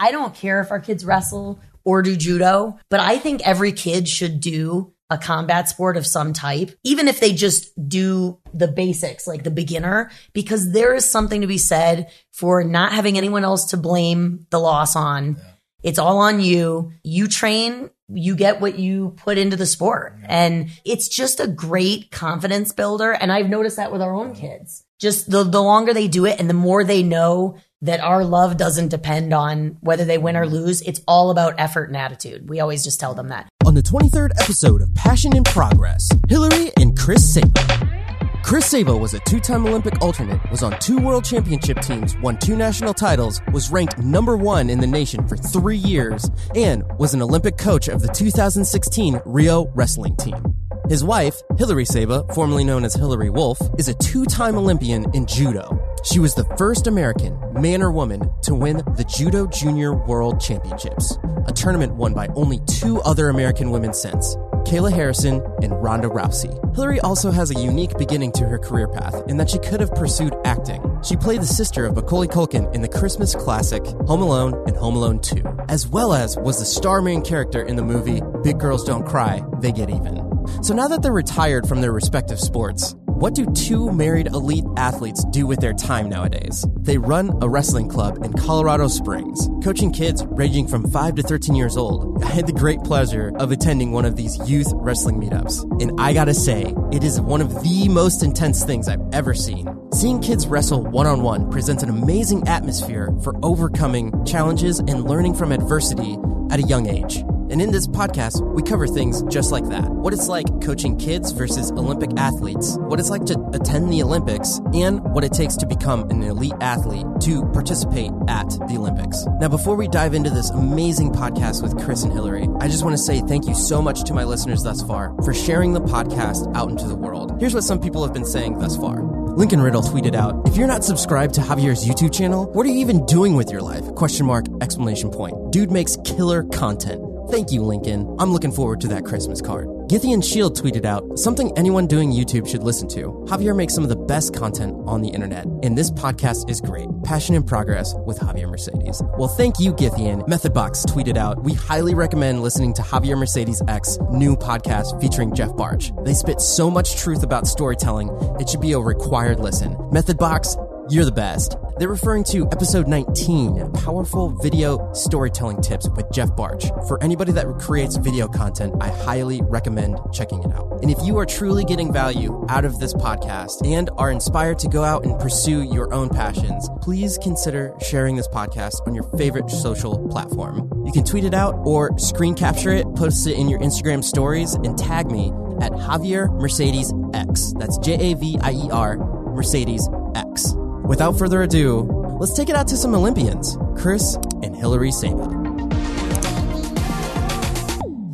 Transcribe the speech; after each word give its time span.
I 0.00 0.10
don't 0.10 0.34
care 0.34 0.60
if 0.60 0.70
our 0.70 0.80
kids 0.80 1.04
wrestle 1.04 1.60
or 1.84 2.02
do 2.02 2.16
judo, 2.16 2.78
but 2.88 3.00
I 3.00 3.18
think 3.18 3.46
every 3.46 3.72
kid 3.72 4.08
should 4.08 4.40
do 4.40 4.92
a 5.10 5.16
combat 5.16 5.68
sport 5.68 5.96
of 5.96 6.06
some 6.06 6.32
type, 6.32 6.70
even 6.84 7.08
if 7.08 7.18
they 7.18 7.32
just 7.32 7.70
do 7.88 8.38
the 8.52 8.68
basics, 8.68 9.26
like 9.26 9.42
the 9.42 9.50
beginner, 9.50 10.10
because 10.34 10.72
there 10.72 10.94
is 10.94 11.10
something 11.10 11.40
to 11.40 11.46
be 11.46 11.58
said 11.58 12.10
for 12.32 12.62
not 12.62 12.92
having 12.92 13.16
anyone 13.16 13.44
else 13.44 13.66
to 13.66 13.76
blame 13.76 14.46
the 14.50 14.60
loss 14.60 14.96
on. 14.96 15.36
Yeah. 15.36 15.42
It's 15.82 15.98
all 15.98 16.18
on 16.18 16.40
you. 16.40 16.92
You 17.02 17.26
train, 17.28 17.88
you 18.08 18.34
get 18.34 18.60
what 18.60 18.78
you 18.78 19.14
put 19.16 19.38
into 19.38 19.56
the 19.56 19.66
sport. 19.66 20.16
Yeah. 20.20 20.26
And 20.28 20.70
it's 20.84 21.08
just 21.08 21.40
a 21.40 21.46
great 21.46 22.10
confidence 22.10 22.72
builder. 22.72 23.12
And 23.12 23.30
I've 23.30 23.48
noticed 23.48 23.76
that 23.76 23.92
with 23.92 24.02
our 24.02 24.14
own 24.14 24.34
kids. 24.34 24.84
Just 24.98 25.30
the, 25.30 25.44
the 25.44 25.62
longer 25.62 25.94
they 25.94 26.08
do 26.08 26.26
it 26.26 26.40
and 26.40 26.50
the 26.50 26.54
more 26.54 26.82
they 26.84 27.02
know 27.02 27.56
that 27.82 28.00
our 28.00 28.24
love 28.24 28.56
doesn't 28.56 28.88
depend 28.88 29.32
on 29.32 29.76
whether 29.80 30.04
they 30.04 30.18
win 30.18 30.36
or 30.36 30.44
mm-hmm. 30.44 30.54
lose. 30.54 30.82
It's 30.82 31.00
all 31.06 31.30
about 31.30 31.54
effort 31.58 31.84
and 31.84 31.96
attitude. 31.96 32.48
We 32.48 32.60
always 32.60 32.82
just 32.82 32.98
tell 32.98 33.14
them 33.14 33.28
that. 33.28 33.48
On 33.64 33.74
the 33.74 33.82
23rd 33.82 34.30
episode 34.40 34.80
of 34.80 34.92
Passion 34.94 35.36
in 35.36 35.44
Progress, 35.44 36.08
Hillary 36.28 36.72
and 36.76 36.98
Chris 36.98 37.34
Saba. 37.34 38.07
Chris 38.42 38.66
Saba 38.66 38.96
was 38.96 39.14
a 39.14 39.20
two-time 39.20 39.66
Olympic 39.66 40.00
alternate, 40.00 40.40
was 40.50 40.62
on 40.62 40.78
two 40.78 40.98
world 40.98 41.24
championship 41.24 41.80
teams, 41.80 42.16
won 42.18 42.38
two 42.38 42.56
national 42.56 42.94
titles, 42.94 43.40
was 43.52 43.70
ranked 43.70 43.98
number 43.98 44.36
one 44.36 44.70
in 44.70 44.80
the 44.80 44.86
nation 44.86 45.26
for 45.28 45.36
three 45.36 45.76
years, 45.76 46.30
and 46.54 46.82
was 46.98 47.14
an 47.14 47.20
Olympic 47.20 47.58
coach 47.58 47.88
of 47.88 48.00
the 48.00 48.08
2016 48.08 49.20
Rio 49.26 49.66
wrestling 49.74 50.16
team. 50.16 50.54
His 50.88 51.04
wife, 51.04 51.42
Hillary 51.58 51.84
Saba, 51.84 52.24
formerly 52.32 52.64
known 52.64 52.84
as 52.84 52.94
Hillary 52.94 53.28
Wolf, 53.28 53.58
is 53.78 53.88
a 53.88 53.94
two-time 53.94 54.56
Olympian 54.56 55.04
in 55.14 55.26
judo. 55.26 55.78
She 56.02 56.18
was 56.18 56.34
the 56.34 56.44
first 56.56 56.86
American, 56.86 57.38
man 57.52 57.82
or 57.82 57.90
woman, 57.90 58.30
to 58.42 58.54
win 58.54 58.78
the 58.96 59.04
Judo 59.04 59.46
Junior 59.48 59.94
World 59.94 60.40
Championships, 60.40 61.18
a 61.46 61.52
tournament 61.52 61.94
won 61.94 62.14
by 62.14 62.28
only 62.28 62.60
two 62.66 63.02
other 63.02 63.28
American 63.28 63.70
women 63.70 63.92
since, 63.92 64.36
Kayla 64.64 64.92
Harrison 64.92 65.42
and 65.62 65.72
Ronda 65.82 66.08
Rousey. 66.08 66.52
Hillary 66.74 67.00
also 67.00 67.30
has 67.30 67.50
a 67.50 67.60
unique 67.60 67.96
beginning 67.98 68.32
to 68.32 68.44
her 68.44 68.58
career 68.58 68.88
path 68.88 69.22
in 69.28 69.36
that 69.36 69.50
she 69.50 69.58
could 69.58 69.80
have 69.80 69.94
pursued 69.94 70.34
acting. 70.44 70.82
She 71.02 71.16
played 71.16 71.40
the 71.40 71.46
sister 71.46 71.86
of 71.86 71.94
Macaulay 71.94 72.28
Culkin 72.28 72.74
in 72.74 72.82
the 72.82 72.88
Christmas 72.88 73.34
classic 73.34 73.84
Home 73.84 74.22
Alone 74.22 74.54
and 74.66 74.76
Home 74.76 74.96
Alone 74.96 75.20
2, 75.20 75.42
as 75.68 75.86
well 75.86 76.12
as 76.14 76.36
was 76.36 76.58
the 76.58 76.64
star 76.64 77.02
main 77.02 77.22
character 77.22 77.62
in 77.62 77.76
the 77.76 77.82
movie 77.82 78.20
Big 78.42 78.58
Girls 78.58 78.84
Don't 78.84 79.06
Cry, 79.06 79.42
They 79.60 79.72
Get 79.72 79.90
Even. 79.90 80.24
So 80.62 80.74
now 80.74 80.88
that 80.88 81.02
they're 81.02 81.12
retired 81.12 81.68
from 81.68 81.80
their 81.80 81.92
respective 81.92 82.40
sports, 82.40 82.94
what 83.18 83.34
do 83.34 83.44
two 83.46 83.90
married 83.90 84.28
elite 84.28 84.64
athletes 84.76 85.24
do 85.32 85.44
with 85.44 85.58
their 85.58 85.72
time 85.72 86.08
nowadays? 86.08 86.64
They 86.76 86.98
run 86.98 87.36
a 87.42 87.48
wrestling 87.48 87.88
club 87.88 88.24
in 88.24 88.32
Colorado 88.32 88.86
Springs, 88.86 89.48
coaching 89.64 89.90
kids 89.92 90.24
ranging 90.28 90.68
from 90.68 90.88
5 90.88 91.16
to 91.16 91.22
13 91.24 91.56
years 91.56 91.76
old. 91.76 92.22
I 92.22 92.28
had 92.28 92.46
the 92.46 92.52
great 92.52 92.80
pleasure 92.84 93.32
of 93.34 93.50
attending 93.50 93.90
one 93.90 94.04
of 94.04 94.14
these 94.14 94.38
youth 94.48 94.68
wrestling 94.72 95.20
meetups, 95.20 95.82
and 95.82 96.00
I 96.00 96.12
gotta 96.12 96.32
say, 96.32 96.72
it 96.92 97.02
is 97.02 97.20
one 97.20 97.40
of 97.40 97.60
the 97.64 97.88
most 97.88 98.22
intense 98.22 98.62
things 98.62 98.88
I've 98.88 99.02
ever 99.12 99.34
seen. 99.34 99.68
Seeing 99.92 100.20
kids 100.20 100.46
wrestle 100.46 100.84
one 100.84 101.08
on 101.08 101.22
one 101.22 101.50
presents 101.50 101.82
an 101.82 101.88
amazing 101.88 102.46
atmosphere 102.46 103.10
for 103.24 103.34
overcoming 103.44 104.12
challenges 104.26 104.78
and 104.78 105.08
learning 105.08 105.34
from 105.34 105.50
adversity 105.50 106.16
at 106.52 106.60
a 106.60 106.68
young 106.68 106.88
age. 106.88 107.24
And 107.50 107.62
in 107.62 107.72
this 107.72 107.86
podcast, 107.86 108.40
we 108.54 108.62
cover 108.62 108.86
things 108.86 109.22
just 109.24 109.52
like 109.52 109.64
that. 109.70 109.88
What 109.88 110.12
it's 110.12 110.28
like 110.28 110.46
coaching 110.60 110.98
kids 110.98 111.32
versus 111.32 111.70
Olympic 111.72 112.10
athletes, 112.18 112.76
what 112.78 113.00
it's 113.00 113.08
like 113.08 113.24
to 113.26 113.40
attend 113.54 113.90
the 113.90 114.02
Olympics, 114.02 114.60
and 114.74 115.02
what 115.14 115.24
it 115.24 115.32
takes 115.32 115.56
to 115.56 115.66
become 115.66 116.10
an 116.10 116.22
elite 116.22 116.52
athlete 116.60 117.06
to 117.22 117.44
participate 117.52 118.10
at 118.28 118.50
the 118.68 118.76
Olympics. 118.76 119.24
Now, 119.40 119.48
before 119.48 119.76
we 119.76 119.88
dive 119.88 120.12
into 120.12 120.28
this 120.30 120.50
amazing 120.50 121.12
podcast 121.12 121.62
with 121.62 121.82
Chris 121.82 122.02
and 122.02 122.12
Hillary, 122.12 122.46
I 122.60 122.68
just 122.68 122.84
want 122.84 122.96
to 122.96 123.02
say 123.02 123.20
thank 123.20 123.46
you 123.46 123.54
so 123.54 123.80
much 123.80 124.04
to 124.04 124.14
my 124.14 124.24
listeners 124.24 124.62
thus 124.62 124.82
far 124.82 125.14
for 125.24 125.32
sharing 125.32 125.72
the 125.72 125.80
podcast 125.80 126.54
out 126.54 126.70
into 126.70 126.86
the 126.86 126.96
world. 126.96 127.40
Here's 127.40 127.54
what 127.54 127.64
some 127.64 127.80
people 127.80 128.02
have 128.04 128.12
been 128.12 128.26
saying 128.26 128.58
thus 128.58 128.76
far. 128.76 129.02
Lincoln 129.38 129.60
Riddle 129.60 129.82
tweeted 129.82 130.14
out, 130.14 130.46
if 130.48 130.56
you're 130.56 130.66
not 130.66 130.84
subscribed 130.84 131.34
to 131.34 131.40
Javier's 131.40 131.86
YouTube 131.86 132.12
channel, 132.12 132.50
what 132.52 132.66
are 132.66 132.68
you 132.68 132.78
even 132.80 133.06
doing 133.06 133.36
with 133.36 133.50
your 133.50 133.62
life? 133.62 133.86
Question 133.94 134.26
mark, 134.26 134.46
exclamation 134.60 135.10
point. 135.10 135.52
Dude 135.52 135.70
makes 135.70 135.96
killer 136.04 136.42
content. 136.44 137.07
Thank 137.30 137.52
you, 137.52 137.62
Lincoln. 137.62 138.16
I'm 138.18 138.32
looking 138.32 138.52
forward 138.52 138.80
to 138.80 138.88
that 138.88 139.04
Christmas 139.04 139.42
card. 139.42 139.66
Githian 139.88 140.22
Shield 140.24 140.56
tweeted 140.56 140.84
out 140.84 141.18
something 141.18 141.52
anyone 141.56 141.86
doing 141.86 142.10
YouTube 142.10 142.48
should 142.48 142.62
listen 142.62 142.88
to. 142.88 143.24
Javier 143.26 143.56
makes 143.56 143.74
some 143.74 143.82
of 143.84 143.90
the 143.90 143.96
best 143.96 144.34
content 144.34 144.76
on 144.86 145.02
the 145.02 145.08
internet, 145.08 145.46
and 145.62 145.76
this 145.76 145.90
podcast 145.90 146.48
is 146.48 146.60
great. 146.60 146.88
Passion 147.04 147.34
in 147.34 147.42
Progress 147.42 147.94
with 148.06 148.18
Javier 148.18 148.50
Mercedes. 148.50 149.02
Well, 149.18 149.28
thank 149.28 149.58
you, 149.58 149.72
Githian. 149.72 150.26
Methodbox 150.26 150.86
tweeted 150.86 151.16
out, 151.16 151.42
we 151.42 151.52
highly 151.54 151.94
recommend 151.94 152.42
listening 152.42 152.72
to 152.74 152.82
Javier 152.82 153.18
Mercedes 153.18 153.62
X 153.68 153.98
new 154.10 154.36
podcast 154.36 155.00
featuring 155.00 155.34
Jeff 155.34 155.54
Barch. 155.56 155.92
They 156.04 156.14
spit 156.14 156.40
so 156.40 156.70
much 156.70 156.96
truth 156.96 157.22
about 157.22 157.46
storytelling, 157.46 158.08
it 158.40 158.48
should 158.48 158.62
be 158.62 158.72
a 158.72 158.78
required 158.78 159.40
listen. 159.40 159.74
Methodbox, 159.90 160.56
you're 160.90 161.04
the 161.04 161.12
best. 161.12 161.56
They're 161.78 161.88
referring 161.88 162.24
to 162.24 162.46
episode 162.50 162.88
19, 162.88 163.72
Powerful 163.72 164.30
Video 164.40 164.92
Storytelling 164.94 165.60
Tips 165.60 165.88
with 165.90 166.10
Jeff 166.12 166.34
Barch. 166.34 166.66
For 166.88 167.02
anybody 167.02 167.32
that 167.32 167.46
creates 167.58 167.96
video 167.96 168.26
content, 168.26 168.74
I 168.80 168.88
highly 168.88 169.40
recommend 169.42 169.98
checking 170.12 170.42
it 170.42 170.52
out. 170.52 170.82
And 170.82 170.90
if 170.90 170.98
you 171.04 171.18
are 171.18 171.26
truly 171.26 171.64
getting 171.64 171.92
value 171.92 172.44
out 172.48 172.64
of 172.64 172.78
this 172.78 172.94
podcast 172.94 173.66
and 173.66 173.90
are 173.96 174.10
inspired 174.10 174.58
to 174.60 174.68
go 174.68 174.82
out 174.82 175.04
and 175.04 175.18
pursue 175.20 175.62
your 175.62 175.92
own 175.92 176.08
passions, 176.08 176.68
please 176.80 177.18
consider 177.18 177.74
sharing 177.80 178.16
this 178.16 178.28
podcast 178.28 178.86
on 178.86 178.94
your 178.94 179.04
favorite 179.18 179.50
social 179.50 180.08
platform. 180.08 180.84
You 180.84 180.92
can 180.92 181.04
tweet 181.04 181.24
it 181.24 181.34
out 181.34 181.54
or 181.64 181.96
screen 181.98 182.34
capture 182.34 182.72
it, 182.72 182.86
post 182.96 183.26
it 183.26 183.38
in 183.38 183.48
your 183.48 183.60
Instagram 183.60 184.02
stories, 184.02 184.54
and 184.54 184.78
tag 184.78 185.10
me 185.10 185.28
at 185.60 185.72
Javier 185.72 186.32
Mercedes 186.40 186.92
X. 187.14 187.52
That's 187.58 187.78
J 187.78 188.12
A 188.12 188.14
V 188.14 188.38
I 188.40 188.52
E 188.52 188.70
R 188.70 188.96
Mercedes 189.34 189.88
X. 190.14 190.57
Without 190.88 191.18
further 191.18 191.42
ado, 191.42 191.82
let's 192.18 192.32
take 192.32 192.48
it 192.48 192.56
out 192.56 192.66
to 192.68 192.74
some 192.74 192.94
Olympians, 192.94 193.58
Chris 193.76 194.14
and 194.42 194.56
Hillary 194.56 194.90
Saba. 194.90 195.26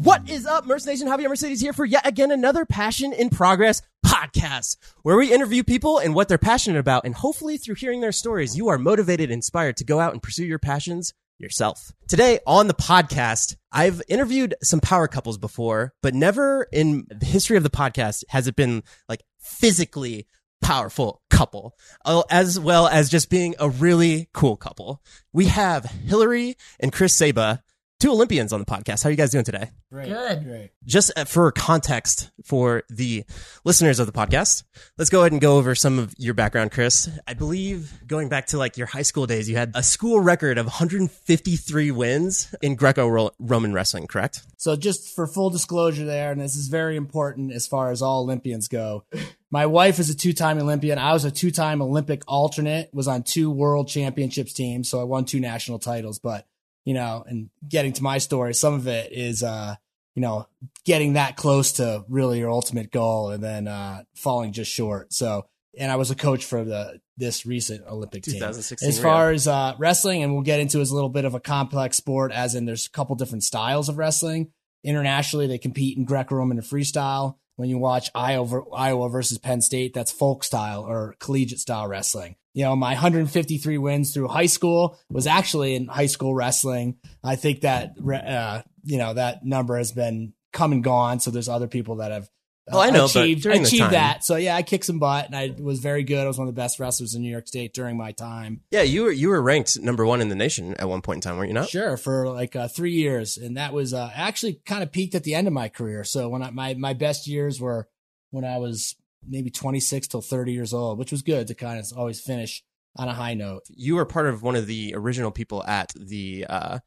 What 0.03 0.29
is 0.29 0.45
up, 0.45 0.67
Merce 0.67 0.85
Nation? 0.85 1.07
Javier 1.07 1.29
Mercedes 1.29 1.61
here 1.61 1.73
for 1.73 1.85
yet 1.85 2.05
again 2.05 2.33
another 2.33 2.67
Passion 2.67 3.13
in 3.13 3.31
Progress 3.31 3.81
podcast, 4.05 4.79
where 5.03 5.17
we 5.17 5.33
interview 5.33 5.63
people 5.63 5.99
and 5.99 6.17
what 6.17 6.27
they're 6.27 6.37
passionate 6.37 6.81
about. 6.81 7.05
And 7.05 7.15
hopefully 7.15 7.59
through 7.59 7.77
hearing 7.77 8.01
their 8.01 8.11
stories, 8.11 8.57
you 8.57 8.67
are 8.67 8.77
motivated, 8.77 9.31
and 9.31 9.35
inspired 9.35 9.77
to 9.77 9.85
go 9.85 10.01
out 10.01 10.13
and 10.13 10.21
pursue 10.21 10.45
your 10.45 10.59
passions 10.59 11.15
yourself. 11.39 11.93
Today 12.09 12.41
on 12.45 12.67
the 12.67 12.75
podcast, 12.75 13.55
I've 13.71 14.03
interviewed 14.09 14.57
some 14.65 14.81
power 14.81 15.07
couples 15.07 15.39
before, 15.39 15.95
but 16.03 16.13
never 16.13 16.67
in 16.73 17.07
the 17.09 17.25
history 17.25 17.57
of 17.57 17.63
the 17.63 17.71
podcast 17.71 18.25
has 18.31 18.49
it 18.49 18.57
been 18.57 18.83
like 19.09 19.23
physically 19.39 20.27
powerful 20.63 21.21
couple, 21.31 21.75
uh, 22.05 22.23
as 22.31 22.61
well 22.61 22.87
as 22.87 23.11
just 23.11 23.31
being 23.31 23.55
a 23.59 23.69
really 23.69 24.29
cool 24.33 24.57
couple. 24.57 25.03
We 25.33 25.47
have 25.47 25.85
Hillary 25.85 26.57
and 26.79 26.93
Chris 26.93 27.15
Saba 27.15 27.64
two 28.01 28.11
Olympians 28.11 28.53
on 28.53 28.61
the 28.61 28.67
podcast. 28.67 29.03
How 29.03 29.09
are 29.09 29.11
you 29.11 29.17
guys 29.17 29.31
doing 29.31 29.45
today? 29.45 29.71
Great. 29.91 30.09
Good. 30.09 30.45
Great. 30.45 30.71
Just 30.85 31.13
uh, 31.17 31.25
for 31.25 31.51
context 31.53 32.31
for 32.45 32.83
the 32.91 33.25
listeners 33.65 33.99
of 33.99 34.07
the 34.07 34.13
podcast, 34.13 34.65
let's 34.99 35.11
go 35.11 35.21
ahead 35.21 35.33
and 35.33 35.41
go 35.41 35.57
over 35.57 35.75
some 35.75 35.99
of 35.99 36.13
your 36.19 36.35
background, 36.35 36.73
Chris. 36.73 37.09
I 37.27 37.35
believe 37.35 37.93
going 38.07 38.29
back 38.29 38.47
to 38.49 38.59
like 38.59 38.77
your 38.77 38.87
high 38.87 39.03
school 39.03 39.27
days, 39.27 39.49
you 39.49 39.57
had 39.57 39.73
a 39.75 39.83
school 39.83 40.21
record 40.21 40.59
of 40.59 40.67
153 40.67 41.91
wins 41.91 42.55
in 42.61 42.75
Greco-Roman 42.75 43.73
wrestling, 43.73 44.07
correct? 44.07 44.43
So 44.57 44.77
just 44.77 45.15
for 45.15 45.27
full 45.27 45.51
disclosure 45.51 46.05
there, 46.05 46.33
and 46.33 46.41
this 46.41 46.57
is 46.57 46.69
very 46.69 46.97
important 46.97 47.53
as 47.53 47.67
far 47.67 47.91
as 47.91 48.03
all 48.03 48.23
Olympians 48.23 48.69
go. 48.69 49.05
My 49.51 49.67
wife 49.67 49.99
is 49.99 50.11
a 50.11 50.17
two-time 50.17 50.59
Olympian. 50.59 50.99
I 50.99 51.13
was 51.13 51.25
a 51.25 51.31
two-time 51.31 51.81
Olympic 51.81 52.23
alternate, 52.27 52.91
was 52.93 53.07
on 53.07 53.23
two 53.23 53.51
world 53.51 53.89
championships 53.89 54.53
teams. 54.53 54.89
So 54.89 55.01
I 55.01 55.05
won 55.05 55.25
two 55.25 55.39
national 55.39 55.79
titles, 55.79 56.19
but 56.19 56.47
you 56.85 56.95
know, 56.95 57.25
and 57.27 57.51
getting 57.69 57.93
to 57.95 58.03
my 58.03 58.19
story, 58.19 58.55
some 58.55 58.75
of 58.75 58.87
it 58.87 59.13
is, 59.13 59.43
uh, 59.43 59.75
you 60.15 60.23
know, 60.23 60.47
getting 60.85 61.15
that 61.15 61.37
close 61.37 61.73
to 61.73 62.05
really 62.09 62.39
your 62.39 62.51
ultimate 62.51 62.93
goal 62.93 63.31
and 63.31 63.43
then, 63.43 63.67
uh, 63.67 64.03
falling 64.15 64.53
just 64.53 64.71
short. 64.71 65.13
So, 65.13 65.47
and 65.77 65.91
I 65.91 65.97
was 65.97 66.11
a 66.11 66.15
coach 66.15 66.45
for 66.45 66.63
the, 66.65 67.01
this 67.17 67.47
recent 67.47 67.87
Olympic 67.87 68.23
team. 68.23 68.41
As 68.89 69.01
far 69.01 69.33
as, 69.33 69.49
uh, 69.49 69.75
wrestling, 69.79 70.23
and 70.23 70.35
we'll 70.35 70.43
get 70.43 70.61
into 70.61 70.81
is 70.81 70.91
a 70.91 70.95
little 70.95 71.09
bit 71.09 71.25
of 71.25 71.35
a 71.35 71.41
complex 71.41 71.97
sport, 71.97 72.31
as 72.33 72.55
in 72.55 72.65
there's 72.65 72.87
a 72.87 72.91
couple 72.91 73.17
different 73.17 73.43
styles 73.45 73.89
of 73.89 73.99
wrestling. 73.99 74.53
Internationally, 74.85 75.47
they 75.47 75.59
compete 75.59 75.97
in 75.97 76.05
Greco-Roman 76.05 76.59
and 76.59 76.67
freestyle. 76.67 77.37
When 77.57 77.69
you 77.71 77.79
watch 77.79 78.11
Iowa, 78.15 78.65
Iowa 78.73 79.09
versus 79.09 79.39
Penn 79.39 79.63
State, 79.63 79.95
that's 79.95 80.13
folk 80.13 80.45
style 80.45 80.83
or 80.83 81.15
collegiate 81.19 81.61
style 81.61 81.89
wrestling 81.89 82.37
you 82.55 82.65
know, 82.65 82.75
my 82.77 82.93
153 82.93 83.79
wins 83.79 84.15
through 84.15 84.29
high 84.29 84.47
school 84.47 84.99
was 85.11 85.27
actually 85.27 85.75
in 85.75 85.87
high 85.87 86.07
school 86.07 86.35
wrestling. 86.35 86.97
I 87.23 87.37
think 87.37 87.63
that, 87.63 87.95
uh, 88.01 88.63
you 88.85 88.97
know, 88.97 89.13
that 89.13 89.45
number 89.45 89.77
has 89.77 89.93
been 89.93 90.33
come 90.53 90.73
and 90.73 90.83
gone. 90.83 91.21
So 91.21 91.31
there's 91.31 91.49
other 91.49 91.67
people 91.67 91.97
that 91.97 92.13
have 92.13 92.31
Oh, 92.73 92.81
I 92.81 92.89
know, 92.89 93.05
achieved, 93.05 93.45
achieved 93.45 93.91
that. 93.91 94.25
So 94.25 94.37
yeah, 94.37 94.57
I 94.57 94.63
kicked 94.63 94.87
some 94.87 94.99
butt 94.99 95.27
and 95.27 95.37
I 95.37 95.55
was 95.61 95.81
very 95.81 96.03
good. 96.03 96.25
I 96.25 96.27
was 96.27 96.39
one 96.39 96.49
of 96.49 96.55
the 96.55 96.59
best 96.59 96.81
wrestlers 96.81 97.15
in 97.15 97.21
New 97.21 97.31
York 97.31 97.47
State 97.47 97.75
during 97.75 97.99
my 97.99 98.13
time. 98.13 98.63
Yeah, 98.71 98.81
you 98.81 99.03
were 99.03 99.13
you 99.13 99.29
were 99.29 99.43
ranked 99.43 99.79
number 99.81 100.07
one 100.07 100.23
in 100.23 100.31
the 100.31 100.35
nation 100.35 100.75
at 100.79 100.89
one 100.89 101.03
point 101.03 101.19
in 101.19 101.21
time, 101.21 101.37
weren't 101.37 101.49
you 101.49 101.55
not? 101.55 101.69
Sure, 101.69 101.99
for 101.99 102.27
like 102.31 102.57
uh, 102.57 102.69
three 102.69 102.93
years, 102.93 103.37
and 103.37 103.59
that 103.59 103.75
was 103.75 103.93
uh, 103.93 104.11
actually 104.15 104.63
kind 104.65 104.83
of 104.83 104.91
peaked 104.93 105.15
at 105.15 105.25
the 105.25 105.35
end 105.35 105.47
of 105.47 105.53
my 105.53 105.69
career. 105.69 106.05
So 106.05 106.31
when 106.31 106.43
I, 106.43 106.51
my 106.53 106.73
my 106.73 106.95
best 106.95 107.27
years 107.27 107.61
were 107.61 107.87
when 108.31 108.47
I 108.47 108.57
was 108.57 108.97
maybe 109.29 109.51
26 109.51 110.09
till 110.09 110.23
30 110.23 110.53
years 110.53 110.73
old, 110.73 110.99
which 110.99 111.13
was 111.13 111.23
good 111.23 111.47
to 111.49 111.55
kind 111.55 111.79
of 111.79 111.87
always 111.97 112.21
finish 112.21 112.63
on 112.97 113.09
a 113.09 113.15
high 113.15 113.35
note. 113.35 113.63
You 113.69 113.97
were 113.97 114.05
part 114.05 114.27
of 114.27 114.43
one 114.43 114.57
of 114.57 114.67
the 114.67 114.95
original 114.97 115.31
people 115.31 115.65
at 115.65 115.93
the 115.97 116.47
uh, 116.49 116.79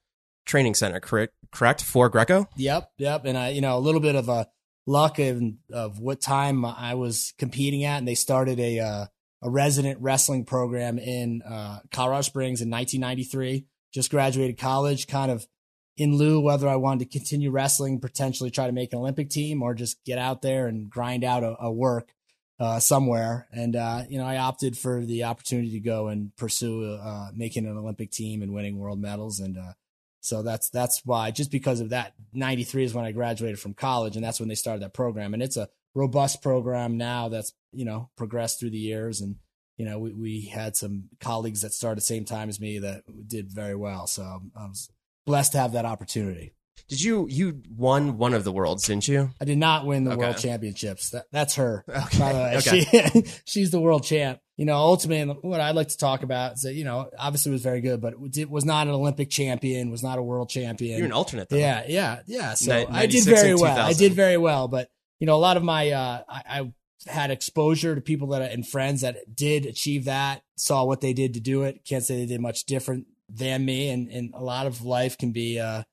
training 0.46 0.74
center, 0.74 1.00
correct? 1.00 1.34
Correct 1.52 1.84
for 1.84 2.10
Greco. 2.10 2.48
Yep, 2.58 2.92
yep, 2.98 3.26
and 3.26 3.38
I 3.38 3.50
you 3.50 3.62
know 3.62 3.78
a 3.78 3.80
little 3.80 4.02
bit 4.02 4.16
of 4.16 4.30
a 4.30 4.48
luck 4.86 5.20
of, 5.20 5.42
of 5.72 6.00
what 6.00 6.22
time 6.22 6.66
I 6.66 6.96
was 6.96 7.34
competing 7.38 7.84
at, 7.84 8.00
and 8.00 8.08
they 8.08 8.16
started 8.16 8.60
a 8.60 8.80
uh, 8.80 9.06
a 9.42 9.50
resident 9.50 10.00
wrestling 10.02 10.46
program 10.46 10.98
in 10.98 11.42
uh, 11.44 11.80
Colorado 11.92 12.22
Springs 12.22 12.62
in 12.62 12.70
1993. 12.70 13.66
Just 13.94 14.12
graduated 14.12 14.58
college, 14.58 15.08
kind 15.08 15.32
of 15.32 15.48
in 15.96 16.16
lieu 16.16 16.40
whether 16.40 16.68
I 16.68 16.76
wanted 16.76 17.10
to 17.10 17.18
continue 17.18 17.50
wrestling, 17.50 18.00
potentially 18.00 18.52
try 18.52 18.68
to 18.68 18.72
make 18.72 18.94
an 18.94 19.00
Olympic 19.00 19.30
team, 19.30 19.62
or 19.62 19.74
just 19.74 20.04
get 20.06 20.18
out 20.18 20.42
there 20.42 20.68
and 20.68 20.90
grind 20.90 21.24
out 21.24 21.44
a, 21.44 21.56
a 21.60 21.72
work 21.72 22.14
uh, 22.60 22.80
somewhere. 22.80 23.48
And 23.52 23.76
uh, 23.76 24.04
you 24.10 24.18
know, 24.18 24.26
I 24.26 24.38
opted 24.38 24.78
for 24.78 25.06
the 25.06 25.24
opportunity 25.24 25.72
to 25.72 25.80
go 25.80 26.08
and 26.08 26.36
pursue 26.36 26.96
uh, 26.96 27.30
making 27.34 27.66
an 27.66 27.78
Olympic 27.78 28.12
team 28.12 28.42
and 28.42 28.54
winning 28.54 28.78
world 28.78 29.00
medals. 29.00 29.40
And 29.40 29.58
uh, 29.58 29.74
so 30.22 30.42
that's 30.42 30.70
that's 30.70 31.02
why, 31.06 31.32
just 31.32 31.52
because 31.52 31.80
of 31.80 31.90
that, 31.90 32.14
'93 32.34 32.84
is 32.84 32.94
when 32.94 33.06
I 33.06 33.12
graduated 33.12 33.60
from 33.60 33.74
college, 33.74 34.16
and 34.16 34.26
that's 34.26 34.40
when 34.40 34.50
they 34.50 34.56
started 34.56 34.84
that 34.84 34.94
program. 34.94 35.34
And 35.34 35.44
it's 35.44 35.58
a 35.58 35.70
robust 35.96 36.42
program 36.42 36.98
now 36.98 37.30
that's 37.30 37.54
you 37.72 37.86
know 37.86 38.10
progressed 38.18 38.60
through 38.60 38.72
the 38.72 38.78
years 38.78 39.22
and 39.22 39.38
you 39.78 39.86
know, 39.86 40.00
we, 40.00 40.12
we 40.12 40.42
had 40.42 40.76
some 40.76 41.10
colleagues 41.20 41.62
that 41.62 41.72
started 41.72 41.98
the 41.98 42.02
same 42.02 42.26
time 42.26 42.50
as 42.50 42.60
me 42.60 42.80
that 42.80 43.04
did 43.28 43.52
very 43.52 43.76
well. 43.76 44.08
So 44.08 44.42
I 44.56 44.66
was 44.66 44.90
blessed 45.26 45.52
to 45.54 45.60
have 45.60 45.74
that 45.74 45.86
opportunity. 45.86 46.54
Did 46.88 47.02
you 47.02 47.28
you 47.30 47.62
won 47.76 48.18
one 48.18 48.34
of 48.34 48.44
the 48.44 48.52
worlds, 48.52 48.88
didn't 48.88 49.08
you? 49.08 49.32
I 49.42 49.46
did 49.46 49.58
not 49.58 49.86
win 49.86 50.04
the 50.06 50.12
Okay. 50.12 50.20
world 50.20 50.38
championships. 50.38 51.10
That, 51.10 51.26
that's 51.32 51.56
her. 51.56 51.84
Okay. 51.90 52.20
By 52.20 52.34
the 52.34 52.40
way. 52.40 52.58
Okay. 52.58 52.84
She, 53.14 53.24
she's 53.46 53.72
the 53.72 53.80
world 53.82 54.04
champ. 54.04 54.40
You 54.56 54.66
know, 54.66 54.76
ultimately, 54.76 55.36
what 55.42 55.60
I'd 55.60 55.76
like 55.76 55.90
to 55.90 55.98
talk 55.98 56.24
about 56.24 56.54
is 56.54 56.62
that, 56.62 56.74
you 56.74 56.84
know, 56.84 57.10
obviously 57.20 57.52
was 57.52 57.62
very 57.62 57.80
good, 57.82 58.02
but 58.02 58.14
it 58.36 58.50
was 58.50 58.66
not 58.66 58.88
an 58.88 58.94
Olympic 58.94 59.30
champion, 59.30 59.92
was 59.92 60.02
not 60.02 60.18
a 60.18 60.24
world 60.24 60.50
champion. 60.50 60.98
You're 60.98 61.06
an 61.06 61.12
alternate, 61.12 61.50
though. 61.50 61.58
Yeah, 61.58 61.84
yeah, 61.88 62.22
yeah. 62.26 62.54
So 62.56 62.88
I 62.90 63.06
did 63.06 63.24
very 63.26 63.54
well. 63.54 63.78
I 63.78 63.94
did 63.94 64.14
very 64.14 64.38
well, 64.38 64.68
but 64.68 64.90
you 65.20 65.28
know, 65.28 65.36
a 65.36 65.38
lot 65.38 65.58
of 65.58 65.64
my 65.64 65.92
uh, 65.92 66.22
I, 66.28 66.42
I 66.50 66.72
had 67.12 67.30
exposure 67.32 67.94
to 67.96 68.02
people 68.02 68.30
that 68.30 68.52
and 68.52 68.68
friends 68.68 69.02
that 69.02 69.18
did 69.36 69.66
achieve 69.66 70.06
that, 70.06 70.42
saw 70.56 70.84
what 70.86 71.02
they 71.02 71.14
did 71.14 71.34
to 71.36 71.40
do 71.40 71.64
it. 71.64 71.86
Can't 71.86 72.04
say 72.04 72.16
they 72.18 72.26
did 72.26 72.42
much 72.42 72.64
different 72.66 73.06
than 73.30 73.64
me, 73.66 73.90
and 73.90 74.10
and 74.10 74.34
a 74.34 74.44
lot 74.44 74.66
of 74.68 74.84
life 74.84 75.18
can 75.18 75.32
be. 75.34 75.60
uh 75.60 75.84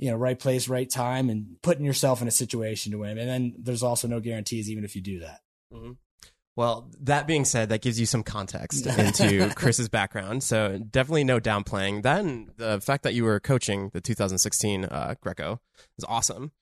you 0.00 0.10
know, 0.10 0.16
right 0.16 0.38
place, 0.38 0.66
right 0.66 0.88
time, 0.88 1.28
and 1.28 1.56
putting 1.62 1.84
yourself 1.84 2.22
in 2.22 2.28
a 2.28 2.30
situation 2.30 2.90
to 2.92 2.98
win. 2.98 3.18
And 3.18 3.28
then 3.28 3.54
there's 3.58 3.82
also 3.82 4.08
no 4.08 4.18
guarantees, 4.18 4.70
even 4.70 4.82
if 4.82 4.96
you 4.96 5.02
do 5.02 5.20
that. 5.20 5.40
Well, 6.56 6.90
that 7.02 7.26
being 7.26 7.44
said, 7.44 7.68
that 7.68 7.82
gives 7.82 8.00
you 8.00 8.06
some 8.06 8.22
context 8.22 8.86
into 8.98 9.50
Chris's 9.54 9.90
background. 9.90 10.42
So 10.42 10.78
definitely 10.78 11.24
no 11.24 11.38
downplaying. 11.38 12.02
Then 12.02 12.48
the 12.56 12.80
fact 12.80 13.02
that 13.02 13.12
you 13.12 13.24
were 13.24 13.40
coaching 13.40 13.90
the 13.92 14.00
2016 14.00 14.86
uh, 14.86 15.16
Greco 15.20 15.60
is 15.98 16.04
awesome. 16.08 16.52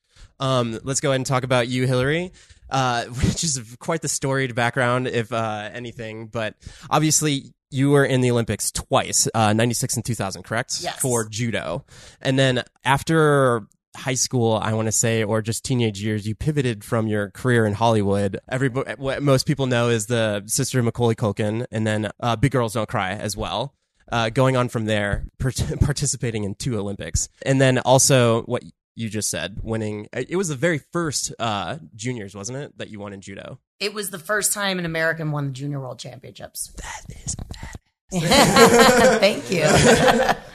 Um, 0.40 0.80
let's 0.82 1.00
go 1.00 1.10
ahead 1.10 1.20
and 1.20 1.26
talk 1.26 1.44
about 1.44 1.68
you, 1.68 1.86
Hillary, 1.86 2.32
uh, 2.70 3.04
which 3.04 3.44
is 3.44 3.76
quite 3.78 4.02
the 4.02 4.08
storied 4.08 4.56
background, 4.56 5.06
if 5.06 5.32
uh, 5.32 5.70
anything. 5.72 6.26
But 6.26 6.56
obviously, 6.90 7.52
you 7.70 7.90
were 7.90 8.04
in 8.04 8.20
the 8.20 8.30
Olympics 8.30 8.70
twice, 8.70 9.28
uh, 9.34 9.52
96 9.52 9.96
and 9.96 10.04
2000, 10.04 10.42
correct? 10.42 10.78
Yes. 10.80 10.98
For 11.00 11.28
judo. 11.28 11.84
And 12.20 12.38
then 12.38 12.62
after 12.84 13.66
high 13.96 14.14
school, 14.14 14.54
I 14.54 14.72
want 14.72 14.86
to 14.86 14.92
say, 14.92 15.24
or 15.24 15.42
just 15.42 15.64
teenage 15.64 16.00
years, 16.02 16.26
you 16.26 16.34
pivoted 16.34 16.84
from 16.84 17.06
your 17.06 17.30
career 17.30 17.66
in 17.66 17.74
Hollywood. 17.74 18.40
Every 18.48 18.68
what 18.68 19.22
most 19.22 19.46
people 19.46 19.66
know 19.66 19.88
is 19.88 20.06
the 20.06 20.44
sister 20.46 20.78
of 20.78 20.84
Macaulay 20.84 21.14
Culkin, 21.14 21.66
and 21.70 21.86
then 21.86 22.10
uh, 22.20 22.36
Big 22.36 22.52
Girls 22.52 22.74
Don't 22.74 22.88
Cry 22.88 23.10
as 23.12 23.36
well. 23.36 23.74
Uh, 24.10 24.30
going 24.30 24.56
on 24.56 24.70
from 24.70 24.86
there, 24.86 25.26
part- 25.38 25.62
participating 25.80 26.44
in 26.44 26.54
two 26.54 26.78
Olympics, 26.78 27.28
and 27.44 27.60
then 27.60 27.78
also 27.78 28.42
what 28.42 28.62
you 28.98 29.08
just 29.08 29.30
said, 29.30 29.58
winning. 29.62 30.08
It 30.12 30.34
was 30.34 30.48
the 30.48 30.56
very 30.56 30.78
first 30.78 31.32
uh, 31.38 31.78
juniors, 31.94 32.34
wasn't 32.34 32.58
it, 32.58 32.78
that 32.78 32.90
you 32.90 32.98
won 32.98 33.12
in 33.12 33.20
judo? 33.20 33.60
It 33.78 33.94
was 33.94 34.10
the 34.10 34.18
first 34.18 34.52
time 34.52 34.80
an 34.80 34.84
American 34.84 35.30
won 35.30 35.46
the 35.46 35.52
Junior 35.52 35.78
World 35.78 36.00
Championships. 36.00 36.72
That 36.76 37.04
is 37.24 37.36
bad. 37.36 37.76
Thank 39.20 39.52
you. 39.52 39.62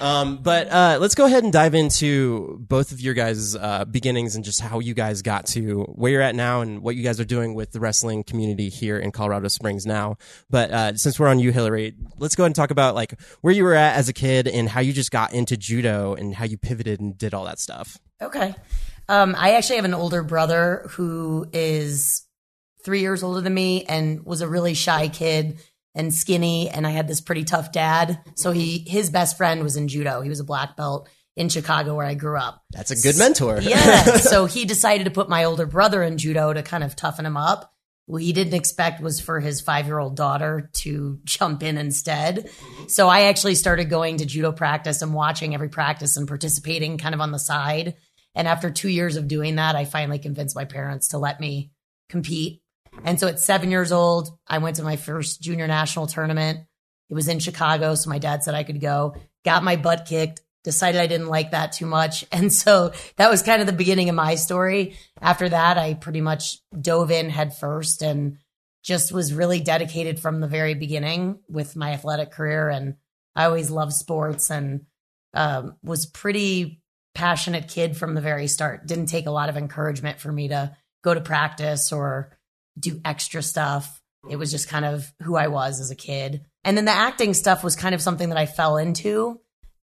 Um, 0.00 0.38
but 0.38 0.68
uh, 0.70 0.98
let's 1.00 1.14
go 1.14 1.26
ahead 1.26 1.44
and 1.44 1.52
dive 1.52 1.74
into 1.74 2.58
both 2.60 2.92
of 2.92 3.00
your 3.00 3.14
guys' 3.14 3.56
uh, 3.56 3.84
beginnings 3.84 4.34
and 4.34 4.44
just 4.44 4.60
how 4.60 4.78
you 4.78 4.94
guys 4.94 5.22
got 5.22 5.46
to 5.46 5.82
where 5.84 6.12
you're 6.12 6.22
at 6.22 6.34
now 6.34 6.60
and 6.60 6.82
what 6.82 6.96
you 6.96 7.02
guys 7.02 7.20
are 7.20 7.24
doing 7.24 7.54
with 7.54 7.72
the 7.72 7.80
wrestling 7.80 8.24
community 8.24 8.68
here 8.68 8.98
in 8.98 9.12
Colorado 9.12 9.48
Springs 9.48 9.86
now. 9.86 10.16
But 10.50 10.70
uh, 10.70 10.96
since 10.96 11.18
we're 11.18 11.28
on 11.28 11.38
you, 11.38 11.52
Hillary, 11.52 11.94
let's 12.18 12.34
go 12.34 12.44
ahead 12.44 12.50
and 12.50 12.56
talk 12.56 12.70
about 12.70 12.94
like 12.94 13.20
where 13.40 13.52
you 13.52 13.64
were 13.64 13.74
at 13.74 13.96
as 13.96 14.08
a 14.08 14.12
kid 14.12 14.48
and 14.48 14.68
how 14.68 14.80
you 14.80 14.92
just 14.92 15.10
got 15.10 15.32
into 15.32 15.56
judo 15.56 16.14
and 16.14 16.34
how 16.34 16.44
you 16.44 16.56
pivoted 16.56 17.00
and 17.00 17.16
did 17.16 17.34
all 17.34 17.44
that 17.44 17.58
stuff. 17.58 17.98
Okay. 18.20 18.54
Um, 19.08 19.34
I 19.38 19.52
actually 19.52 19.76
have 19.76 19.84
an 19.84 19.94
older 19.94 20.22
brother 20.22 20.86
who 20.90 21.46
is 21.52 22.26
three 22.82 23.00
years 23.00 23.22
older 23.22 23.40
than 23.40 23.54
me 23.54 23.84
and 23.84 24.24
was 24.24 24.40
a 24.40 24.48
really 24.48 24.74
shy 24.74 25.08
kid 25.08 25.58
and 25.96 26.14
skinny. 26.14 26.68
And 26.68 26.86
I 26.86 26.90
had 26.90 27.08
this 27.08 27.20
pretty 27.20 27.42
tough 27.42 27.72
dad. 27.72 28.20
So 28.36 28.52
he, 28.52 28.84
his 28.86 29.10
best 29.10 29.36
friend 29.36 29.62
was 29.64 29.76
in 29.76 29.88
judo. 29.88 30.20
He 30.20 30.28
was 30.28 30.38
a 30.38 30.44
black 30.44 30.76
belt 30.76 31.08
in 31.34 31.48
Chicago 31.48 31.94
where 31.96 32.06
I 32.06 32.14
grew 32.14 32.38
up. 32.38 32.62
That's 32.70 32.90
a 32.90 32.96
good 32.96 33.18
mentor. 33.18 33.60
Yeah. 33.60 34.02
so 34.18 34.44
he 34.44 34.64
decided 34.64 35.04
to 35.04 35.10
put 35.10 35.28
my 35.28 35.44
older 35.44 35.66
brother 35.66 36.02
in 36.02 36.18
judo 36.18 36.52
to 36.52 36.62
kind 36.62 36.84
of 36.84 36.94
toughen 36.94 37.26
him 37.26 37.36
up. 37.36 37.72
What 38.04 38.22
he 38.22 38.32
didn't 38.32 38.54
expect 38.54 39.02
was 39.02 39.18
for 39.18 39.40
his 39.40 39.60
five 39.60 39.86
year 39.86 39.98
old 39.98 40.16
daughter 40.16 40.70
to 40.74 41.18
jump 41.24 41.62
in 41.62 41.78
instead. 41.78 42.48
So 42.88 43.08
I 43.08 43.22
actually 43.22 43.56
started 43.56 43.90
going 43.90 44.18
to 44.18 44.26
judo 44.26 44.52
practice 44.52 45.02
and 45.02 45.12
watching 45.12 45.54
every 45.54 45.70
practice 45.70 46.16
and 46.16 46.28
participating 46.28 46.98
kind 46.98 47.14
of 47.14 47.20
on 47.20 47.32
the 47.32 47.38
side. 47.38 47.96
And 48.34 48.46
after 48.46 48.70
two 48.70 48.90
years 48.90 49.16
of 49.16 49.28
doing 49.28 49.56
that, 49.56 49.76
I 49.76 49.86
finally 49.86 50.18
convinced 50.18 50.54
my 50.54 50.66
parents 50.66 51.08
to 51.08 51.18
let 51.18 51.40
me 51.40 51.72
compete. 52.08 52.62
And 53.04 53.20
so 53.20 53.28
at 53.28 53.40
seven 53.40 53.70
years 53.70 53.92
old, 53.92 54.36
I 54.46 54.58
went 54.58 54.76
to 54.76 54.82
my 54.82 54.96
first 54.96 55.40
junior 55.40 55.66
national 55.66 56.06
tournament. 56.06 56.60
It 57.08 57.14
was 57.14 57.28
in 57.28 57.38
Chicago. 57.38 57.94
So 57.94 58.10
my 58.10 58.18
dad 58.18 58.42
said 58.42 58.54
I 58.54 58.64
could 58.64 58.80
go, 58.80 59.14
got 59.44 59.62
my 59.62 59.76
butt 59.76 60.06
kicked, 60.06 60.40
decided 60.64 61.00
I 61.00 61.06
didn't 61.06 61.28
like 61.28 61.52
that 61.52 61.72
too 61.72 61.86
much. 61.86 62.24
And 62.32 62.52
so 62.52 62.92
that 63.16 63.30
was 63.30 63.42
kind 63.42 63.60
of 63.60 63.66
the 63.66 63.72
beginning 63.72 64.08
of 64.08 64.14
my 64.14 64.34
story. 64.34 64.96
After 65.20 65.48
that, 65.48 65.78
I 65.78 65.94
pretty 65.94 66.20
much 66.20 66.58
dove 66.78 67.10
in 67.10 67.30
head 67.30 67.56
first 67.56 68.02
and 68.02 68.38
just 68.82 69.12
was 69.12 69.32
really 69.32 69.60
dedicated 69.60 70.20
from 70.20 70.40
the 70.40 70.48
very 70.48 70.74
beginning 70.74 71.40
with 71.48 71.76
my 71.76 71.92
athletic 71.92 72.30
career. 72.30 72.68
And 72.68 72.96
I 73.34 73.44
always 73.44 73.70
loved 73.70 73.92
sports 73.92 74.50
and 74.50 74.86
um, 75.34 75.76
was 75.82 76.06
pretty 76.06 76.82
passionate 77.14 77.68
kid 77.68 77.96
from 77.96 78.14
the 78.14 78.20
very 78.20 78.46
start. 78.46 78.86
Didn't 78.86 79.06
take 79.06 79.26
a 79.26 79.32
lot 79.32 79.48
of 79.48 79.56
encouragement 79.56 80.20
for 80.20 80.30
me 80.30 80.48
to 80.48 80.76
go 81.02 81.14
to 81.14 81.20
practice 81.20 81.92
or 81.92 82.35
do 82.78 83.00
extra 83.04 83.42
stuff. 83.42 84.00
It 84.28 84.36
was 84.36 84.50
just 84.50 84.68
kind 84.68 84.84
of 84.84 85.12
who 85.22 85.36
I 85.36 85.48
was 85.48 85.80
as 85.80 85.90
a 85.90 85.96
kid. 85.96 86.44
And 86.64 86.76
then 86.76 86.84
the 86.84 86.92
acting 86.92 87.34
stuff 87.34 87.62
was 87.62 87.76
kind 87.76 87.94
of 87.94 88.02
something 88.02 88.28
that 88.30 88.38
I 88.38 88.46
fell 88.46 88.76
into, 88.76 89.40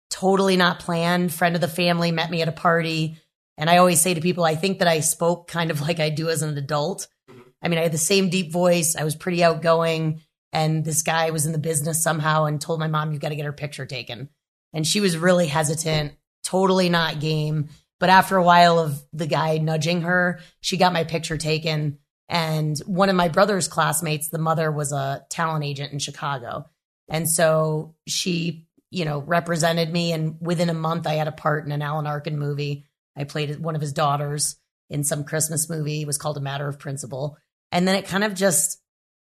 totally 0.10 0.58
not 0.58 0.80
planned. 0.80 1.34
Friend 1.34 1.56
of 1.56 1.62
the 1.62 1.68
family 1.68 2.12
met 2.12 2.30
me 2.30 2.42
at 2.42 2.48
a 2.48 2.54
party. 2.54 3.18
And 3.58 3.70
I 3.70 3.78
always 3.78 4.00
say 4.00 4.14
to 4.14 4.22
people, 4.22 4.44
I 4.44 4.56
think 4.56 4.80
that 4.80 4.88
I 4.88 5.00
spoke 5.00 5.48
kind 5.48 5.72
of 5.72 5.82
like 5.88 6.00
I 6.00 6.10
do 6.10 6.30
as 6.30 6.42
an 6.42 6.58
adult. 6.58 7.08
Mm-hmm. 7.30 7.42
I 7.62 7.68
mean, 7.68 7.80
I 7.80 7.84
had 7.84 7.92
the 7.92 7.98
same 7.98 8.30
deep 8.30 8.52
voice. 8.52 8.96
I 8.96 9.04
was 9.04 9.16
pretty 9.16 9.44
outgoing. 9.44 10.22
And 10.54 10.86
this 10.86 11.02
guy 11.02 11.32
was 11.32 11.46
in 11.46 11.52
the 11.52 11.58
business 11.58 12.04
somehow 12.04 12.46
and 12.46 12.62
told 12.62 12.80
my 12.80 12.88
mom, 12.88 13.12
you've 13.12 13.22
got 13.22 13.30
to 13.30 13.36
get 13.36 13.46
her 13.46 13.54
picture 13.54 13.86
taken. 13.86 14.30
And 14.74 14.86
she 14.86 15.00
was 15.00 15.18
really 15.18 15.48
hesitant, 15.48 16.14
totally 16.44 16.90
not 16.90 17.20
game. 17.20 17.70
But 18.00 18.10
after 18.10 18.38
a 18.38 18.44
while 18.44 18.80
of 18.80 19.04
the 19.12 19.28
guy 19.28 19.58
nudging 19.58 20.02
her, 20.02 20.40
she 20.62 20.78
got 20.78 20.94
my 20.94 21.04
picture 21.04 21.38
taken. 21.38 21.98
And 22.30 22.78
one 22.80 23.10
of 23.10 23.16
my 23.16 23.30
brother's 23.30 23.68
classmates, 23.68 24.30
the 24.30 24.38
mother 24.38 24.72
was 24.72 24.92
a 24.92 25.26
talent 25.30 25.64
agent 25.64 25.94
in 25.94 26.00
Chicago. 26.00 26.66
And 27.10 27.30
so 27.30 27.96
she, 28.06 28.68
you 28.92 29.06
know, 29.06 29.20
represented 29.20 29.92
me. 29.92 30.12
And 30.12 30.36
within 30.42 30.70
a 30.70 30.74
month, 30.74 31.08
I 31.08 31.14
had 31.14 31.28
a 31.28 31.32
part 31.32 31.66
in 31.66 31.72
an 31.72 31.82
Alan 31.82 32.08
Arkin 32.08 32.38
movie. 32.38 32.86
I 33.16 33.24
played 33.24 33.60
one 33.60 33.76
of 33.76 33.82
his 33.82 33.94
daughters 33.94 34.58
in 34.90 35.04
some 35.04 35.24
Christmas 35.24 35.70
movie. 35.70 36.02
It 36.02 36.08
was 36.08 36.18
called 36.18 36.38
A 36.38 36.42
Matter 36.42 36.68
of 36.68 36.80
Principle. 36.80 37.38
And 37.72 37.88
then 37.88 37.96
it 37.96 38.08
kind 38.08 38.24
of 38.24 38.34
just 38.34 38.82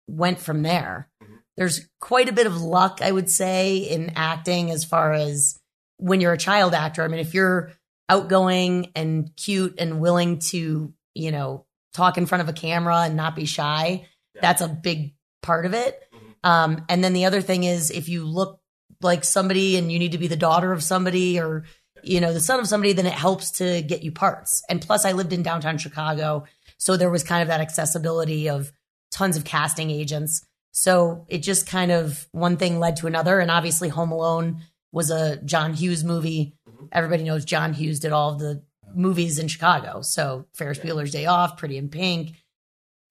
went 0.08 0.40
from 0.40 0.62
there. 0.62 1.08
Mm-hmm. 1.22 1.34
There's 1.56 1.88
quite 2.00 2.28
a 2.28 2.32
bit 2.32 2.46
of 2.46 2.60
luck, 2.60 3.00
I 3.02 3.12
would 3.12 3.30
say, 3.30 3.78
in 3.78 4.12
acting 4.16 4.70
as 4.70 4.84
far 4.84 5.12
as 5.12 5.58
when 5.96 6.20
you're 6.20 6.32
a 6.32 6.38
child 6.38 6.74
actor. 6.74 7.04
I 7.04 7.08
mean, 7.08 7.20
if 7.20 7.34
you're 7.34 7.72
outgoing 8.08 8.90
and 8.96 9.30
cute 9.36 9.76
and 9.78 10.00
willing 10.00 10.40
to, 10.40 10.92
you 11.14 11.30
know, 11.30 11.66
talk 11.92 12.18
in 12.18 12.26
front 12.26 12.42
of 12.42 12.48
a 12.48 12.52
camera 12.52 13.02
and 13.02 13.16
not 13.16 13.36
be 13.36 13.44
shy. 13.44 14.06
That's 14.40 14.62
a 14.62 14.68
big 14.68 15.14
part 15.42 15.66
of 15.66 15.74
it. 15.74 16.00
Um, 16.42 16.84
and 16.88 17.02
then 17.04 17.12
the 17.12 17.26
other 17.26 17.40
thing 17.40 17.64
is 17.64 17.90
if 17.90 18.08
you 18.08 18.24
look 18.24 18.60
like 19.00 19.24
somebody 19.24 19.76
and 19.76 19.90
you 19.90 19.98
need 19.98 20.12
to 20.12 20.18
be 20.18 20.26
the 20.26 20.36
daughter 20.36 20.72
of 20.72 20.82
somebody 20.82 21.38
or 21.38 21.64
you 22.02 22.20
know 22.20 22.32
the 22.32 22.40
son 22.40 22.60
of 22.60 22.68
somebody, 22.68 22.92
then 22.92 23.06
it 23.06 23.12
helps 23.12 23.50
to 23.52 23.82
get 23.82 24.02
you 24.02 24.12
parts. 24.12 24.62
And 24.68 24.80
plus, 24.80 25.04
I 25.04 25.12
lived 25.12 25.32
in 25.32 25.42
downtown 25.42 25.78
Chicago, 25.78 26.44
so 26.78 26.96
there 26.96 27.10
was 27.10 27.22
kind 27.22 27.42
of 27.42 27.48
that 27.48 27.60
accessibility 27.60 28.48
of 28.48 28.72
tons 29.10 29.36
of 29.36 29.44
casting 29.44 29.90
agents. 29.90 30.46
So 30.72 31.26
it 31.28 31.38
just 31.38 31.66
kind 31.66 31.90
of 31.90 32.26
one 32.32 32.56
thing 32.56 32.78
led 32.78 32.96
to 32.96 33.06
another, 33.06 33.38
and 33.38 33.50
obviously 33.50 33.88
Home 33.88 34.12
Alone 34.12 34.62
was 34.92 35.10
a 35.10 35.36
John 35.42 35.74
Hughes 35.74 36.04
movie. 36.04 36.54
Everybody 36.92 37.24
knows 37.24 37.44
John 37.44 37.74
Hughes 37.74 38.00
did 38.00 38.12
all 38.12 38.32
of 38.32 38.38
the 38.38 38.62
movies 38.94 39.38
in 39.38 39.48
Chicago. 39.48 40.02
So 40.02 40.46
Ferris 40.54 40.78
Bueller's 40.78 41.12
Day 41.12 41.26
Off, 41.26 41.56
Pretty 41.56 41.76
in 41.76 41.88
Pink, 41.88 42.34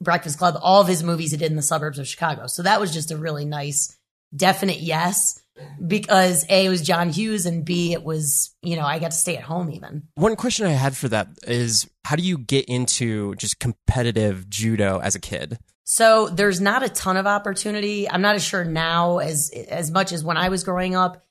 Breakfast 0.01 0.37
Club, 0.37 0.57
all 0.61 0.81
of 0.81 0.87
his 0.87 1.03
movies 1.03 1.31
he 1.31 1.37
did 1.37 1.51
in 1.51 1.57
the 1.57 1.61
suburbs 1.61 1.99
of 1.99 2.07
Chicago. 2.07 2.47
So 2.47 2.63
that 2.63 2.79
was 2.79 2.93
just 2.93 3.11
a 3.11 3.17
really 3.17 3.45
nice, 3.45 3.97
definite 4.35 4.79
yes 4.79 5.41
because 5.85 6.45
A, 6.49 6.65
it 6.65 6.69
was 6.69 6.81
John 6.81 7.09
Hughes, 7.09 7.45
and 7.45 7.65
B, 7.65 7.93
it 7.93 8.03
was, 8.03 8.55
you 8.61 8.75
know, 8.75 8.85
I 8.85 8.99
got 8.99 9.11
to 9.11 9.17
stay 9.17 9.37
at 9.37 9.43
home 9.43 9.71
even. 9.71 10.03
One 10.15 10.35
question 10.35 10.65
I 10.65 10.71
had 10.71 10.95
for 10.95 11.09
that 11.09 11.27
is 11.43 11.89
how 12.05 12.15
do 12.15 12.23
you 12.23 12.37
get 12.37 12.65
into 12.65 13.35
just 13.35 13.59
competitive 13.59 14.49
judo 14.49 14.99
as 14.99 15.15
a 15.15 15.19
kid? 15.19 15.59
So 15.83 16.29
there's 16.29 16.61
not 16.61 16.83
a 16.83 16.89
ton 16.89 17.17
of 17.17 17.25
opportunity. 17.25 18.09
I'm 18.09 18.21
not 18.21 18.35
as 18.35 18.43
sure 18.43 18.63
now 18.63 19.17
as 19.17 19.51
as 19.69 19.89
much 19.89 20.11
as 20.11 20.23
when 20.23 20.37
I 20.37 20.49
was 20.49 20.63
growing 20.63 20.95
up. 20.95 21.25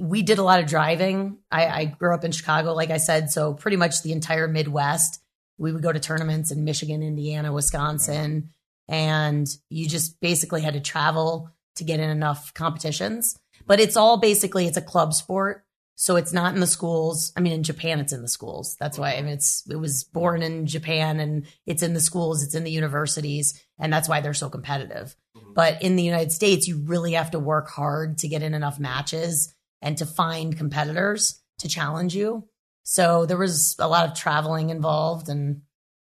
We 0.00 0.22
did 0.22 0.38
a 0.38 0.42
lot 0.42 0.60
of 0.60 0.66
driving. 0.66 1.38
I, 1.50 1.66
I 1.66 1.84
grew 1.86 2.14
up 2.14 2.24
in 2.24 2.32
Chicago, 2.32 2.74
like 2.74 2.90
I 2.90 2.98
said, 2.98 3.30
so 3.30 3.54
pretty 3.54 3.76
much 3.76 4.02
the 4.02 4.12
entire 4.12 4.48
Midwest. 4.48 5.20
We 5.58 5.72
would 5.72 5.82
go 5.82 5.92
to 5.92 6.00
tournaments 6.00 6.50
in 6.50 6.64
Michigan, 6.64 7.02
Indiana, 7.02 7.52
Wisconsin, 7.52 8.50
and 8.88 9.48
you 9.70 9.88
just 9.88 10.20
basically 10.20 10.62
had 10.62 10.74
to 10.74 10.80
travel 10.80 11.50
to 11.76 11.84
get 11.84 12.00
in 12.00 12.10
enough 12.10 12.52
competitions. 12.54 13.38
But 13.66 13.80
it's 13.80 13.96
all 13.96 14.18
basically 14.18 14.66
it's 14.66 14.76
a 14.76 14.82
club 14.82 15.14
sport. 15.14 15.64
So 15.96 16.16
it's 16.16 16.32
not 16.32 16.54
in 16.54 16.60
the 16.60 16.66
schools. 16.66 17.32
I 17.36 17.40
mean, 17.40 17.52
in 17.52 17.62
Japan, 17.62 18.00
it's 18.00 18.12
in 18.12 18.22
the 18.22 18.28
schools. 18.28 18.76
That's 18.80 18.98
why 18.98 19.14
I 19.14 19.22
mean, 19.22 19.34
it's 19.34 19.62
it 19.70 19.76
was 19.76 20.02
born 20.02 20.42
in 20.42 20.66
Japan 20.66 21.20
and 21.20 21.46
it's 21.66 21.84
in 21.84 21.94
the 21.94 22.00
schools. 22.00 22.42
It's 22.42 22.56
in 22.56 22.64
the 22.64 22.70
universities, 22.70 23.62
and 23.78 23.92
that's 23.92 24.08
why 24.08 24.20
they're 24.20 24.34
so 24.34 24.50
competitive. 24.50 25.14
Mm-hmm. 25.36 25.52
But 25.54 25.82
in 25.82 25.94
the 25.94 26.02
United 26.02 26.32
States, 26.32 26.66
you 26.66 26.78
really 26.78 27.12
have 27.12 27.30
to 27.30 27.38
work 27.38 27.70
hard 27.70 28.18
to 28.18 28.28
get 28.28 28.42
in 28.42 28.54
enough 28.54 28.80
matches 28.80 29.53
and 29.84 29.98
to 29.98 30.06
find 30.06 30.56
competitors 30.56 31.40
to 31.58 31.68
challenge 31.68 32.16
you. 32.16 32.48
So 32.82 33.26
there 33.26 33.38
was 33.38 33.76
a 33.78 33.86
lot 33.86 34.08
of 34.08 34.16
traveling 34.16 34.70
involved, 34.70 35.28
and 35.28 35.60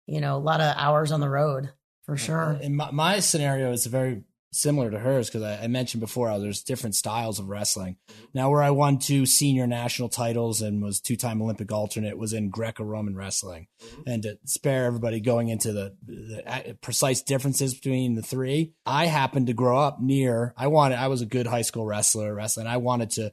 you 0.06 0.20
know, 0.20 0.36
a 0.36 0.38
lot 0.38 0.60
of 0.60 0.74
hours 0.78 1.12
on 1.12 1.20
the 1.20 1.28
road 1.28 1.70
for 2.06 2.16
sure. 2.16 2.58
In 2.62 2.76
my, 2.76 2.90
my 2.90 3.20
scenario 3.20 3.72
is 3.72 3.86
very 3.86 4.22
similar 4.52 4.90
to 4.90 4.98
hers 4.98 5.28
because 5.28 5.42
I, 5.42 5.64
I, 5.64 5.66
mentioned 5.66 6.00
before 6.00 6.28
how 6.28 6.38
there's 6.38 6.62
different 6.62 6.94
styles 6.94 7.40
of 7.40 7.48
wrestling. 7.48 7.96
Now, 8.32 8.50
where 8.50 8.62
I 8.62 8.70
won 8.70 8.98
two 8.98 9.26
senior 9.26 9.66
national 9.66 10.08
titles 10.08 10.62
and 10.62 10.80
was 10.80 11.00
two 11.00 11.16
time 11.16 11.42
Olympic 11.42 11.72
alternate 11.72 12.16
was 12.16 12.32
in 12.32 12.50
Greco 12.50 12.84
Roman 12.84 13.16
wrestling. 13.16 13.66
Mm-hmm. 13.82 14.02
And 14.06 14.22
to 14.22 14.38
spare 14.44 14.84
everybody 14.84 15.20
going 15.20 15.48
into 15.48 15.72
the, 15.72 15.96
the, 16.06 16.78
precise 16.80 17.22
differences 17.22 17.74
between 17.74 18.14
the 18.14 18.22
three, 18.22 18.74
I 18.86 19.06
happened 19.06 19.48
to 19.48 19.54
grow 19.54 19.78
up 19.78 20.00
near, 20.00 20.54
I 20.56 20.68
wanted, 20.68 20.98
I 20.98 21.08
was 21.08 21.20
a 21.20 21.26
good 21.26 21.48
high 21.48 21.62
school 21.62 21.84
wrestler, 21.84 22.32
wrestling. 22.32 22.68
I 22.68 22.76
wanted 22.76 23.10
to 23.12 23.32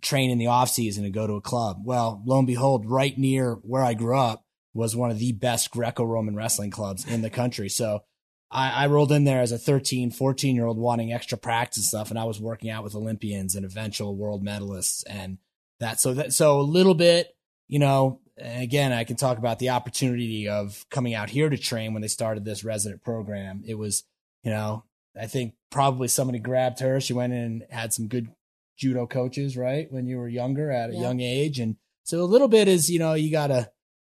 train 0.00 0.30
in 0.30 0.38
the 0.38 0.46
off 0.46 0.70
season 0.70 1.04
and 1.04 1.14
go 1.14 1.26
to 1.26 1.34
a 1.34 1.40
club. 1.40 1.82
Well, 1.84 2.22
lo 2.24 2.38
and 2.38 2.46
behold, 2.46 2.86
right 2.86 3.16
near 3.16 3.54
where 3.54 3.84
I 3.84 3.94
grew 3.94 4.18
up 4.18 4.44
was 4.72 4.94
one 4.94 5.10
of 5.10 5.18
the 5.18 5.32
best 5.32 5.70
Greco 5.70 6.04
Roman 6.04 6.36
wrestling 6.36 6.70
clubs 6.70 7.06
in 7.06 7.22
the 7.22 7.30
country. 7.30 7.68
So, 7.68 8.02
I, 8.50 8.84
I 8.84 8.86
rolled 8.88 9.12
in 9.12 9.24
there 9.24 9.40
as 9.40 9.52
a 9.52 9.58
13, 9.58 10.10
14 10.10 10.56
year 10.56 10.66
old 10.66 10.78
wanting 10.78 11.12
extra 11.12 11.38
practice 11.38 11.88
stuff. 11.88 12.10
And 12.10 12.18
I 12.18 12.24
was 12.24 12.40
working 12.40 12.70
out 12.70 12.84
with 12.84 12.94
Olympians 12.94 13.54
and 13.54 13.64
eventual 13.64 14.16
world 14.16 14.44
medalists 14.44 15.04
and 15.08 15.38
that. 15.78 16.00
So 16.00 16.14
that, 16.14 16.32
so 16.32 16.60
a 16.60 16.62
little 16.62 16.94
bit, 16.94 17.34
you 17.68 17.78
know, 17.78 18.20
again, 18.36 18.92
I 18.92 19.04
can 19.04 19.16
talk 19.16 19.38
about 19.38 19.58
the 19.58 19.70
opportunity 19.70 20.48
of 20.48 20.84
coming 20.90 21.14
out 21.14 21.30
here 21.30 21.48
to 21.48 21.56
train 21.56 21.92
when 21.92 22.02
they 22.02 22.08
started 22.08 22.44
this 22.44 22.64
resident 22.64 23.04
program. 23.04 23.62
It 23.66 23.74
was, 23.74 24.04
you 24.42 24.50
know, 24.50 24.84
I 25.18 25.26
think 25.26 25.54
probably 25.70 26.08
somebody 26.08 26.38
grabbed 26.38 26.80
her. 26.80 27.00
She 27.00 27.12
went 27.12 27.32
in 27.32 27.38
and 27.38 27.66
had 27.70 27.92
some 27.92 28.08
good 28.08 28.28
judo 28.80 29.06
coaches, 29.06 29.56
right? 29.56 29.86
When 29.92 30.06
you 30.06 30.16
were 30.18 30.28
younger 30.28 30.70
at 30.70 30.90
a 30.90 30.94
yeah. 30.94 31.00
young 31.00 31.20
age. 31.20 31.60
And 31.60 31.76
so 32.02 32.20
a 32.20 32.24
little 32.24 32.48
bit 32.48 32.66
is, 32.66 32.90
you 32.90 32.98
know, 32.98 33.14
you 33.14 33.30
gotta, 33.30 33.70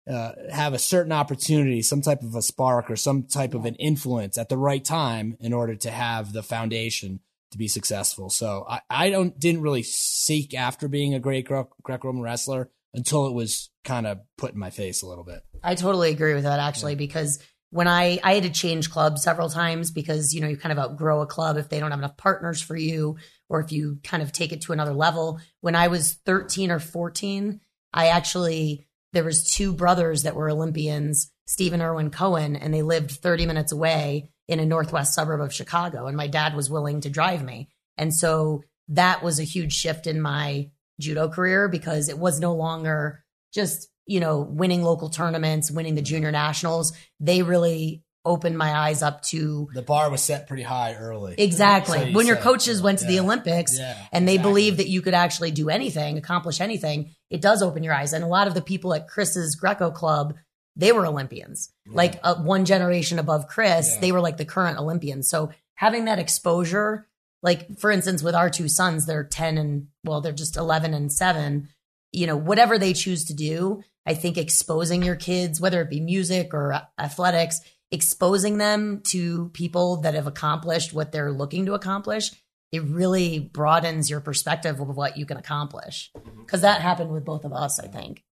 uh, 0.08 0.32
have 0.50 0.74
a 0.74 0.78
certain 0.78 1.12
opportunity, 1.12 1.82
some 1.82 2.02
type 2.02 2.22
of 2.22 2.34
a 2.34 2.42
spark 2.42 2.90
or 2.90 2.96
some 2.96 3.24
type 3.24 3.54
of 3.54 3.64
an 3.64 3.74
influence 3.76 4.38
at 4.38 4.48
the 4.48 4.56
right 4.56 4.84
time 4.84 5.36
in 5.40 5.52
order 5.52 5.74
to 5.74 5.90
have 5.90 6.32
the 6.32 6.42
foundation 6.42 7.20
to 7.50 7.58
be 7.58 7.68
successful. 7.68 8.30
So 8.30 8.66
I, 8.68 8.80
I 8.90 9.10
don't 9.10 9.38
didn't 9.38 9.62
really 9.62 9.82
seek 9.82 10.54
after 10.54 10.88
being 10.88 11.14
a 11.14 11.20
great 11.20 11.46
Greco-Roman 11.46 12.22
wrestler 12.22 12.70
until 12.94 13.26
it 13.26 13.32
was 13.32 13.70
kind 13.84 14.06
of 14.06 14.20
put 14.36 14.52
in 14.52 14.58
my 14.58 14.70
face 14.70 15.02
a 15.02 15.06
little 15.06 15.24
bit. 15.24 15.42
I 15.62 15.74
totally 15.74 16.10
agree 16.10 16.34
with 16.34 16.44
that 16.44 16.60
actually 16.60 16.92
yeah. 16.92 16.98
because 16.98 17.38
when 17.70 17.88
I 17.88 18.18
I 18.22 18.34
had 18.34 18.44
to 18.44 18.50
change 18.50 18.90
clubs 18.90 19.22
several 19.22 19.50
times 19.50 19.90
because 19.90 20.32
you 20.32 20.40
know 20.40 20.48
you 20.48 20.56
kind 20.56 20.72
of 20.72 20.78
outgrow 20.78 21.22
a 21.22 21.26
club 21.26 21.56
if 21.56 21.68
they 21.68 21.80
don't 21.80 21.90
have 21.90 22.00
enough 22.00 22.16
partners 22.16 22.60
for 22.60 22.76
you 22.76 23.16
or 23.48 23.60
if 23.60 23.72
you 23.72 23.98
kind 24.02 24.22
of 24.22 24.32
take 24.32 24.52
it 24.52 24.62
to 24.62 24.72
another 24.72 24.94
level. 24.94 25.40
When 25.60 25.74
I 25.74 25.88
was 25.88 26.14
13 26.26 26.70
or 26.70 26.80
14, 26.80 27.60
I 27.92 28.08
actually 28.08 28.86
there 29.12 29.24
was 29.24 29.50
two 29.50 29.72
brothers 29.72 30.22
that 30.22 30.36
were 30.36 30.50
Olympians, 30.50 31.30
Stephen 31.46 31.80
Irwin 31.82 32.10
Cohen, 32.10 32.56
and 32.56 32.72
they 32.72 32.82
lived 32.82 33.10
30 33.10 33.46
minutes 33.46 33.72
away 33.72 34.30
in 34.48 34.60
a 34.60 34.66
northwest 34.66 35.14
suburb 35.14 35.40
of 35.40 35.52
Chicago. 35.52 36.06
And 36.06 36.16
my 36.16 36.26
dad 36.26 36.54
was 36.54 36.70
willing 36.70 37.00
to 37.02 37.10
drive 37.10 37.42
me. 37.42 37.68
And 37.96 38.14
so 38.14 38.62
that 38.88 39.22
was 39.22 39.38
a 39.38 39.44
huge 39.44 39.72
shift 39.72 40.06
in 40.06 40.20
my 40.20 40.70
judo 41.00 41.28
career 41.28 41.68
because 41.68 42.08
it 42.08 42.18
was 42.18 42.40
no 42.40 42.54
longer 42.54 43.24
just, 43.52 43.88
you 44.08 44.20
know, 44.20 44.40
winning 44.40 44.82
local 44.82 45.10
tournaments, 45.10 45.70
winning 45.70 45.94
the 45.94 46.02
junior 46.02 46.32
nationals. 46.32 46.92
They 47.20 47.42
really 47.42 48.02
opened 48.24 48.58
my 48.58 48.72
eyes 48.72 49.02
up 49.02 49.22
to 49.22 49.68
the 49.74 49.82
bar 49.82 50.10
was 50.10 50.22
set 50.22 50.48
pretty 50.48 50.62
high 50.62 50.94
early. 50.94 51.34
Exactly. 51.38 51.98
So 51.98 52.04
you 52.06 52.16
when 52.16 52.26
your 52.26 52.36
coaches 52.36 52.82
went 52.82 52.98
to 53.00 53.04
yeah. 53.04 53.12
the 53.12 53.20
Olympics 53.20 53.78
yeah, 53.78 53.96
and 54.12 54.26
they 54.26 54.34
exactly. 54.34 54.50
believed 54.50 54.76
that 54.78 54.88
you 54.88 55.02
could 55.02 55.14
actually 55.14 55.50
do 55.50 55.68
anything, 55.68 56.18
accomplish 56.18 56.60
anything, 56.60 57.14
it 57.30 57.40
does 57.40 57.62
open 57.62 57.82
your 57.82 57.94
eyes. 57.94 58.12
And 58.12 58.24
a 58.24 58.28
lot 58.28 58.48
of 58.48 58.54
the 58.54 58.62
people 58.62 58.92
at 58.94 59.08
Chris's 59.08 59.56
Greco 59.56 59.90
Club, 59.90 60.34
they 60.76 60.92
were 60.92 61.06
Olympians. 61.06 61.72
Yeah. 61.86 61.92
Like 61.94 62.20
uh, 62.22 62.36
one 62.36 62.64
generation 62.64 63.18
above 63.18 63.46
Chris, 63.46 63.96
they 63.96 64.12
were 64.12 64.20
like 64.20 64.36
the 64.36 64.44
current 64.44 64.78
Olympians. 64.78 65.28
So 65.28 65.50
having 65.74 66.06
that 66.06 66.18
exposure, 66.18 67.06
like 67.42 67.78
for 67.78 67.90
instance, 67.90 68.22
with 68.22 68.34
our 68.34 68.50
two 68.50 68.68
sons, 68.68 69.06
they're 69.06 69.24
10 69.24 69.58
and 69.58 69.88
well, 70.04 70.20
they're 70.20 70.32
just 70.32 70.56
11 70.56 70.92
and 70.92 71.12
7. 71.12 71.68
You 72.12 72.26
know, 72.26 72.36
whatever 72.36 72.78
they 72.78 72.94
choose 72.94 73.24
to 73.26 73.34
do, 73.34 73.82
I 74.08 74.14
think 74.14 74.38
exposing 74.38 75.02
your 75.02 75.16
kids, 75.16 75.60
whether 75.60 75.82
it 75.82 75.90
be 75.90 76.00
music 76.00 76.54
or 76.54 76.80
athletics, 76.98 77.60
exposing 77.90 78.56
them 78.56 79.02
to 79.08 79.50
people 79.50 79.98
that 79.98 80.14
have 80.14 80.26
accomplished 80.26 80.94
what 80.94 81.12
they're 81.12 81.30
looking 81.30 81.66
to 81.66 81.74
accomplish, 81.74 82.30
it 82.72 82.82
really 82.84 83.38
broadens 83.38 84.08
your 84.08 84.20
perspective 84.20 84.80
of 84.80 84.96
what 84.96 85.18
you 85.18 85.26
can 85.26 85.36
accomplish. 85.36 86.10
Mm-hmm. 86.16 86.40
Because 86.40 86.62
that 86.62 86.80
happened 86.80 87.10
with 87.10 87.26
both 87.26 87.44
of 87.44 87.52
us, 87.52 87.78
I 87.78 87.86
think. 87.88 88.24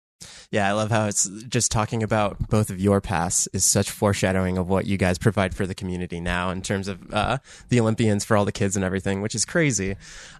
Yeah, 0.50 0.68
I 0.68 0.72
love 0.72 0.90
how 0.90 1.06
it's 1.06 1.28
just 1.48 1.72
talking 1.72 2.02
about 2.02 2.48
both 2.48 2.70
of 2.70 2.80
your 2.80 3.00
paths 3.00 3.48
is 3.52 3.64
such 3.64 3.90
foreshadowing 3.90 4.58
of 4.58 4.68
what 4.68 4.86
you 4.86 4.96
guys 4.96 5.18
provide 5.18 5.54
for 5.54 5.66
the 5.66 5.74
community 5.74 6.20
now 6.20 6.50
in 6.50 6.62
terms 6.62 6.88
of 6.88 7.12
uh, 7.12 7.38
the 7.68 7.80
Olympians 7.80 8.24
for 8.24 8.36
all 8.36 8.44
the 8.44 8.52
kids 8.52 8.76
and 8.76 8.84
everything, 8.84 9.22
which 9.22 9.34
is 9.34 9.44
crazy. 9.44 9.96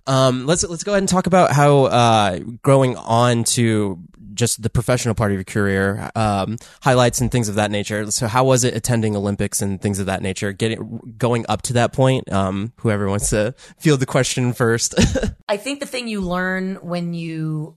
Um, 0.06 0.46
let's 0.46 0.64
let's 0.64 0.84
go 0.84 0.92
ahead 0.92 1.02
and 1.02 1.08
talk 1.08 1.26
about 1.26 1.52
how 1.52 1.84
uh, 1.84 2.38
growing 2.62 2.96
on 2.96 3.44
to 3.44 3.98
just 4.36 4.62
the 4.62 4.70
professional 4.70 5.14
part 5.14 5.32
of 5.32 5.36
your 5.36 5.44
career, 5.44 6.10
um, 6.14 6.58
highlights 6.82 7.20
and 7.20 7.32
things 7.32 7.48
of 7.48 7.56
that 7.56 7.70
nature. 7.70 8.10
So, 8.10 8.28
how 8.28 8.44
was 8.44 8.62
it 8.64 8.76
attending 8.76 9.16
Olympics 9.16 9.60
and 9.60 9.80
things 9.80 9.98
of 9.98 10.06
that 10.06 10.22
nature? 10.22 10.52
Getting 10.52 11.14
going 11.18 11.44
up 11.48 11.62
to 11.62 11.72
that 11.74 11.92
point. 11.92 12.30
Um, 12.32 12.72
whoever 12.78 13.08
wants 13.08 13.30
to 13.30 13.54
field 13.78 14.00
the 14.00 14.06
question 14.06 14.52
first. 14.52 14.94
I 15.48 15.56
think 15.56 15.80
the 15.80 15.86
thing 15.86 16.06
you 16.06 16.20
learn 16.20 16.76
when 16.76 17.14
you 17.14 17.76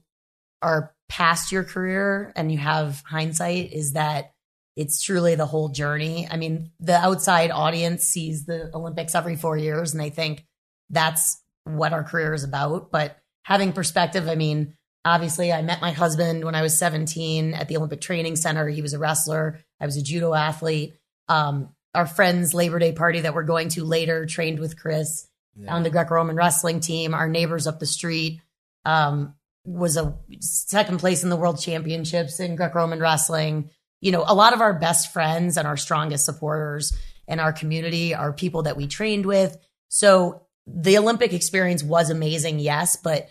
are 0.62 0.94
past 1.10 1.50
your 1.50 1.64
career 1.64 2.32
and 2.36 2.50
you 2.50 2.56
have 2.56 3.02
hindsight 3.04 3.72
is 3.72 3.92
that 3.92 4.32
it's 4.76 5.02
truly 5.02 5.34
the 5.34 5.44
whole 5.44 5.68
journey. 5.68 6.28
I 6.30 6.36
mean, 6.36 6.70
the 6.78 6.94
outside 6.94 7.50
audience 7.50 8.04
sees 8.04 8.46
the 8.46 8.70
Olympics 8.72 9.16
every 9.16 9.36
four 9.36 9.56
years 9.56 9.92
and 9.92 10.00
they 10.00 10.10
think 10.10 10.46
that's 10.88 11.42
what 11.64 11.92
our 11.92 12.04
career 12.04 12.32
is 12.32 12.44
about. 12.44 12.92
But 12.92 13.18
having 13.42 13.72
perspective, 13.72 14.28
I 14.28 14.36
mean, 14.36 14.76
obviously, 15.04 15.52
I 15.52 15.62
met 15.62 15.80
my 15.80 15.90
husband 15.90 16.44
when 16.44 16.54
I 16.54 16.62
was 16.62 16.78
17 16.78 17.54
at 17.54 17.66
the 17.66 17.76
Olympic 17.76 18.00
Training 18.00 18.36
Center. 18.36 18.68
He 18.68 18.80
was 18.80 18.94
a 18.94 18.98
wrestler, 18.98 19.58
I 19.80 19.86
was 19.86 19.96
a 19.96 20.02
judo 20.02 20.32
athlete. 20.32 20.94
Um, 21.28 21.70
our 21.92 22.06
friend's 22.06 22.54
Labor 22.54 22.78
Day 22.78 22.92
party 22.92 23.22
that 23.22 23.34
we're 23.34 23.42
going 23.42 23.68
to 23.70 23.84
later 23.84 24.26
trained 24.26 24.60
with 24.60 24.78
Chris 24.78 25.26
yeah. 25.56 25.74
on 25.74 25.82
the 25.82 25.90
Greco 25.90 26.14
Roman 26.14 26.36
wrestling 26.36 26.78
team. 26.78 27.14
Our 27.14 27.28
neighbors 27.28 27.66
up 27.66 27.80
the 27.80 27.86
street. 27.86 28.40
Um, 28.84 29.34
was 29.64 29.96
a 29.96 30.16
second 30.40 30.98
place 30.98 31.22
in 31.22 31.30
the 31.30 31.36
world 31.36 31.60
championships 31.60 32.40
in 32.40 32.56
Greco-Roman 32.56 33.00
wrestling. 33.00 33.70
you 34.00 34.12
know, 34.12 34.24
a 34.26 34.34
lot 34.34 34.54
of 34.54 34.60
our 34.60 34.72
best 34.72 35.12
friends 35.12 35.56
and 35.56 35.68
our 35.68 35.76
strongest 35.76 36.24
supporters 36.24 36.96
in 37.28 37.38
our 37.38 37.52
community 37.52 38.14
are 38.14 38.32
people 38.32 38.62
that 38.62 38.76
we 38.76 38.86
trained 38.86 39.26
with. 39.26 39.56
So 39.88 40.46
the 40.66 40.98
Olympic 40.98 41.32
experience 41.32 41.82
was 41.82 42.10
amazing, 42.10 42.58
yes, 42.58 42.96
but 42.96 43.28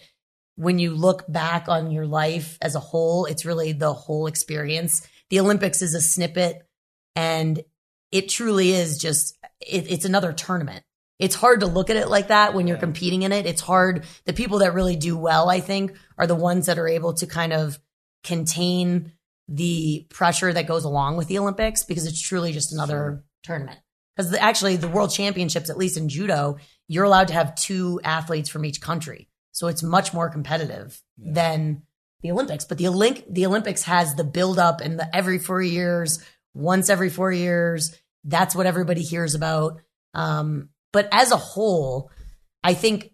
when 0.56 0.78
you 0.78 0.94
look 0.94 1.26
back 1.28 1.70
on 1.70 1.90
your 1.92 2.06
life 2.06 2.58
as 2.62 2.76
a 2.76 2.80
whole, 2.80 3.26
it's 3.26 3.46
really 3.46 3.72
the 3.72 3.94
whole 3.94 4.28
experience. 4.28 5.08
The 5.30 5.40
Olympics 5.40 5.82
is 5.82 5.96
a 5.96 6.02
snippet 6.02 6.68
and 7.16 7.64
it 8.12 8.30
truly 8.30 8.74
is 8.74 8.98
just, 8.98 9.38
it, 9.62 9.90
it's 9.92 10.06
another 10.06 10.34
tournament. 10.34 10.84
It's 11.20 11.36
hard 11.36 11.60
to 11.60 11.68
look 11.68 11.90
at 11.90 11.98
it 11.98 12.08
like 12.08 12.30
that 12.30 12.54
when 12.54 12.66
you're 12.68 12.78
Yeah. 12.78 12.82
competing 12.82 13.24
in 13.24 13.32
it. 13.32 13.46
It's 13.46 13.62
hard. 13.62 14.06
The 14.26 14.34
people 14.34 14.60
that 14.60 14.74
really 14.74 14.96
do 14.96 15.18
well, 15.18 15.50
I 15.50 15.60
think, 15.60 15.94
are 16.18 16.26
the 16.28 16.36
ones 16.36 16.66
that 16.68 16.80
are 16.80 16.88
able 16.88 17.14
to 17.16 17.28
kind 17.28 17.52
of 17.54 17.78
contain 18.24 19.12
the 19.48 20.06
pressure 20.10 20.54
that 20.54 20.68
goes 20.68 20.84
along 20.86 21.18
with 21.18 21.28
the 21.28 21.38
Olympics 21.40 21.84
because 21.84 22.06
it's 22.06 22.22
truly 22.22 22.52
just 22.54 22.72
another 22.72 23.24
tournament. 23.44 23.80
Because 24.16 24.34
actually, 24.34 24.76
the 24.76 24.88
world 24.88 25.12
championships, 25.12 25.70
at 25.70 25.78
least 25.78 25.98
in 25.98 26.10
judo, 26.10 26.58
you're 26.88 27.06
allowed 27.06 27.28
to 27.30 27.34
have 27.34 27.56
two 27.56 28.00
athletes 28.04 28.50
from 28.50 28.66
each 28.66 28.82
country. 28.82 29.30
So 29.52 29.68
it's 29.68 29.84
much 29.84 30.14
more 30.14 30.30
competitive 30.30 31.02
Yeah. 31.18 31.34
than 31.34 31.82
the 32.22 32.32
Olympics. 32.32 32.66
But 32.66 32.78
the 32.78 32.86
Olymp- 32.86 33.26
the 33.34 33.46
Olympics 33.46 33.84
has 33.84 34.16
the 34.16 34.24
build 34.24 34.60
up 34.60 34.82
and 34.82 35.00
the 35.00 35.14
every 35.16 35.40
four 35.40 35.62
years, 35.62 36.20
once 36.54 36.90
every 36.90 37.10
four 37.10 37.32
years. 37.32 37.96
That's 38.26 38.56
what 38.56 38.66
everybody 38.66 39.02
hears 39.02 39.36
about. 39.36 39.80
Um, 40.14 40.70
but 40.92 41.08
as 41.12 41.32
a 41.32 41.38
whole, 41.38 42.12
I 42.64 42.74
think 42.74 43.12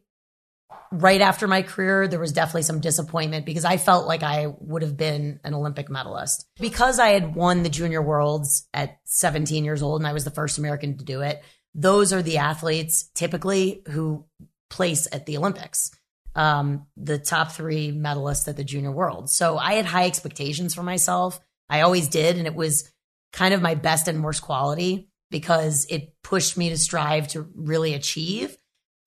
right 0.92 1.22
after 1.22 1.48
my 1.48 1.62
career, 1.62 2.08
there 2.08 2.20
was 2.20 2.32
definitely 2.32 2.64
some 2.64 2.80
disappointment 2.80 3.46
because 3.46 3.66
I 3.66 3.78
felt 3.78 4.08
like 4.08 4.24
I 4.24 4.48
would 4.60 4.82
have 4.82 4.98
been 4.98 5.40
an 5.44 5.54
Olympic 5.54 5.90
medalist. 5.90 6.46
Because 6.60 7.00
I 7.00 7.10
had 7.10 7.36
won 7.36 7.64
the 7.64 7.70
junior 7.70 8.02
worlds 8.02 8.68
at 8.74 8.98
17 9.06 9.66
years 9.66 9.82
old 9.82 10.02
and 10.02 10.08
I 10.08 10.14
was 10.14 10.24
the 10.24 10.32
first 10.32 10.58
American 10.58 10.98
to 10.98 11.06
do 11.06 11.22
it, 11.22 11.44
those 11.74 12.14
are 12.14 12.22
the 12.22 12.38
athletes 12.38 13.10
typically 13.14 13.84
who 13.90 14.26
place 14.70 15.08
at 15.12 15.26
the 15.26 15.38
Olympics. 15.38 15.92
Um, 16.36 16.88
the 16.98 17.18
top 17.18 17.52
three 17.52 17.92
medalists 17.92 18.48
at 18.48 18.58
the 18.58 18.64
junior 18.64 18.92
world. 18.92 19.30
So 19.30 19.58
I 19.58 19.74
had 19.74 19.86
high 19.86 20.06
expectations 20.06 20.76
for 20.76 20.84
myself. 20.84 21.40
I 21.70 21.82
always 21.82 22.10
did. 22.10 22.38
And 22.38 22.46
it 22.46 22.56
was 22.56 22.92
kind 23.32 23.54
of 23.54 23.62
my 23.62 23.76
best 23.76 24.08
and 24.10 24.24
worst 24.24 24.42
quality 24.42 25.10
because 25.32 25.86
it 25.90 26.14
pushed 26.24 26.58
me 26.58 26.70
to 26.70 26.78
strive 26.78 27.28
to 27.30 27.48
really 27.56 27.94
achieve 27.94 28.58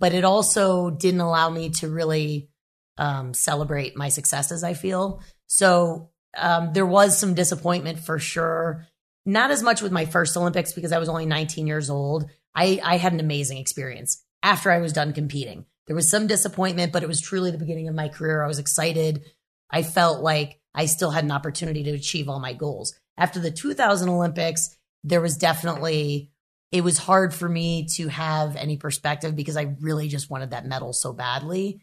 but 0.01 0.15
it 0.15 0.25
also 0.25 0.91
didn't 0.91 1.21
allow 1.21 1.51
me 1.51 1.71
to 1.71 1.89
really 1.89 2.49
um, 2.97 3.35
celebrate 3.35 3.97
my 3.97 4.09
successes. 4.09 4.65
I 4.65 4.75
feel 4.75 5.23
so. 5.47 6.11
Um, 6.37 6.73
there 6.73 6.87
was 6.87 7.19
some 7.19 7.35
disappointment 7.35 8.01
for 8.01 8.19
sure. 8.19 8.87
Not 9.25 9.51
as 9.51 9.63
much 9.63 9.83
with 9.83 9.93
my 9.93 10.05
first 10.05 10.37
Olympics 10.37 10.73
because 10.73 10.93
I 10.93 10.99
was 10.99 11.09
only 11.09 11.27
19 11.27 11.67
years 11.67 11.91
old. 11.91 12.31
I, 12.55 12.81
I 12.83 12.97
had 12.97 13.13
an 13.13 13.21
amazing 13.21 13.59
experience 13.59 14.23
after 14.43 14.71
I 14.71 14.79
was 14.79 14.93
done 14.93 15.13
competing. 15.13 15.65
There 15.87 15.97
was 15.97 16.11
some 16.11 16.27
disappointment, 16.27 16.93
but 16.93 17.03
it 17.03 17.09
was 17.09 17.21
truly 17.21 17.51
the 17.51 17.59
beginning 17.59 17.89
of 17.89 17.95
my 17.95 18.09
career. 18.09 18.43
I 18.43 18.47
was 18.47 18.59
excited. 18.59 19.25
I 19.71 19.83
felt 19.83 20.23
like 20.23 20.61
I 20.75 20.87
still 20.87 21.11
had 21.11 21.25
an 21.25 21.33
opportunity 21.33 21.83
to 21.85 21.93
achieve 21.93 22.29
all 22.29 22.41
my 22.41 22.53
goals. 22.53 22.95
After 23.17 23.41
the 23.41 23.51
2000 23.51 24.09
Olympics, 24.09 24.77
there 25.09 25.21
was 25.21 25.37
definitely 25.37 26.31
it 26.71 26.85
was 26.85 26.99
hard 26.99 27.33
for 27.33 27.49
me 27.49 27.87
to 27.97 28.09
have 28.09 28.55
any 28.55 28.77
perspective 28.77 29.35
because 29.35 29.57
I 29.57 29.75
really 29.81 30.09
just 30.09 30.29
wanted 30.29 30.51
that 30.51 30.67
medal 30.67 30.93
so 30.93 31.15
badly. 31.15 31.81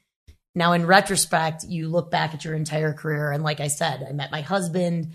Now, 0.53 0.73
in 0.73 0.85
retrospect, 0.85 1.63
you 1.67 1.89
look 1.89 2.11
back 2.11 2.33
at 2.35 2.45
your 2.45 2.53
entire 2.53 2.93
career, 2.93 3.31
and 3.31 3.43
like 3.43 3.59
I 3.59 3.67
said, 3.67 4.05
I 4.07 4.11
met 4.13 4.31
my 4.31 4.41
husband. 4.41 5.13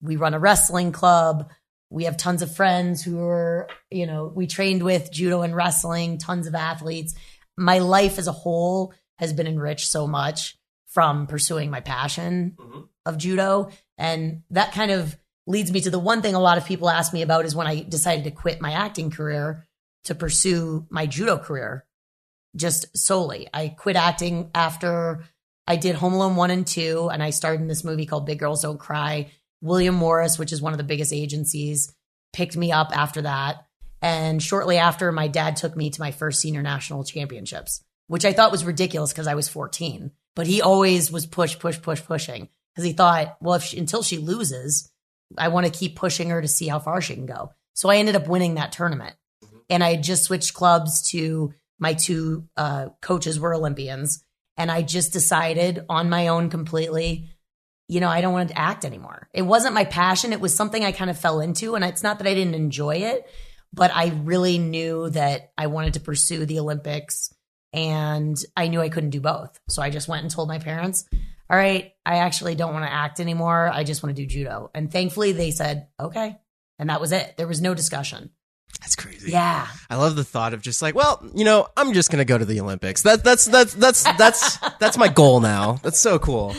We 0.00 0.16
run 0.16 0.32
a 0.34 0.38
wrestling 0.38 0.90
club. 0.92 1.50
We 1.90 2.04
have 2.04 2.16
tons 2.16 2.40
of 2.40 2.54
friends 2.56 3.02
who 3.02 3.20
are, 3.20 3.68
you 3.90 4.06
know, 4.06 4.32
we 4.34 4.46
trained 4.46 4.82
with 4.82 5.12
judo 5.12 5.42
and 5.42 5.54
wrestling, 5.54 6.16
tons 6.18 6.46
of 6.46 6.54
athletes. 6.54 7.14
My 7.58 7.78
life 7.80 8.18
as 8.18 8.26
a 8.26 8.32
whole 8.32 8.94
has 9.18 9.32
been 9.34 9.46
enriched 9.46 9.88
so 9.88 10.06
much 10.06 10.56
from 10.86 11.26
pursuing 11.26 11.70
my 11.70 11.80
passion 11.80 12.56
Mhm. 12.58 12.88
of 13.04 13.18
judo. 13.18 13.68
And 13.98 14.44
that 14.50 14.72
kind 14.72 14.90
of 14.90 15.14
leads 15.50 15.72
me 15.72 15.80
to 15.82 15.90
the 15.90 15.98
one 15.98 16.22
thing 16.22 16.34
a 16.34 16.40
lot 16.40 16.58
of 16.58 16.64
people 16.64 16.88
ask 16.88 17.12
me 17.12 17.22
about 17.22 17.44
is 17.44 17.54
when 17.54 17.66
I 17.66 17.82
decided 17.82 18.24
to 18.24 18.30
quit 18.30 18.60
my 18.60 18.72
acting 18.72 19.10
career 19.10 19.66
to 20.04 20.14
pursue 20.14 20.86
my 20.90 21.06
judo 21.06 21.38
career 21.38 21.84
just 22.56 22.96
solely. 22.96 23.48
I 23.52 23.68
quit 23.68 23.96
acting 23.96 24.50
after 24.54 25.24
I 25.66 25.76
did 25.76 25.94
Home 25.96 26.14
Alone 26.14 26.36
1 26.36 26.50
and 26.50 26.66
2, 26.66 27.10
and 27.12 27.22
I 27.22 27.30
starred 27.30 27.60
in 27.60 27.68
this 27.68 27.84
movie 27.84 28.06
called 28.06 28.26
Big 28.26 28.38
Girls 28.38 28.62
Don't 28.62 28.78
Cry. 28.78 29.30
William 29.60 29.94
Morris, 29.94 30.38
which 30.38 30.52
is 30.52 30.62
one 30.62 30.72
of 30.72 30.78
the 30.78 30.84
biggest 30.84 31.12
agencies, 31.12 31.94
picked 32.32 32.56
me 32.56 32.72
up 32.72 32.96
after 32.96 33.22
that. 33.22 33.66
And 34.02 34.42
shortly 34.42 34.78
after, 34.78 35.12
my 35.12 35.28
dad 35.28 35.56
took 35.56 35.76
me 35.76 35.90
to 35.90 36.00
my 36.00 36.10
first 36.10 36.40
senior 36.40 36.62
national 36.62 37.04
championships, 37.04 37.84
which 38.06 38.24
I 38.24 38.32
thought 38.32 38.52
was 38.52 38.64
ridiculous 38.64 39.12
because 39.12 39.26
I 39.26 39.34
was 39.34 39.48
14. 39.48 40.10
But 40.34 40.46
he 40.46 40.62
always 40.62 41.12
was 41.12 41.26
push, 41.26 41.58
push, 41.58 41.80
push, 41.80 42.02
pushing 42.02 42.48
because 42.74 42.84
he 42.84 42.92
thought, 42.92 43.36
well, 43.40 43.58
she, 43.58 43.78
until 43.78 44.02
she 44.02 44.16
loses, 44.16 44.90
I 45.36 45.48
want 45.48 45.66
to 45.66 45.72
keep 45.72 45.96
pushing 45.96 46.30
her 46.30 46.40
to 46.40 46.48
see 46.48 46.68
how 46.68 46.78
far 46.78 47.00
she 47.00 47.14
can 47.14 47.26
go. 47.26 47.52
So 47.74 47.88
I 47.88 47.96
ended 47.96 48.16
up 48.16 48.28
winning 48.28 48.54
that 48.54 48.72
tournament. 48.72 49.14
And 49.68 49.84
I 49.84 49.92
had 49.92 50.02
just 50.02 50.24
switched 50.24 50.54
clubs 50.54 51.10
to 51.10 51.54
my 51.78 51.94
two 51.94 52.48
uh, 52.56 52.88
coaches 53.00 53.38
were 53.38 53.54
Olympians. 53.54 54.24
And 54.56 54.70
I 54.70 54.82
just 54.82 55.12
decided 55.12 55.84
on 55.88 56.10
my 56.10 56.28
own 56.28 56.50
completely, 56.50 57.30
you 57.88 58.00
know, 58.00 58.08
I 58.08 58.20
don't 58.20 58.32
want 58.32 58.50
to 58.50 58.58
act 58.58 58.84
anymore. 58.84 59.28
It 59.32 59.42
wasn't 59.42 59.74
my 59.74 59.84
passion. 59.84 60.32
It 60.32 60.40
was 60.40 60.54
something 60.54 60.84
I 60.84 60.92
kind 60.92 61.10
of 61.10 61.18
fell 61.18 61.40
into. 61.40 61.76
And 61.76 61.84
it's 61.84 62.02
not 62.02 62.18
that 62.18 62.26
I 62.26 62.34
didn't 62.34 62.54
enjoy 62.54 62.96
it, 62.96 63.26
but 63.72 63.90
I 63.94 64.08
really 64.24 64.58
knew 64.58 65.08
that 65.10 65.52
I 65.56 65.68
wanted 65.68 65.94
to 65.94 66.00
pursue 66.00 66.44
the 66.44 66.58
Olympics 66.58 67.32
and 67.72 68.36
I 68.56 68.68
knew 68.68 68.80
I 68.80 68.88
couldn't 68.88 69.10
do 69.10 69.20
both. 69.20 69.58
So 69.68 69.82
I 69.82 69.90
just 69.90 70.08
went 70.08 70.22
and 70.22 70.30
told 70.30 70.48
my 70.48 70.58
parents, 70.58 71.04
all 71.50 71.56
right, 71.56 71.92
I 72.06 72.18
actually 72.18 72.54
don't 72.54 72.72
want 72.72 72.84
to 72.86 72.92
act 72.92 73.18
anymore. 73.18 73.68
I 73.72 73.82
just 73.82 74.02
want 74.04 74.14
to 74.14 74.22
do 74.22 74.26
judo. 74.26 74.70
And 74.72 74.90
thankfully 74.90 75.32
they 75.32 75.50
said, 75.50 75.88
okay. 75.98 76.38
And 76.78 76.88
that 76.90 77.00
was 77.00 77.10
it. 77.12 77.34
There 77.36 77.48
was 77.48 77.60
no 77.60 77.74
discussion. 77.74 78.30
That's 78.80 78.94
crazy. 78.94 79.32
Yeah. 79.32 79.66
I 79.90 79.96
love 79.96 80.14
the 80.16 80.22
thought 80.24 80.54
of 80.54 80.62
just 80.62 80.80
like, 80.80 80.94
well, 80.94 81.28
you 81.34 81.44
know, 81.44 81.66
I'm 81.76 81.92
just 81.92 82.10
gonna 82.10 82.24
go 82.24 82.38
to 82.38 82.44
the 82.44 82.60
Olympics. 82.60 83.02
That 83.02 83.24
that's 83.24 83.44
that's 83.46 83.74
that's 83.74 84.04
that's 84.16 84.58
that's 84.78 84.96
my 84.96 85.08
goal 85.08 85.40
now. 85.40 85.80
That's 85.82 85.98
so 85.98 86.18
cool. 86.20 86.54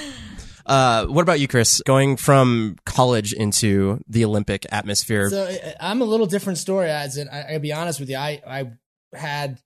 Uh, 0.66 1.06
what 1.08 1.22
about 1.24 1.40
you, 1.40 1.48
Chris? 1.48 1.82
Going 1.86 2.18
from 2.18 2.76
college 2.86 3.34
into 3.34 4.00
the 4.08 4.26
Olympic 4.26 4.66
atmosphere. 4.72 5.30
So 5.30 5.46
I- 5.48 5.76
I'm 5.80 6.02
a 6.02 6.06
little 6.06 6.28
different 6.28 6.60
story. 6.60 6.90
As 6.92 7.18
in, 7.18 7.28
I, 7.30 7.54
I'll 7.54 7.60
be 7.60 7.74
honest 7.74 8.00
with 8.00 8.10
you, 8.10 8.18
I 8.18 8.42
I 8.46 8.72
had 9.18 9.60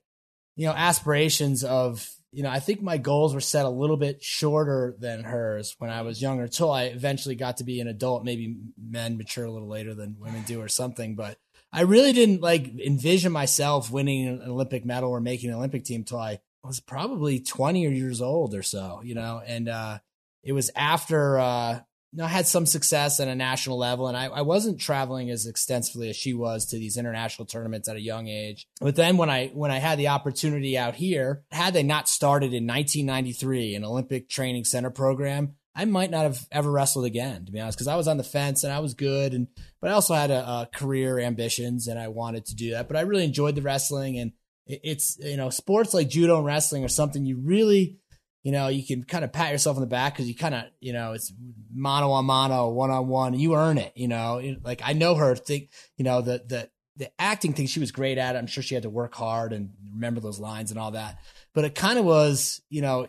you 0.54 0.66
know 0.66 0.72
aspirations 0.72 1.64
of 1.64 2.08
you 2.36 2.42
know 2.42 2.50
I 2.50 2.60
think 2.60 2.82
my 2.82 2.98
goals 2.98 3.34
were 3.34 3.40
set 3.40 3.64
a 3.64 3.70
little 3.70 3.96
bit 3.96 4.22
shorter 4.22 4.94
than 4.98 5.24
hers 5.24 5.74
when 5.78 5.88
I 5.88 6.02
was 6.02 6.20
younger. 6.20 6.42
Until 6.42 6.70
I 6.70 6.84
eventually 6.84 7.34
got 7.34 7.56
to 7.56 7.64
be 7.64 7.80
an 7.80 7.88
adult. 7.88 8.24
Maybe 8.24 8.58
men 8.78 9.16
mature 9.16 9.46
a 9.46 9.50
little 9.50 9.68
later 9.68 9.94
than 9.94 10.16
women 10.18 10.42
do, 10.42 10.60
or 10.60 10.68
something. 10.68 11.14
But 11.14 11.38
I 11.72 11.80
really 11.80 12.12
didn't 12.12 12.42
like 12.42 12.78
envision 12.78 13.32
myself 13.32 13.90
winning 13.90 14.28
an 14.28 14.42
Olympic 14.42 14.84
medal 14.84 15.12
or 15.12 15.20
making 15.20 15.48
an 15.48 15.56
Olympic 15.56 15.84
team 15.84 16.04
till 16.04 16.18
I 16.18 16.40
was 16.62 16.78
probably 16.78 17.40
20 17.40 17.80
years 17.80 18.20
old 18.20 18.54
or 18.54 18.62
so. 18.62 19.00
You 19.02 19.14
know, 19.14 19.40
and 19.44 19.70
uh, 19.70 19.98
it 20.42 20.52
was 20.52 20.70
after 20.76 21.38
uh, 21.38 21.80
I 22.20 22.28
had 22.28 22.46
some 22.46 22.66
success 22.66 23.20
at 23.20 23.28
a 23.28 23.34
national 23.34 23.78
level, 23.78 24.08
and 24.08 24.16
I, 24.16 24.26
I 24.26 24.42
wasn't 24.42 24.80
traveling 24.80 25.30
as 25.30 25.46
extensively 25.46 26.08
as 26.08 26.16
she 26.16 26.34
was 26.34 26.66
to 26.66 26.76
these 26.76 26.96
international 26.96 27.46
tournaments 27.46 27.88
at 27.88 27.96
a 27.96 28.00
young 28.00 28.28
age. 28.28 28.66
But 28.80 28.96
then 28.96 29.16
when 29.16 29.30
I 29.30 29.48
when 29.48 29.70
I 29.70 29.78
had 29.78 29.98
the 29.98 30.08
opportunity 30.08 30.78
out 30.78 30.94
here, 30.94 31.42
had 31.50 31.74
they 31.74 31.82
not 31.82 32.08
started 32.08 32.54
in 32.54 32.66
1993 32.66 33.74
an 33.74 33.84
Olympic 33.84 34.28
training 34.28 34.64
center 34.64 34.90
program, 34.90 35.54
I 35.74 35.84
might 35.84 36.10
not 36.10 36.22
have 36.22 36.46
ever 36.50 36.70
wrestled 36.70 37.04
again, 37.04 37.44
to 37.44 37.52
be 37.52 37.60
honest, 37.60 37.76
because 37.76 37.88
I 37.88 37.96
was 37.96 38.08
on 38.08 38.16
the 38.16 38.24
fence 38.24 38.64
and 38.64 38.72
I 38.72 38.78
was 38.78 38.94
good, 38.94 39.34
and 39.34 39.48
but 39.80 39.90
I 39.90 39.94
also 39.94 40.14
had 40.14 40.30
a, 40.30 40.40
a 40.40 40.68
career 40.74 41.18
ambitions 41.18 41.86
and 41.86 41.98
I 41.98 42.08
wanted 42.08 42.46
to 42.46 42.56
do 42.56 42.70
that. 42.70 42.88
But 42.88 42.96
I 42.96 43.02
really 43.02 43.24
enjoyed 43.24 43.56
the 43.56 43.62
wrestling, 43.62 44.18
and 44.18 44.32
it, 44.66 44.80
it's 44.82 45.18
you 45.18 45.36
know 45.36 45.50
sports 45.50 45.92
like 45.92 46.08
judo 46.08 46.38
and 46.38 46.46
wrestling 46.46 46.82
are 46.84 46.88
something 46.88 47.26
you 47.26 47.36
really 47.36 47.98
you 48.46 48.52
know, 48.52 48.68
you 48.68 48.86
can 48.86 49.02
kind 49.02 49.24
of 49.24 49.32
pat 49.32 49.50
yourself 49.50 49.76
on 49.76 49.80
the 49.80 49.88
back 49.88 50.12
because 50.12 50.28
you 50.28 50.34
kind 50.36 50.54
of, 50.54 50.66
you 50.78 50.92
know, 50.92 51.14
it's 51.14 51.32
mano 51.74 52.12
a 52.12 52.22
mano, 52.22 52.68
one 52.68 52.92
on 52.92 53.08
one. 53.08 53.34
You 53.34 53.56
earn 53.56 53.76
it, 53.76 53.90
you 53.96 54.06
know. 54.06 54.40
Like 54.62 54.82
I 54.84 54.92
know 54.92 55.16
her. 55.16 55.34
Think, 55.34 55.70
you 55.96 56.04
know, 56.04 56.20
the 56.20 56.44
the 56.46 56.70
the 56.94 57.10
acting 57.20 57.54
thing 57.54 57.66
she 57.66 57.80
was 57.80 57.90
great 57.90 58.18
at. 58.18 58.36
I'm 58.36 58.46
sure 58.46 58.62
she 58.62 58.74
had 58.74 58.84
to 58.84 58.88
work 58.88 59.16
hard 59.16 59.52
and 59.52 59.70
remember 59.92 60.20
those 60.20 60.38
lines 60.38 60.70
and 60.70 60.78
all 60.78 60.92
that. 60.92 61.18
But 61.54 61.64
it 61.64 61.74
kind 61.74 61.98
of 61.98 62.04
was, 62.04 62.62
you 62.70 62.82
know, 62.82 63.08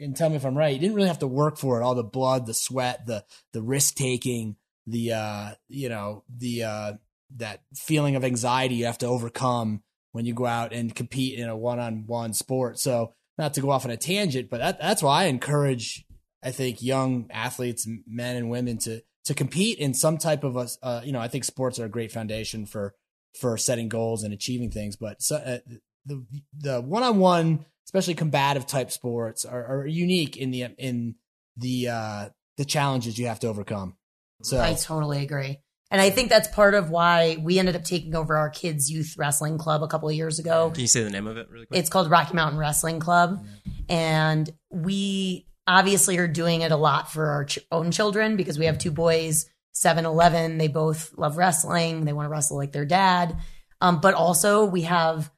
and 0.00 0.16
tell 0.16 0.28
me 0.28 0.34
if 0.34 0.44
I'm 0.44 0.58
right. 0.58 0.74
You 0.74 0.80
didn't 0.80 0.96
really 0.96 1.06
have 1.06 1.20
to 1.20 1.28
work 1.28 1.56
for 1.56 1.80
it. 1.80 1.84
All 1.84 1.94
the 1.94 2.02
blood, 2.02 2.46
the 2.46 2.52
sweat, 2.52 3.06
the 3.06 3.24
the 3.52 3.62
risk 3.62 3.94
taking, 3.94 4.56
the 4.88 5.12
uh, 5.12 5.50
you 5.68 5.88
know, 5.88 6.24
the 6.36 6.64
uh, 6.64 6.92
that 7.36 7.60
feeling 7.76 8.16
of 8.16 8.24
anxiety 8.24 8.74
you 8.74 8.86
have 8.86 8.98
to 8.98 9.06
overcome 9.06 9.84
when 10.10 10.26
you 10.26 10.34
go 10.34 10.46
out 10.46 10.72
and 10.72 10.96
compete 10.96 11.38
in 11.38 11.48
a 11.48 11.56
one 11.56 11.78
on 11.78 12.08
one 12.08 12.32
sport. 12.32 12.80
So 12.80 13.14
not 13.38 13.54
to 13.54 13.60
go 13.60 13.70
off 13.70 13.84
on 13.84 13.90
a 13.90 13.96
tangent, 13.96 14.50
but 14.50 14.58
that, 14.58 14.80
that's 14.80 15.02
why 15.02 15.22
I 15.22 15.26
encourage, 15.26 16.04
I 16.42 16.50
think, 16.50 16.82
young 16.82 17.28
athletes, 17.30 17.88
men 18.06 18.36
and 18.36 18.50
women 18.50 18.78
to 18.78 19.02
to 19.24 19.34
compete 19.34 19.78
in 19.78 19.92
some 19.92 20.16
type 20.16 20.42
of 20.42 20.56
a, 20.56 20.68
uh, 20.82 21.02
you 21.04 21.12
know, 21.12 21.20
I 21.20 21.28
think 21.28 21.44
sports 21.44 21.78
are 21.78 21.84
a 21.84 21.88
great 21.90 22.10
foundation 22.10 22.64
for, 22.64 22.94
for 23.38 23.58
setting 23.58 23.90
goals 23.90 24.22
and 24.22 24.32
achieving 24.32 24.70
things. 24.70 24.96
But 24.96 25.20
so, 25.20 25.36
uh, 25.36 25.58
the, 26.06 26.24
the 26.56 26.80
one-on-one, 26.80 27.66
especially 27.86 28.14
combative 28.14 28.66
type 28.66 28.90
sports 28.90 29.44
are, 29.44 29.82
are 29.82 29.86
unique 29.86 30.38
in 30.38 30.50
the, 30.50 30.68
in 30.78 31.16
the, 31.58 31.88
uh, 31.88 32.28
the 32.56 32.64
challenges 32.64 33.18
you 33.18 33.26
have 33.26 33.40
to 33.40 33.48
overcome. 33.48 33.98
So 34.42 34.58
I 34.58 34.72
totally 34.72 35.22
agree. 35.22 35.58
And 35.90 36.00
I 36.02 36.10
think 36.10 36.28
that's 36.28 36.48
part 36.48 36.74
of 36.74 36.90
why 36.90 37.38
we 37.40 37.58
ended 37.58 37.74
up 37.74 37.84
taking 37.84 38.14
over 38.14 38.36
our 38.36 38.50
kids' 38.50 38.90
youth 38.90 39.14
wrestling 39.16 39.56
club 39.56 39.82
a 39.82 39.88
couple 39.88 40.08
of 40.08 40.14
years 40.14 40.38
ago. 40.38 40.70
Can 40.70 40.82
you 40.82 40.86
say 40.86 41.02
the 41.02 41.10
name 41.10 41.26
of 41.26 41.38
it 41.38 41.48
really 41.50 41.66
quick? 41.66 41.78
It's 41.78 41.88
called 41.88 42.10
Rocky 42.10 42.34
Mountain 42.34 42.58
Wrestling 42.58 43.00
Club. 43.00 43.44
And 43.88 44.50
we 44.70 45.46
obviously 45.66 46.18
are 46.18 46.28
doing 46.28 46.60
it 46.60 46.72
a 46.72 46.76
lot 46.76 47.10
for 47.10 47.26
our 47.30 47.46
ch- 47.46 47.60
own 47.72 47.90
children 47.90 48.36
because 48.36 48.58
we 48.58 48.66
have 48.66 48.78
two 48.78 48.90
boys, 48.90 49.48
7, 49.72 50.04
11. 50.04 50.58
They 50.58 50.68
both 50.68 51.16
love 51.16 51.38
wrestling. 51.38 52.04
They 52.04 52.12
want 52.12 52.26
to 52.26 52.30
wrestle 52.30 52.58
like 52.58 52.72
their 52.72 52.84
dad. 52.84 53.38
Um, 53.80 54.00
but 54.00 54.12
also 54.12 54.66
we 54.66 54.82
have, 54.82 55.30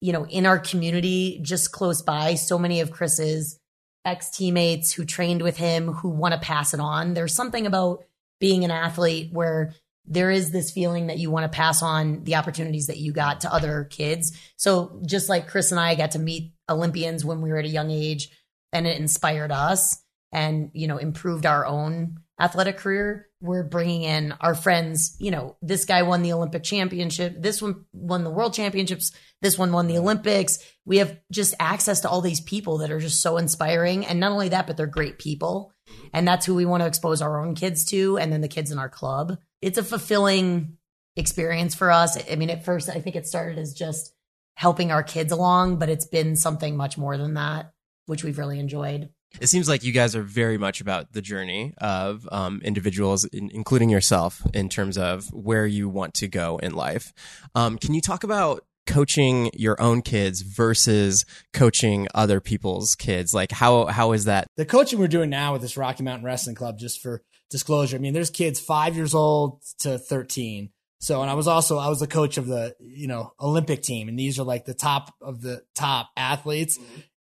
you 0.00 0.12
know, 0.12 0.24
in 0.26 0.46
our 0.46 0.58
community, 0.58 1.40
just 1.42 1.72
close 1.72 2.02
by, 2.02 2.34
so 2.34 2.58
many 2.58 2.80
of 2.80 2.92
Chris's 2.92 3.58
ex 4.04 4.30
teammates 4.30 4.92
who 4.92 5.04
trained 5.04 5.42
with 5.42 5.56
him 5.56 5.92
who 5.92 6.10
want 6.10 6.32
to 6.32 6.38
pass 6.38 6.72
it 6.72 6.78
on. 6.78 7.14
There's 7.14 7.34
something 7.34 7.66
about 7.66 8.04
being 8.38 8.64
an 8.64 8.70
athlete 8.70 9.30
where 9.32 9.74
there 10.06 10.30
is 10.30 10.50
this 10.50 10.70
feeling 10.70 11.08
that 11.08 11.18
you 11.18 11.30
want 11.30 11.50
to 11.50 11.56
pass 11.56 11.82
on 11.82 12.24
the 12.24 12.36
opportunities 12.36 12.86
that 12.86 12.98
you 12.98 13.12
got 13.12 13.40
to 13.40 13.52
other 13.52 13.84
kids. 13.84 14.38
So 14.56 15.00
just 15.06 15.28
like 15.28 15.48
Chris 15.48 15.72
and 15.72 15.80
I 15.80 15.94
got 15.94 16.12
to 16.12 16.18
meet 16.18 16.52
Olympians 16.68 17.24
when 17.24 17.40
we 17.40 17.50
were 17.50 17.58
at 17.58 17.64
a 17.64 17.68
young 17.68 17.90
age 17.90 18.30
and 18.72 18.86
it 18.86 18.98
inspired 18.98 19.52
us 19.52 20.02
and, 20.32 20.70
you 20.74 20.86
know, 20.86 20.98
improved 20.98 21.46
our 21.46 21.66
own 21.66 22.18
athletic 22.38 22.76
career, 22.76 23.28
we're 23.40 23.64
bringing 23.64 24.02
in 24.02 24.34
our 24.40 24.54
friends. 24.54 25.16
You 25.18 25.30
know, 25.30 25.56
this 25.62 25.84
guy 25.84 26.02
won 26.02 26.22
the 26.22 26.32
Olympic 26.32 26.62
championship. 26.62 27.34
This 27.38 27.62
one 27.62 27.84
won 27.92 28.24
the 28.24 28.30
world 28.30 28.54
championships. 28.54 29.12
This 29.40 29.58
one 29.58 29.72
won 29.72 29.86
the 29.86 29.98
Olympics. 29.98 30.58
We 30.84 30.98
have 30.98 31.18
just 31.30 31.54
access 31.60 32.00
to 32.00 32.08
all 32.08 32.20
these 32.20 32.40
people 32.40 32.78
that 32.78 32.90
are 32.90 33.00
just 33.00 33.20
so 33.20 33.36
inspiring. 33.36 34.06
And 34.06 34.20
not 34.20 34.32
only 34.32 34.50
that, 34.50 34.66
but 34.66 34.76
they're 34.76 34.86
great 34.86 35.18
people. 35.18 35.72
And 36.12 36.26
that's 36.26 36.46
who 36.46 36.54
we 36.54 36.66
want 36.66 36.82
to 36.82 36.86
expose 36.86 37.22
our 37.22 37.40
own 37.40 37.54
kids 37.54 37.84
to 37.86 38.18
and 38.18 38.32
then 38.32 38.40
the 38.40 38.48
kids 38.48 38.72
in 38.72 38.78
our 38.78 38.88
club. 38.88 39.38
It's 39.62 39.78
a 39.78 39.82
fulfilling 39.82 40.76
experience 41.16 41.74
for 41.74 41.90
us. 41.90 42.18
I 42.30 42.36
mean, 42.36 42.50
at 42.50 42.64
first, 42.64 42.88
I 42.88 43.00
think 43.00 43.16
it 43.16 43.26
started 43.26 43.58
as 43.58 43.72
just 43.72 44.12
helping 44.54 44.90
our 44.90 45.02
kids 45.02 45.32
along, 45.32 45.78
but 45.78 45.88
it's 45.88 46.06
been 46.06 46.36
something 46.36 46.76
much 46.76 46.96
more 46.98 47.16
than 47.16 47.34
that, 47.34 47.72
which 48.06 48.24
we've 48.24 48.38
really 48.38 48.58
enjoyed. 48.58 49.10
It 49.40 49.48
seems 49.48 49.68
like 49.68 49.84
you 49.84 49.92
guys 49.92 50.16
are 50.16 50.22
very 50.22 50.56
much 50.56 50.80
about 50.80 51.12
the 51.12 51.20
journey 51.20 51.74
of 51.78 52.28
um, 52.32 52.60
individuals, 52.64 53.24
in, 53.24 53.50
including 53.52 53.90
yourself, 53.90 54.42
in 54.54 54.68
terms 54.68 54.96
of 54.96 55.32
where 55.32 55.66
you 55.66 55.88
want 55.88 56.14
to 56.14 56.28
go 56.28 56.58
in 56.58 56.74
life. 56.74 57.12
Um, 57.54 57.76
can 57.76 57.92
you 57.92 58.00
talk 58.00 58.24
about 58.24 58.64
coaching 58.86 59.50
your 59.52 59.80
own 59.82 60.00
kids 60.00 60.42
versus 60.42 61.26
coaching 61.52 62.06
other 62.14 62.40
people's 62.40 62.94
kids? 62.94 63.34
Like 63.34 63.52
how 63.52 63.86
how 63.86 64.12
is 64.12 64.24
that? 64.24 64.46
The 64.56 64.64
coaching 64.64 64.98
we're 64.98 65.08
doing 65.08 65.28
now 65.28 65.52
with 65.52 65.62
this 65.62 65.76
Rocky 65.76 66.02
Mountain 66.02 66.24
Wrestling 66.24 66.56
Club, 66.56 66.78
just 66.78 67.02
for 67.02 67.22
disclosure, 67.50 67.96
I 67.96 68.00
mean, 68.00 68.12
there's 68.14 68.30
kids 68.30 68.60
five 68.60 68.96
years 68.96 69.14
old 69.14 69.62
to 69.80 69.98
13. 69.98 70.70
So, 70.98 71.20
and 71.22 71.30
I 71.30 71.34
was 71.34 71.46
also, 71.46 71.78
I 71.78 71.88
was 71.88 72.00
the 72.00 72.06
coach 72.06 72.38
of 72.38 72.46
the, 72.46 72.74
you 72.80 73.06
know, 73.06 73.32
Olympic 73.40 73.82
team. 73.82 74.08
And 74.08 74.18
these 74.18 74.38
are 74.38 74.44
like 74.44 74.64
the 74.64 74.74
top 74.74 75.14
of 75.20 75.42
the 75.42 75.62
top 75.74 76.08
athletes. 76.16 76.78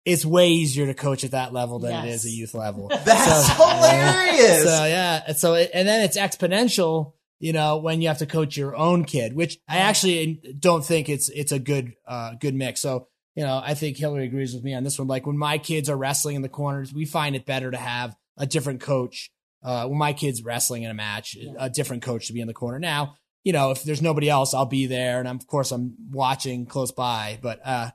It's 0.05 0.25
way 0.25 0.49
easier 0.49 0.85
to 0.85 0.93
coach 0.93 1.23
at 1.23 1.31
that 1.31 1.53
level 1.53 1.79
than 1.79 1.91
it 1.91 2.07
Yes. 2.09 2.25
is 2.25 2.25
a 2.25 2.35
youth 2.35 2.53
level. 2.53 2.87
That's 3.03 3.47
So- 3.47 3.65
hilarious. 3.67 4.63
So 4.63 4.85
yeah. 4.85 5.23
And 5.27 5.37
So, 5.37 5.53
it, 5.55 5.71
and 5.73 5.87
then 5.87 6.01
it's 6.03 6.17
exponential, 6.17 7.13
you 7.39 7.51
know, 7.53 7.77
when 7.77 8.01
you 8.01 8.09
have 8.09 8.19
to 8.19 8.25
coach 8.25 8.55
your 8.55 8.75
own 8.75 9.05
kid, 9.05 9.33
which 9.33 9.57
I 9.67 9.77
actually 9.77 10.41
don't 10.59 10.85
think 10.85 11.09
it's, 11.09 11.29
it's 11.29 11.51
a 11.51 11.59
good, 11.59 11.93
uh, 12.07 12.33
good 12.39 12.53
mix. 12.53 12.79
So, 12.81 13.07
you 13.35 13.43
know, 13.43 13.59
I 13.63 13.73
think 13.73 13.97
Hillary 13.97 14.25
agrees 14.25 14.53
with 14.53 14.63
me 14.63 14.75
on 14.75 14.83
this 14.83 14.99
one. 14.99 15.07
Like 15.07 15.25
when 15.25 15.37
my 15.37 15.57
kids 15.57 15.89
are 15.89 15.97
wrestling 15.97 16.35
in 16.35 16.41
the 16.43 16.49
corners, 16.49 16.93
we 16.93 17.05
find 17.05 17.35
it 17.35 17.45
better 17.45 17.71
to 17.71 17.77
have 17.77 18.15
a 18.37 18.45
different 18.45 18.81
coach. 18.81 19.31
Uh, 19.63 19.87
when 19.87 19.97
my 19.97 20.11
kids 20.13 20.43
wrestling 20.43 20.83
in 20.83 20.91
a 20.91 20.93
match, 20.93 21.37
a 21.57 21.69
different 21.69 22.03
coach 22.03 22.27
to 22.27 22.33
be 22.33 22.41
in 22.41 22.47
the 22.47 22.53
corner. 22.53 22.79
Now, 22.79 23.15
you 23.43 23.53
know, 23.53 23.71
if 23.71 23.83
there's 23.83 24.01
nobody 24.01 24.29
else, 24.29 24.53
I'll 24.53 24.65
be 24.65 24.85
there. 24.87 25.19
And 25.19 25.27
I'm, 25.27 25.37
of 25.37 25.47
course, 25.47 25.71
I'm 25.71 25.95
watching 26.11 26.65
close 26.65 26.91
by, 26.91 27.39
but, 27.41 27.59
uh, 27.65 27.91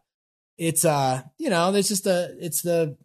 it's, 0.57 0.85
uh, 0.85 1.22
you 1.38 1.50
know, 1.50 1.70
there's 1.72 1.88
just 1.88 2.07
a, 2.07 2.35
it's 2.40 2.62
the 2.62 2.96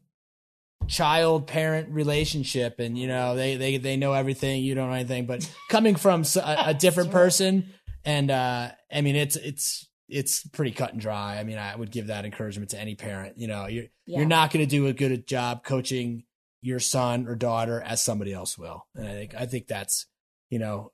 child 0.87 1.47
parent 1.47 1.89
relationship 1.89 2.79
and, 2.79 2.97
you 2.97 3.07
know, 3.07 3.35
they, 3.35 3.55
they, 3.55 3.77
they 3.77 3.95
know 3.97 4.13
everything. 4.13 4.63
You 4.63 4.75
don't 4.75 4.89
know 4.89 4.95
anything, 4.95 5.25
but 5.25 5.49
coming 5.69 5.95
from 5.95 6.23
a 6.43 6.73
different 6.73 7.11
person 7.11 7.69
and, 8.05 8.29
uh, 8.31 8.69
I 8.91 9.01
mean, 9.01 9.15
it's, 9.15 9.35
it's, 9.37 9.87
it's 10.09 10.45
pretty 10.49 10.71
cut 10.71 10.91
and 10.91 11.01
dry. 11.01 11.37
I 11.39 11.43
mean, 11.43 11.57
I 11.57 11.75
would 11.75 11.89
give 11.91 12.07
that 12.07 12.25
encouragement 12.25 12.71
to 12.71 12.79
any 12.79 12.95
parent. 12.95 13.37
You 13.37 13.47
know, 13.47 13.67
you're, 13.67 13.85
Yeah. 14.05 14.19
you're 14.19 14.27
not 14.27 14.51
going 14.51 14.65
to 14.65 14.69
do 14.69 14.87
a 14.87 14.93
good 14.93 15.25
job 15.25 15.63
coaching 15.63 16.23
your 16.63 16.79
son 16.79 17.27
or 17.27 17.35
daughter 17.35 17.81
as 17.81 18.01
somebody 18.01 18.33
else 18.33 18.57
will. 18.57 18.87
And 18.95 19.05
I 19.07 19.11
think, 19.11 19.35
I 19.35 19.45
think 19.45 19.67
that's, 19.67 20.07
you 20.49 20.59
know, 20.59 20.91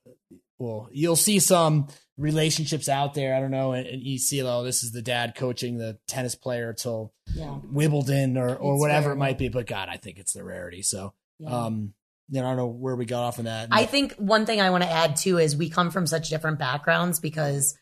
well, 0.58 0.90
you'll 0.92 1.16
see 1.16 1.40
some 1.40 1.88
relationships 2.18 2.90
out 2.90 3.14
there. 3.14 3.36
I 3.36 3.40
don't 3.40 3.52
know. 3.52 3.72
And, 3.74 3.88
and 3.88 4.02
you 4.02 4.18
see, 4.18 4.42
oh, 4.42 4.64
this 4.64 4.84
is 4.84 4.92
the 4.92 5.02
dad 5.04 5.36
coaching 5.38 5.78
the 5.78 6.00
tennis 6.08 6.36
player 6.36 6.74
till 6.74 7.14
Yeah. 7.34 7.60
Wimbledon 7.64 8.36
or, 8.38 8.56
or 8.56 8.74
It's 8.74 8.82
whatever 8.82 9.04
very 9.10 9.16
it 9.16 9.20
might 9.20 9.38
be. 9.38 9.48
But 9.50 9.68
God, 9.68 9.88
I 9.90 9.98
think 9.98 10.18
it's 10.18 10.34
the 10.34 10.44
rarity. 10.44 10.82
So, 10.82 11.14
Yeah. 11.38 11.66
um, 11.66 11.94
you 12.30 12.42
know, 12.42 12.48
I 12.48 12.50
don't 12.50 12.58
know 12.58 12.68
where 12.68 12.96
we 12.96 13.06
got 13.06 13.24
off 13.24 13.40
on 13.40 13.46
that. 13.46 13.70
I 13.72 13.86
think 13.86 14.16
one 14.16 14.46
thing 14.46 14.60
I 14.60 14.72
want 14.72 14.84
to 14.84 14.92
add 14.92 15.16
too 15.16 15.38
is 15.38 15.56
we 15.56 15.70
come 15.70 15.92
from 15.92 16.08
such 16.08 16.30
different 16.30 16.60
backgrounds 16.60 17.20
because 17.20 17.78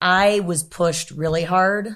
I 0.00 0.40
was 0.40 0.62
pushed 0.62 1.10
really 1.10 1.44
hard. 1.44 1.88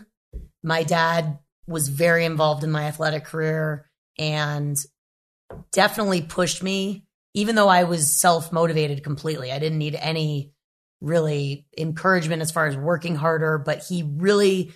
My 0.63 0.83
dad 0.83 1.39
was 1.67 1.89
very 1.89 2.25
involved 2.25 2.65
in 2.65 2.71
my 2.71 2.85
athletic 2.85 3.25
career 3.25 3.89
and 4.19 4.77
definitely 5.73 6.23
pushed 6.23 6.63
me, 6.63 7.07
even 7.35 7.55
though 7.55 7.69
I 7.69 7.85
was 7.85 8.21
self 8.21 8.53
motivated 8.53 9.05
completely. 9.05 9.53
I 9.53 9.59
didn't 9.59 9.79
need 9.79 9.95
any 9.95 10.53
really 11.01 11.67
encouragement 11.77 12.43
as 12.43 12.51
far 12.51 12.67
as 12.67 12.77
working 12.77 13.17
harder, 13.17 13.59
but 13.59 13.85
he 13.89 14.03
really 14.03 14.73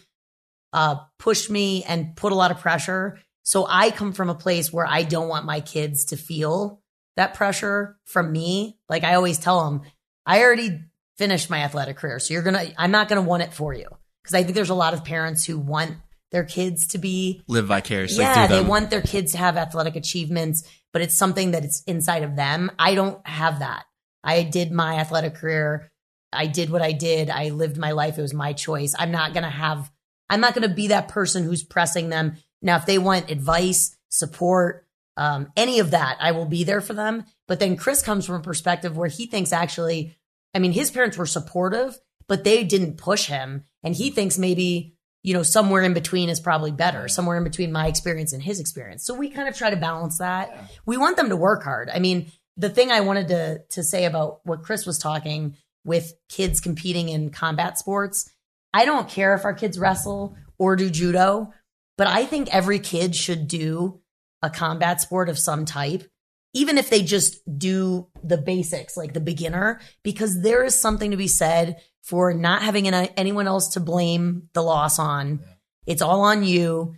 uh, 0.73 0.97
pushed 1.19 1.51
me 1.51 1.85
and 1.85 2.17
put 2.17 2.33
a 2.33 2.37
lot 2.37 2.51
of 2.51 2.61
pressure. 2.61 3.19
So 3.43 3.67
I 3.69 3.91
come 3.91 4.13
from 4.13 4.31
a 4.31 4.35
place 4.35 4.73
where 4.73 4.87
I 4.87 5.03
don't 5.03 5.29
want 5.29 5.45
my 5.45 5.61
kids 5.61 6.07
to 6.07 6.17
feel 6.17 6.83
that 7.17 7.35
pressure 7.35 7.99
from 8.05 8.33
me. 8.33 8.79
Like 8.89 9.05
I 9.05 9.15
always 9.15 9.39
tell 9.39 9.65
them, 9.71 9.83
I 10.27 10.43
already 10.43 10.81
finished 11.19 11.51
my 11.51 11.59
athletic 11.59 11.97
career. 11.97 12.19
So 12.19 12.35
you're 12.35 12.43
going 12.43 12.57
to, 12.57 12.75
I'm 12.81 12.91
not 12.91 13.09
going 13.09 13.23
to 13.23 13.29
want 13.29 13.43
it 13.43 13.53
for 13.53 13.73
you. 13.73 13.87
Cause 14.25 14.35
I 14.35 14.43
think 14.43 14.55
there's 14.55 14.71
a 14.71 14.75
lot 14.75 14.95
of 14.95 15.05
parents 15.05 15.45
who 15.45 15.59
want 15.59 15.97
their 16.35 16.45
kids 16.45 16.89
to 16.89 16.99
be, 16.99 17.43
Live 17.47 17.67
vicariously 17.67 18.25
yeah, 18.25 18.49
they 18.49 18.61
want 18.61 18.91
their 18.91 19.01
kids 19.01 19.31
to 19.33 19.39
have 19.39 19.57
athletic 19.57 19.95
achievements, 19.95 20.69
but 20.93 21.01
it's 21.01 21.15
something 21.15 21.53
that 21.53 21.65
it's 21.65 21.85
inside 21.85 22.25
of 22.25 22.35
them. 22.35 22.73
I 22.77 22.97
don't 22.97 23.25
have 23.25 23.61
that. 23.61 23.85
I 24.25 24.43
did 24.43 24.73
my 24.73 24.97
athletic 24.97 25.37
career. 25.37 25.93
I 26.33 26.49
did 26.49 26.71
what 26.71 26.83
I 26.83 26.91
did. 26.91 27.31
I 27.31 27.51
lived 27.51 27.77
my 27.77 27.93
life. 27.93 28.19
It 28.19 28.23
was 28.23 28.35
my 28.35 28.53
choice. 28.53 28.97
I'm 28.99 29.13
not 29.13 29.33
going 29.33 29.45
to 29.45 29.49
have, 29.49 29.93
I'm 30.29 30.41
not 30.41 30.55
going 30.55 30.69
to 30.69 30.75
be 30.75 30.89
that 30.89 31.07
person 31.07 31.45
who's 31.45 31.63
pressing 31.63 32.09
them. 32.09 32.35
Now, 32.61 32.79
if 32.79 32.87
they 32.87 32.99
want 32.99 33.31
advice, 33.31 33.97
support, 34.09 34.89
um, 35.17 35.53
any 35.57 35.79
of 35.79 35.93
that, 35.93 36.17
I 36.19 36.33
will 36.33 36.47
be 36.47 36.65
there 36.65 36.81
for 36.81 36.95
them. 36.95 37.27
But 37.47 37.61
then 37.61 37.77
Chris 37.77 38.03
comes 38.03 38.27
from 38.27 38.35
a 38.35 38.43
perspective 38.43 38.97
where 38.97 39.09
he 39.09 39.27
thinks 39.27 39.53
actually, 39.53 40.17
I 40.53 40.59
mean, 40.59 40.73
his 40.73 40.91
parents 40.91 41.17
were 41.17 41.27
supportive, 41.27 41.97
but 42.27 42.43
they 42.43 42.65
didn't 42.65 42.97
push 42.97 43.27
him. 43.27 43.63
And 43.85 43.95
he 43.95 44.11
thinks 44.11 44.37
maybe, 44.37 44.94
you 45.25 45.33
know, 45.33 45.43
somewhere 45.43 45.83
in 45.83 45.95
between 45.95 46.29
is 46.29 46.39
probably 46.39 46.71
better, 46.71 47.09
somewhere 47.09 47.39
in 47.39 47.45
between 47.45 47.73
my 47.73 47.89
experience 47.89 48.35
and 48.35 48.43
his 48.43 48.61
experience. 48.61 49.07
So 49.07 49.15
we 49.15 49.31
kind 49.31 49.49
of 49.49 49.57
try 49.57 49.71
to 49.71 49.77
balance 49.77 50.19
that. 50.19 50.71
We 50.85 50.99
want 50.99 51.17
them 51.17 51.31
to 51.31 51.37
work 51.37 51.65
hard. 51.65 51.89
I 51.93 51.99
mean, 51.99 52.31
the 52.59 52.69
thing 52.69 52.93
I 52.93 53.01
wanted 53.01 53.29
to 53.29 53.63
to 53.71 53.83
say 53.83 54.05
about 54.05 54.41
what 54.45 54.63
Chris 54.63 54.85
was 54.85 54.99
talking 54.99 55.57
with 55.83 56.13
kids 56.29 56.61
competing 56.61 57.09
in 57.09 57.31
combat 57.31 57.79
sports, 57.79 58.31
I 58.75 58.85
don't 58.85 59.09
care 59.09 59.35
if 59.35 59.47
our 59.47 59.55
kids 59.55 59.79
wrestle 59.79 60.37
or 60.59 60.77
do 60.77 60.91
judo, 60.91 61.53
but 61.97 62.07
I 62.07 62.27
think 62.27 62.55
every 62.55 62.79
kid 62.79 63.17
should 63.17 63.49
do 63.49 64.01
a 64.43 64.51
combat 64.51 65.01
sport 65.01 65.31
of 65.31 65.39
some 65.39 65.65
type, 65.65 66.05
even 66.53 66.77
if 66.77 66.91
they 66.91 67.03
just 67.03 67.41
do 67.59 68.09
the 68.23 68.39
basics, 68.39 68.95
like 68.95 69.15
the 69.15 69.21
beginner, 69.21 69.81
because 70.03 70.43
there 70.43 70.65
is 70.65 70.79
something 70.79 71.13
to 71.13 71.17
be 71.17 71.29
said 71.29 71.81
for 72.05 72.35
not 72.35 72.63
having 72.63 72.87
an, 72.87 73.09
anyone 73.17 73.49
else 73.49 73.69
to 73.69 73.81
blame 73.81 74.51
the 74.53 74.63
loss 74.63 74.99
on. 74.99 75.41
It's 75.87 76.03
all 76.03 76.21
on 76.21 76.45
you. 76.45 76.97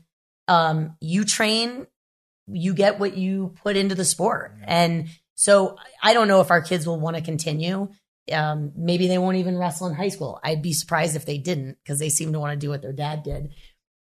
Um, 0.48 0.96
you 1.00 1.24
train, 1.24 1.86
you 2.48 2.74
get 2.74 2.98
what 2.98 3.16
you 3.16 3.54
put 3.62 3.76
into 3.76 3.94
the 3.94 4.04
sport. 4.04 4.56
And 4.64 5.08
so 5.36 5.76
I 6.02 6.12
don't 6.12 6.28
know 6.28 6.40
if 6.40 6.50
our 6.50 6.60
kids 6.60 6.86
will 6.86 6.98
want 6.98 7.16
to 7.16 7.22
continue. 7.22 7.88
Um, 8.32 8.72
maybe 8.76 9.06
they 9.06 9.18
won't 9.18 9.36
even 9.36 9.56
wrestle 9.56 9.86
in 9.86 9.94
high 9.94 10.08
school. 10.08 10.40
I'd 10.42 10.62
be 10.62 10.72
surprised 10.72 11.14
if 11.14 11.24
they 11.24 11.38
didn't 11.38 11.78
because 11.82 12.00
they 12.00 12.08
seem 12.08 12.32
to 12.32 12.40
want 12.40 12.58
to 12.58 12.64
do 12.64 12.70
what 12.70 12.82
their 12.82 12.92
dad 12.92 13.22
did. 13.22 13.50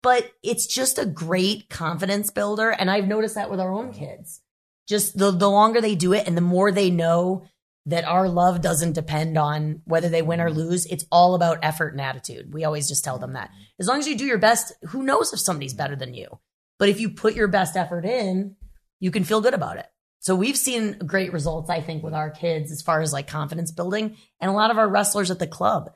But 0.03 0.31
it's 0.43 0.67
just 0.67 0.99
a 0.99 1.07
great 1.07 1.69
confidence 1.69 2.31
builder. 2.31 2.71
And 2.71 2.91
I've 2.91 3.07
noticed 3.07 3.35
that 3.35 3.51
with 3.51 3.61
our 3.61 3.73
own 3.73 3.93
kids. 3.93 4.41
Just 4.89 5.19
the, 5.19 5.31
the 5.31 5.51
longer 5.51 5.83
they 5.83 5.95
do 5.95 6.15
it 6.15 6.27
and 6.27 6.37
the 6.37 6.43
more 6.43 6.73
they 6.73 6.91
know 6.91 7.45
that 7.87 8.05
our 8.05 8.29
love 8.29 8.61
doesn't 8.61 8.93
depend 8.93 9.37
on 9.37 9.83
whether 9.85 10.09
they 10.09 10.23
win 10.23 10.41
or 10.41 10.49
mm-hmm. 10.49 10.59
lose. 10.59 10.87
It's 10.87 11.05
all 11.13 11.35
about 11.35 11.59
effort 11.63 11.93
and 11.93 12.01
attitude. 12.01 12.55
We 12.55 12.65
always 12.65 12.89
just 12.89 13.05
tell 13.05 13.19
them 13.19 13.35
that. 13.35 13.51
As 13.79 13.87
long 13.87 13.99
as 13.99 14.09
you 14.09 14.17
do 14.17 14.25
your 14.25 14.39
best, 14.39 14.73
who 14.89 15.03
knows 15.03 15.33
if 15.33 15.41
somebody's 15.41 15.75
better 15.75 15.97
than 15.97 16.15
you? 16.15 16.39
But 16.79 16.89
if 16.89 17.01
you 17.01 17.11
put 17.11 17.35
your 17.35 17.49
best 17.49 17.77
effort 17.77 18.05
in, 18.05 18.57
you 19.01 19.11
can 19.11 19.25
feel 19.25 19.41
good 19.41 19.55
about 19.55 19.77
it. 19.77 19.87
So 20.21 20.35
we've 20.35 20.57
seen 20.57 20.97
great 21.07 21.35
results, 21.35 21.69
I 21.69 21.83
think, 21.83 22.03
with 22.03 22.15
our 22.15 22.31
kids 22.31 22.73
as 22.73 22.81
far 22.81 23.03
as 23.03 23.13
like 23.13 23.27
confidence 23.27 23.71
building 23.71 24.17
and 24.41 24.51
a 24.51 24.55
lot 24.55 24.71
of 24.71 24.79
our 24.79 24.89
wrestlers 24.89 25.31
at 25.31 25.39
the 25.39 25.47
club. 25.47 25.91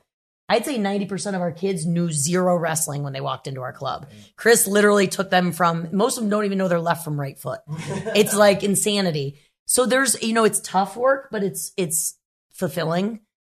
I'd 0.47 0.65
say 0.65 0.77
90% 0.77 1.35
of 1.35 1.41
our 1.41 1.51
kids 1.51 1.85
knew 1.85 2.11
zero 2.11 2.55
wrestling 2.55 3.03
when 3.03 3.13
they 3.13 3.21
walked 3.21 3.47
into 3.47 3.61
our 3.61 3.73
club. 3.73 4.07
Mm-hmm. 4.07 4.19
Chris 4.35 4.67
literally 4.67 5.07
took 5.07 5.29
them 5.29 5.51
from, 5.51 5.89
most 5.91 6.17
of 6.17 6.23
them 6.23 6.29
don't 6.29 6.45
even 6.45 6.57
know 6.57 6.67
their 6.67 6.79
left 6.79 7.03
from 7.03 7.19
right 7.19 7.37
foot. 7.37 7.61
it's 7.69 8.35
like 8.35 8.63
insanity. 8.63 9.39
So 9.69 9.85
there's, 9.85 10.19
you 10.23 10.33
know, 10.33 10.45
it's 10.45 10.59
tough 10.61 10.97
work, 10.97 11.29
but 11.31 11.43
it's, 11.43 11.73
it's 11.77 12.15
fulfilling 12.51 13.19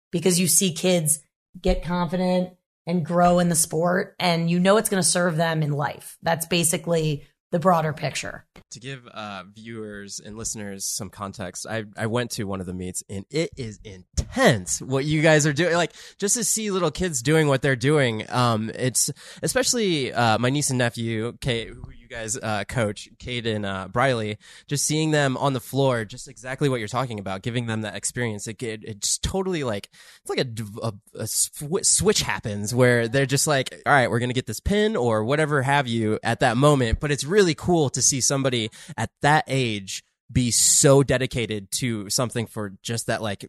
because 0.10 0.40
you 0.40 0.48
see 0.48 0.74
kids 0.74 1.20
get 1.62 1.84
confident 1.84 2.56
and 2.88 3.06
grow 3.06 3.38
in 3.38 3.50
the 3.50 3.56
sport 3.56 4.16
and 4.20 4.50
you 4.50 4.60
know 4.60 4.78
it's 4.78 4.90
going 4.90 5.04
to 5.04 5.08
serve 5.08 5.38
them 5.38 5.62
in 5.62 5.72
life. 5.72 6.18
That's 6.24 6.48
basically 6.48 7.28
the 7.52 7.60
broader 7.60 7.94
picture. 7.94 8.46
To 8.72 8.80
give 8.80 9.08
uh, 9.08 9.44
viewers 9.54 10.20
and 10.20 10.38
listeners 10.38 10.86
some 10.86 11.10
context, 11.10 11.66
I, 11.68 11.86
I 11.98 12.08
went 12.08 12.32
to 12.32 12.44
one 12.44 12.60
of 12.60 12.66
the 12.66 12.74
meets 12.74 13.04
and 13.10 13.26
it 13.32 13.52
is 13.58 13.80
intense 13.84 14.82
what 14.82 15.06
you 15.06 15.22
guys 15.22 15.48
are 15.48 15.54
doing. 15.54 15.74
Like 15.74 15.94
just 16.18 16.36
to 16.36 16.44
see 16.44 16.70
little 16.72 16.92
kids 16.92 17.22
doing 17.22 17.48
what 17.48 17.62
they're 17.62 17.76
doing. 17.76 18.26
Um, 18.30 18.72
it's 18.76 19.12
especially 19.42 20.14
uh, 20.14 20.38
my 20.38 20.50
niece 20.50 20.70
and 20.70 20.78
nephew, 20.78 21.34
Cade, 21.42 21.70
who 21.70 21.92
you 22.10 22.16
guys 22.16 22.38
uh, 22.38 22.64
coach, 22.66 23.08
Cade 23.20 23.46
and 23.46 23.66
uh, 23.66 23.88
Briley, 23.88 24.38
just 24.68 24.86
seeing 24.86 25.12
them 25.12 25.38
on 25.38 25.54
the 25.54 25.60
floor, 25.60 26.06
just 26.06 26.28
exactly 26.28 26.68
what 26.68 26.80
you're 26.80 26.88
talking 26.88 27.20
about, 27.20 27.44
giving 27.44 27.68
them 27.68 27.82
that 27.82 27.96
experience. 27.96 28.48
It, 28.48 28.62
it 28.64 28.84
it's 28.84 29.18
totally 29.20 29.64
like 29.64 29.90
it's 30.22 30.30
like 30.30 30.40
a, 30.40 30.48
a, 30.82 30.94
a 31.22 31.28
sw- 31.28 31.84
switch 31.84 32.22
happens 32.22 32.74
where 32.74 33.08
they're 33.08 33.26
just 33.26 33.48
like, 33.48 33.82
all 33.86 33.94
right, 33.94 34.10
we're 34.10 34.20
gonna 34.20 34.34
get 34.34 34.48
this 34.48 34.60
pin 34.60 34.96
or 34.96 35.24
whatever 35.24 35.62
have 35.62 35.88
you 35.88 36.20
at 36.24 36.40
that 36.40 36.58
moment. 36.58 37.00
But 37.00 37.12
it's 37.12 37.24
really 37.24 37.39
cool 37.56 37.90
to 37.92 38.02
see 38.02 38.22
somebody 38.22 38.70
at 38.98 39.10
that 39.22 39.44
age 39.48 40.04
be 40.32 40.52
so 40.52 41.04
dedicated 41.04 41.72
to 41.72 42.10
something 42.10 42.46
for 42.46 42.74
just 42.84 43.08
that 43.08 43.22
like 43.22 43.46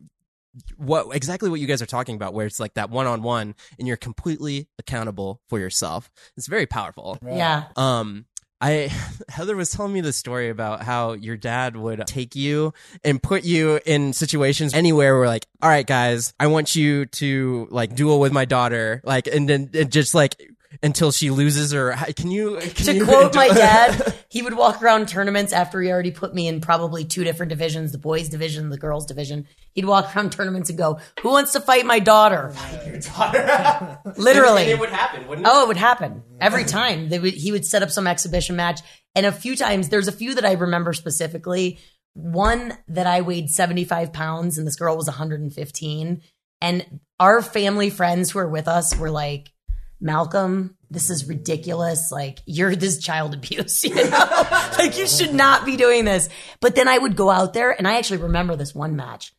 what 0.77 1.15
exactly 1.15 1.49
what 1.49 1.61
you 1.61 1.67
guys 1.67 1.81
are 1.81 1.87
talking 1.87 2.17
about 2.17 2.35
where 2.35 2.47
it's 2.47 2.59
like 2.59 2.75
that 2.75 2.91
one-on-one 2.91 3.55
and 3.79 3.87
you're 3.87 3.97
completely 3.97 4.69
accountable 4.79 5.41
for 5.49 5.59
yourself. 5.59 6.11
It's 6.37 6.49
very 6.49 6.67
powerful. 6.67 7.19
Yeah. 7.25 7.65
um 7.77 8.25
I 8.61 8.93
Heather 9.29 9.57
was 9.57 9.71
telling 9.71 9.93
me 9.93 10.01
the 10.01 10.13
story 10.13 10.49
about 10.49 10.83
how 10.83 11.13
your 11.13 11.37
dad 11.37 11.77
would 11.77 12.07
take 12.07 12.35
you 12.35 12.75
and 13.05 13.23
put 13.23 13.45
you 13.45 13.81
in 13.87 14.13
situations 14.13 14.75
anywhere 14.75 15.19
where 15.19 15.27
like, 15.29 15.47
all 15.63 15.71
right, 15.71 15.87
guys, 15.87 16.35
I 16.39 16.49
want 16.49 16.77
you 16.77 17.07
to 17.07 17.69
like 17.71 17.95
duel 17.95 18.21
with 18.21 18.33
my 18.33 18.45
daughter, 18.45 19.01
like, 19.05 19.27
and 19.27 19.49
then 19.49 19.71
and 19.73 19.91
just 19.91 20.15
like 20.15 20.37
until 20.83 21.11
she 21.11 21.31
loses 21.31 21.75
or 21.75 21.93
can 22.17 22.31
you 22.31 22.59
can 22.61 22.87
to 22.87 22.95
you 22.95 23.05
quote 23.05 23.35
my 23.35 23.49
dad, 23.49 24.15
he 24.29 24.43
would 24.43 24.57
walk 24.57 24.83
around 24.83 25.09
tournaments 25.09 25.53
after 25.53 25.81
he 25.81 25.91
already 25.91 26.11
put 26.11 26.35
me 26.35 26.47
in 26.47 26.61
probably 26.61 27.05
two 27.05 27.25
different 27.25 27.51
divisions, 27.51 27.93
the 27.93 27.99
boys 27.99 28.29
division, 28.29 28.71
the 28.71 28.79
girls 28.79 29.07
division. 29.07 29.47
He'd 29.73 29.85
walk 29.85 30.15
around 30.15 30.33
tournaments 30.33 30.69
and 30.69 30.79
go, 30.79 31.01
"Who 31.23 31.31
wants 31.31 31.53
to 31.53 31.61
fight 31.61 31.87
my 31.87 31.99
daughter?" 31.99 32.55
Literally, 34.17 34.63
it 34.65 34.79
would 34.79 34.91
happen, 34.91 35.27
wouldn't 35.27 35.47
it? 35.47 35.51
Oh, 35.53 35.65
it 35.65 35.69
would 35.69 35.77
happen 35.77 36.23
every 36.41 36.65
time. 36.65 37.09
They 37.09 37.19
would, 37.19 37.35
he 37.35 37.53
would 37.53 37.65
set 37.65 37.83
up 37.83 37.91
some 37.91 38.07
exhibition 38.07 38.57
match, 38.57 38.81
and 39.15 39.27
a 39.27 39.33
few 39.33 39.57
times 39.57 39.89
there's 39.89 40.09
a 40.09 40.13
few 40.13 40.35
that 40.35 40.45
I 40.45 40.53
remember 40.53 40.93
specifically. 40.93 41.79
One 42.15 42.77
that 42.89 43.07
I 43.07 43.21
weighed 43.21 43.51
75 43.51 44.13
pounds, 44.13 44.59
and 44.59 44.67
this 44.67 44.75
girl 44.77 44.97
was 44.97 45.07
115, 45.07 46.23
and 46.61 47.01
our 47.21 47.41
family 47.41 47.91
friends 47.91 48.31
who 48.31 48.41
were 48.41 48.49
with 48.49 48.67
us 48.67 48.97
were 48.97 49.11
like, 49.11 49.53
Malcolm, 50.01 50.77
this 50.91 51.11
is 51.11 51.29
ridiculous. 51.29 52.11
Like, 52.11 52.41
you're 52.47 52.75
this 52.75 52.99
child 52.99 53.35
abuse, 53.35 53.85
you 53.85 53.95
know? 53.95 54.47
like, 54.79 54.99
you 54.99 55.07
should 55.07 55.35
not 55.35 55.65
be 55.65 55.77
doing 55.77 56.05
this. 56.05 56.29
But 56.61 56.75
then 56.75 56.89
I 56.89 56.99
would 56.99 57.17
go 57.17 57.31
out 57.31 57.53
there, 57.53 57.71
and 57.71 57.87
I 57.87 57.99
actually 57.99 58.19
remember 58.19 58.57
this 58.57 58.75
one 58.75 58.97
match, 58.97 59.33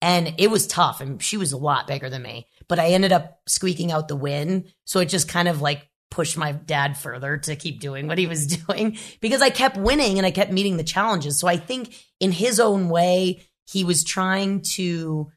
and 0.00 0.34
it 0.38 0.50
was 0.50 0.66
tough. 0.66 1.00
And 1.00 1.22
she 1.22 1.36
was 1.36 1.52
a 1.52 1.58
lot 1.58 1.86
bigger 1.86 2.08
than 2.10 2.22
me, 2.22 2.46
but 2.68 2.78
I 2.78 2.88
ended 2.88 3.12
up 3.12 3.40
squeaking 3.46 3.92
out 3.92 4.08
the 4.08 4.16
win. 4.16 4.64
So 4.84 5.00
it 5.00 5.06
just 5.06 5.28
kind 5.28 5.48
of 5.48 5.60
like 5.60 5.86
pushed 6.10 6.38
my 6.38 6.52
dad 6.52 6.96
further 6.96 7.36
to 7.36 7.54
keep 7.54 7.80
doing 7.80 8.06
what 8.06 8.18
he 8.18 8.26
was 8.26 8.46
doing 8.66 8.96
because 9.20 9.42
I 9.42 9.50
kept 9.50 9.76
winning 9.76 10.16
and 10.18 10.26
I 10.26 10.30
kept 10.30 10.52
meeting 10.52 10.76
the 10.76 10.84
challenges. 10.84 11.38
So 11.38 11.48
I 11.48 11.56
think 11.58 11.94
in 12.18 12.32
his 12.32 12.58
own 12.58 12.88
way, 12.88 13.46
he 13.66 13.84
was 13.84 14.04
trying 14.04 14.62
to. 14.74 15.30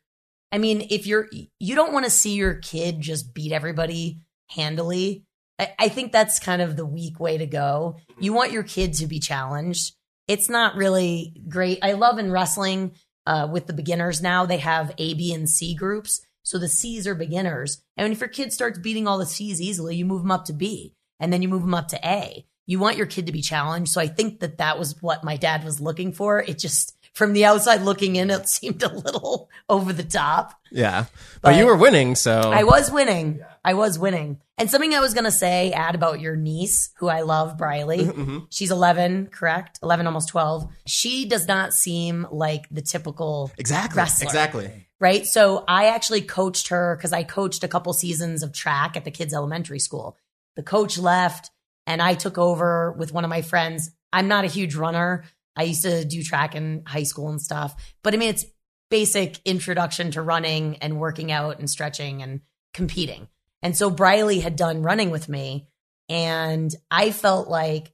I 0.54 0.58
mean, 0.58 0.88
if 0.90 1.08
you're, 1.08 1.30
you 1.60 1.76
don't 1.76 1.94
want 1.94 2.04
to 2.04 2.12
see 2.12 2.34
your 2.34 2.56
kid 2.56 3.00
just 3.00 3.34
beat 3.34 3.54
everybody 3.54 4.20
handily. 4.52 5.24
I, 5.60 5.74
I 5.80 5.88
think 5.90 6.12
that's 6.12 6.40
kind 6.40 6.62
of 6.62 6.76
the 6.76 6.86
weak 6.86 7.20
way 7.20 7.38
to 7.38 7.46
go. 7.46 7.98
You 8.20 8.34
want 8.34 8.52
your 8.52 8.64
kid 8.64 8.94
to 8.96 9.08
be 9.08 9.20
challenged. 9.20 9.96
It's 10.28 10.50
not 10.50 10.76
really 10.76 11.34
great. 11.50 11.80
I 11.82 11.94
love 11.94 12.20
in 12.20 12.32
wrestling 12.32 12.94
uh, 13.26 13.48
with 13.52 13.68
the 13.68 13.74
beginners 13.74 14.22
now, 14.22 14.46
they 14.46 14.58
have 14.58 14.94
A, 14.98 15.14
B, 15.14 15.34
and 15.34 15.50
C 15.50 15.76
groups. 15.76 16.26
So 16.44 16.58
the 16.58 16.68
C's 16.68 17.06
are 17.06 17.16
beginners. 17.16 17.82
And 17.98 18.12
if 18.12 18.20
your 18.20 18.30
kid 18.30 18.52
starts 18.52 18.80
beating 18.80 19.08
all 19.08 19.18
the 19.18 19.26
C's 19.26 19.62
easily, 19.62 19.96
you 19.96 20.06
move 20.06 20.24
them 20.24 20.32
up 20.32 20.46
to 20.46 20.54
B 20.54 20.96
and 21.20 21.32
then 21.32 21.42
you 21.42 21.48
move 21.48 21.62
them 21.62 21.76
up 21.76 21.88
to 21.90 22.08
A. 22.08 22.46
You 22.66 22.80
want 22.80 22.98
your 22.98 23.06
kid 23.06 23.28
to 23.28 23.32
be 23.32 23.42
challenged. 23.42 23.92
So 23.92 24.02
I 24.02 24.08
think 24.08 24.40
that 24.40 24.58
that 24.58 24.80
was 24.80 25.02
what 25.02 25.24
my 25.24 25.38
dad 25.38 25.64
was 25.64 25.82
looking 25.82 26.14
for. 26.14 26.40
It 26.40 26.58
just, 26.58 26.96
from 27.14 27.34
the 27.34 27.46
outside 27.46 27.82
looking 27.82 28.16
in, 28.16 28.30
it 28.30 28.48
seemed 28.58 28.82
a 28.84 28.94
little 28.94 29.50
over 29.70 29.92
the 29.94 30.04
top. 30.04 30.54
Yeah. 30.72 31.06
But, 31.42 31.52
But- 31.52 31.56
you 31.58 31.66
were 31.66 31.76
winning, 31.78 32.16
so 32.16 32.40
I 32.40 32.64
was 32.64 32.92
winning. 32.92 33.42
I 33.64 33.74
was 33.76 34.00
winning. 34.00 34.40
And 34.58 34.70
something 34.70 34.94
I 34.94 35.00
was 35.00 35.14
going 35.14 35.24
to 35.26 35.32
say, 35.32 35.72
add 35.72 35.94
about 35.96 36.20
your 36.20 36.36
niece, 36.36 36.92
who 36.98 37.10
I 37.10 37.22
love, 37.22 37.58
Briley. 37.58 38.06
Mm-hmm. 38.12 38.40
She's 38.50 38.72
11, 38.72 39.28
correct? 39.28 39.80
11, 39.84 40.06
almost 40.08 40.30
12. 40.30 40.68
She 40.88 41.26
does 41.26 41.48
not 41.48 41.74
seem 41.74 42.28
like 42.32 42.68
the 42.70 42.82
typical 42.82 43.52
Exactly. 43.58 43.98
wrestler. 43.98 44.26
Exactly. 44.26 44.88
Right. 45.00 45.26
So 45.26 45.64
I 45.68 45.88
actually 45.88 46.22
coached 46.22 46.68
her 46.70 46.96
because 46.96 47.12
I 47.14 47.24
coached 47.24 47.64
a 47.64 47.68
couple 47.68 47.92
seasons 47.94 48.44
of 48.44 48.54
track 48.54 48.96
at 48.96 49.04
the 49.04 49.10
kids' 49.12 49.34
elementary 49.34 49.80
school. 49.80 50.16
The 50.56 50.64
coach 50.64 50.98
left 51.00 51.50
and 51.88 52.02
I 52.02 52.14
took 52.14 52.38
over 52.38 52.92
with 52.92 53.12
one 53.14 53.24
of 53.24 53.30
my 53.30 53.42
friends. 53.42 53.90
I'm 54.14 54.28
not 54.28 54.44
a 54.46 54.48
huge 54.48 54.76
runner. 54.76 55.24
I 55.56 55.64
used 55.64 55.84
to 55.84 56.06
do 56.06 56.24
track 56.24 56.56
in 56.56 56.84
high 56.86 57.04
school 57.04 57.30
and 57.30 57.42
stuff, 57.42 57.76
but 58.04 58.14
I 58.14 58.18
mean, 58.18 58.30
it's 58.30 58.46
basic 58.90 59.40
introduction 59.46 60.12
to 60.12 60.22
running 60.22 60.78
and 60.78 61.00
working 61.00 61.32
out 61.32 61.60
and 61.60 61.70
stretching 61.70 62.22
and 62.22 62.42
competing. 62.74 63.28
And 63.62 63.76
so 63.76 63.90
Briley 63.90 64.40
had 64.40 64.56
done 64.56 64.84
running 64.84 65.12
with 65.12 65.30
me 65.30 65.68
and 66.10 66.74
I 66.90 67.12
felt 67.12 67.48
like 67.48 67.94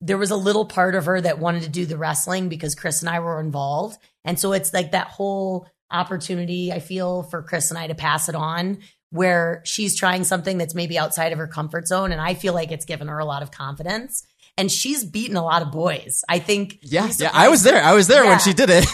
there 0.00 0.18
was 0.18 0.30
a 0.30 0.36
little 0.36 0.66
part 0.66 0.94
of 0.94 1.06
her 1.06 1.20
that 1.20 1.38
wanted 1.38 1.62
to 1.62 1.68
do 1.68 1.86
the 1.86 1.98
wrestling 1.98 2.48
because 2.48 2.74
Chris 2.74 3.00
and 3.00 3.08
I 3.08 3.20
were 3.20 3.40
involved. 3.40 3.98
And 4.24 4.38
so 4.38 4.52
it's 4.52 4.72
like 4.72 4.92
that 4.92 5.08
whole 5.08 5.66
opportunity 5.90 6.72
I 6.72 6.80
feel 6.80 7.22
for 7.22 7.42
Chris 7.42 7.70
and 7.70 7.78
I 7.78 7.86
to 7.86 7.94
pass 7.94 8.28
it 8.28 8.34
on 8.34 8.78
where 9.10 9.62
she's 9.64 9.96
trying 9.96 10.24
something 10.24 10.58
that's 10.58 10.74
maybe 10.74 10.98
outside 10.98 11.32
of 11.32 11.38
her 11.38 11.46
comfort 11.46 11.86
zone. 11.86 12.10
And 12.10 12.20
I 12.20 12.34
feel 12.34 12.52
like 12.52 12.72
it's 12.72 12.84
given 12.84 13.08
her 13.08 13.18
a 13.18 13.24
lot 13.24 13.42
of 13.42 13.50
confidence. 13.50 14.26
And 14.56 14.70
she's 14.70 15.04
beaten 15.04 15.36
a 15.36 15.42
lot 15.44 15.62
of 15.62 15.72
boys. 15.72 16.22
I 16.28 16.38
think. 16.38 16.78
Yeah, 16.82 17.10
yeah. 17.18 17.30
I 17.32 17.48
was 17.48 17.62
there. 17.64 17.82
I 17.82 17.92
was 17.94 18.06
there 18.06 18.22
Yeah. 18.24 18.30
when 18.30 18.38
she 18.38 18.52
did 18.52 18.70
it. 18.70 18.86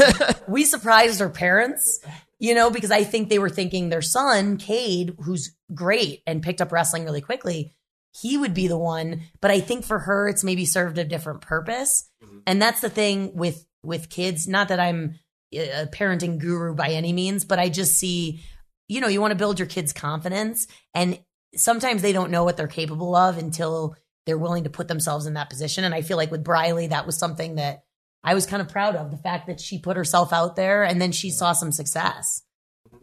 we 0.49 0.65
surprised 0.65 1.21
her 1.21 1.29
parents, 1.29 2.01
you 2.39 2.55
know, 2.55 2.71
because 2.71 2.91
I 2.91 3.05
think 3.05 3.29
they 3.29 3.39
were 3.39 3.51
thinking 3.51 3.89
their 3.91 4.01
son, 4.03 4.57
Cade, 4.57 5.17
who's 5.21 5.55
great 5.75 6.23
and 6.27 6.43
picked 6.43 6.61
up 6.63 6.73
wrestling 6.73 7.05
really 7.05 7.21
quickly, 7.21 7.73
he 8.13 8.37
would 8.39 8.55
be 8.55 8.69
the 8.69 8.79
one. 8.79 9.21
But 9.43 9.51
I 9.51 9.61
think 9.61 9.85
for 9.85 9.99
her, 9.99 10.29
it's 10.29 10.43
maybe 10.43 10.65
served 10.65 10.97
a 10.99 11.05
different 11.05 11.43
purpose. 11.43 12.09
Mm-hmm. 12.25 12.39
And 12.47 12.63
that's 12.63 12.81
the 12.81 12.91
thing 12.91 13.35
with 13.37 13.67
with 13.83 14.09
kids. 14.09 14.49
Not 14.49 14.69
that 14.69 14.81
I'm 14.81 15.19
a 15.53 15.87
parenting 15.93 16.39
guru 16.39 16.75
by 16.75 16.89
any 16.91 17.13
means, 17.13 17.45
but 17.45 17.59
I 17.59 17.69
just 17.69 17.95
see, 17.95 18.41
you 18.89 19.01
know, 19.01 19.09
you 19.09 19.21
want 19.21 19.33
to 19.33 19.37
build 19.39 19.59
your 19.59 19.69
kids' 19.69 19.93
confidence, 19.93 20.67
and 20.95 21.19
sometimes 21.57 22.01
they 22.03 22.13
don't 22.13 22.31
know 22.31 22.45
what 22.45 22.57
they're 22.57 22.67
capable 22.69 23.15
of 23.15 23.37
until 23.37 23.97
they're 24.27 24.39
willing 24.39 24.65
to 24.65 24.71
put 24.71 24.89
themselves 24.89 25.27
in 25.27 25.35
that 25.35 25.51
position. 25.51 25.85
And 25.85 25.95
I 25.95 26.03
feel 26.03 26.17
like 26.17 26.31
with 26.31 26.45
Briley, 26.45 26.89
that 26.89 27.07
was 27.07 27.19
something 27.19 27.57
that 27.57 27.85
I 28.23 28.35
was 28.35 28.47
kind 28.47 28.61
of 28.61 28.69
proud 28.69 28.97
of 28.97 29.11
the 29.11 29.17
fact 29.17 29.47
that 29.47 29.61
she 29.61 29.79
put 29.79 29.97
herself 29.97 30.33
out 30.33 30.57
there 30.57 30.85
and 30.85 31.01
then 31.01 31.13
she 31.13 31.31
saw 31.31 31.53
some 31.53 31.73
success. 31.73 32.43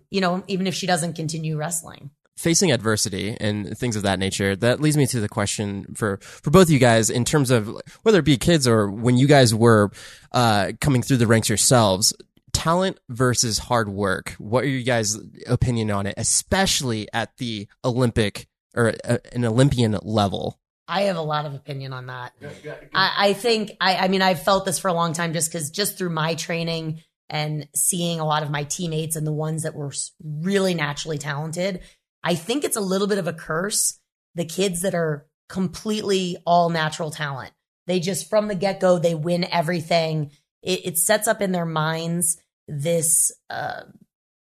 You 0.10 0.22
know, 0.22 0.44
even 0.48 0.68
if 0.68 0.76
she 0.76 0.88
doesn't 0.88 1.14
continue 1.14 1.58
wrestling. 1.58 2.12
facing 2.38 2.72
adversity 2.72 3.36
and 3.40 3.76
things 3.78 3.96
of 3.96 4.04
that 4.04 4.20
nature 4.20 4.56
that 4.56 4.80
leads 4.80 4.96
me 4.96 5.08
to 5.08 5.20
the 5.20 5.28
question 5.28 5.88
for 5.96 6.20
for 6.22 6.52
both 6.52 6.68
of 6.68 6.70
you 6.70 6.78
guys 6.80 7.10
in 7.10 7.26
terms 7.26 7.50
of 7.50 7.68
whether 8.04 8.20
it 8.20 8.26
be 8.26 8.38
kids 8.38 8.68
or 8.68 8.90
when 8.92 9.18
you 9.18 9.28
guys 9.28 9.56
were 9.56 9.90
uh 10.34 10.72
coming 10.80 11.02
through 11.02 11.18
the 11.18 11.26
ranks 11.26 11.50
yourselves 11.50 12.14
talent 12.54 13.00
versus 13.10 13.58
hard 13.58 13.90
work 13.90 14.36
what 14.38 14.64
are 14.64 14.68
you 14.68 14.84
guys 14.84 15.18
opinion 15.48 15.90
on 15.90 16.06
it 16.06 16.14
especially 16.16 17.08
at 17.12 17.36
the 17.38 17.68
olympic 17.84 18.48
or 18.76 18.94
uh, 19.04 19.18
an 19.34 19.44
olympian 19.44 19.98
level 20.04 20.60
I 20.88 21.04
have 21.04 21.18
a 21.18 21.22
lot 21.22 21.46
of 21.46 21.54
opinion 21.54 21.94
on 21.94 22.08
that. 22.08 22.34
I, 22.94 23.14
I 23.18 23.34
think 23.34 23.72
I, 23.82 23.98
I 23.98 24.08
mean 24.08 24.22
I've 24.22 24.42
felt 24.42 24.66
this 24.66 24.80
for 24.80 24.88
a 24.88 24.94
long 24.94 25.14
time 25.14 25.34
just 25.34 25.52
because 25.52 25.70
just 25.70 25.98
through 25.98 26.12
my 26.12 26.36
training 26.36 27.02
and 27.30 27.68
seeing 27.76 28.20
a 28.20 28.26
lot 28.26 28.44
of 28.44 28.50
my 28.50 28.64
teammates 28.64 29.16
and 29.16 29.28
the 29.28 29.34
ones 29.34 29.64
that 29.64 29.76
were 29.76 29.92
really 30.24 30.74
naturally 30.74 31.18
talented, 31.18 31.82
I 32.24 32.36
think 32.36 32.64
it's 32.64 32.78
a 32.78 32.82
little 32.82 33.08
bit 33.08 33.18
of 33.18 33.28
a 33.28 33.34
curse. 33.34 34.00
The 34.36 34.46
kids 34.46 34.82
that 34.84 34.96
are 34.96 35.28
completely 35.50 36.38
all 36.46 36.70
natural 36.70 37.12
talent, 37.12 37.52
they 37.86 38.00
just 38.00 38.30
from 38.30 38.48
the 38.48 38.56
get 38.56 38.80
go, 38.80 39.00
they 39.00 39.16
win 39.16 39.46
everything. 39.52 40.32
It, 40.62 40.86
it, 40.86 40.98
sets 40.98 41.28
up 41.28 41.42
in 41.42 41.52
their 41.52 41.66
minds 41.66 42.38
this 42.68 43.32
uh, 43.50 43.84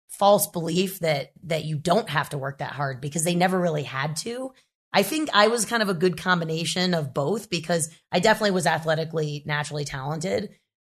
false 0.08 0.46
belief 0.48 1.00
that 1.00 1.32
that 1.44 1.64
you 1.64 1.78
don't 1.78 2.08
have 2.08 2.30
to 2.30 2.38
work 2.38 2.58
that 2.58 2.72
hard 2.72 3.00
because 3.00 3.24
they 3.24 3.34
never 3.34 3.58
really 3.58 3.84
had 3.84 4.16
to. 4.16 4.52
I 4.92 5.02
think 5.02 5.28
I 5.32 5.48
was 5.48 5.64
kind 5.64 5.82
of 5.82 5.88
a 5.88 5.94
good 5.94 6.16
combination 6.16 6.94
of 6.94 7.12
both 7.12 7.50
because 7.50 7.90
I 8.10 8.20
definitely 8.20 8.52
was 8.52 8.66
athletically 8.66 9.42
naturally 9.46 9.84
talented, 9.84 10.50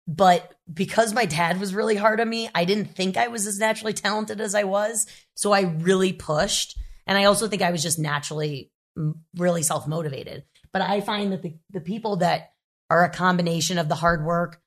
but 0.07 0.53
because 0.71 1.13
my 1.13 1.25
dad 1.25 1.59
was 1.59 1.73
really 1.73 1.95
hard 1.95 2.19
on 2.19 2.29
me, 2.29 2.49
I 2.53 2.65
didn't 2.65 2.95
think 2.95 3.17
I 3.17 3.29
was 3.29 3.47
as 3.47 3.57
naturally 3.57 3.93
talented 3.93 4.41
as 4.41 4.53
I 4.53 4.63
was. 4.63 5.07
So 5.33 5.51
I 5.51 5.61
really 5.61 6.13
pushed. 6.13 6.77
And 7.07 7.17
I 7.17 7.25
also 7.25 7.47
think 7.47 7.61
I 7.61 7.71
was 7.71 7.81
just 7.81 7.97
naturally 7.97 8.71
mm, 8.97 9.13
really 9.35 9.63
self 9.63 9.87
motivated. 9.87 10.43
But 10.71 10.81
I 10.81 11.01
find 11.01 11.31
that 11.31 11.41
the, 11.41 11.55
the 11.71 11.81
people 11.81 12.17
that 12.17 12.51
are 12.89 13.03
a 13.03 13.09
combination 13.09 13.77
of 13.77 13.89
the 13.89 13.95
hard 13.95 14.23
work 14.23 14.61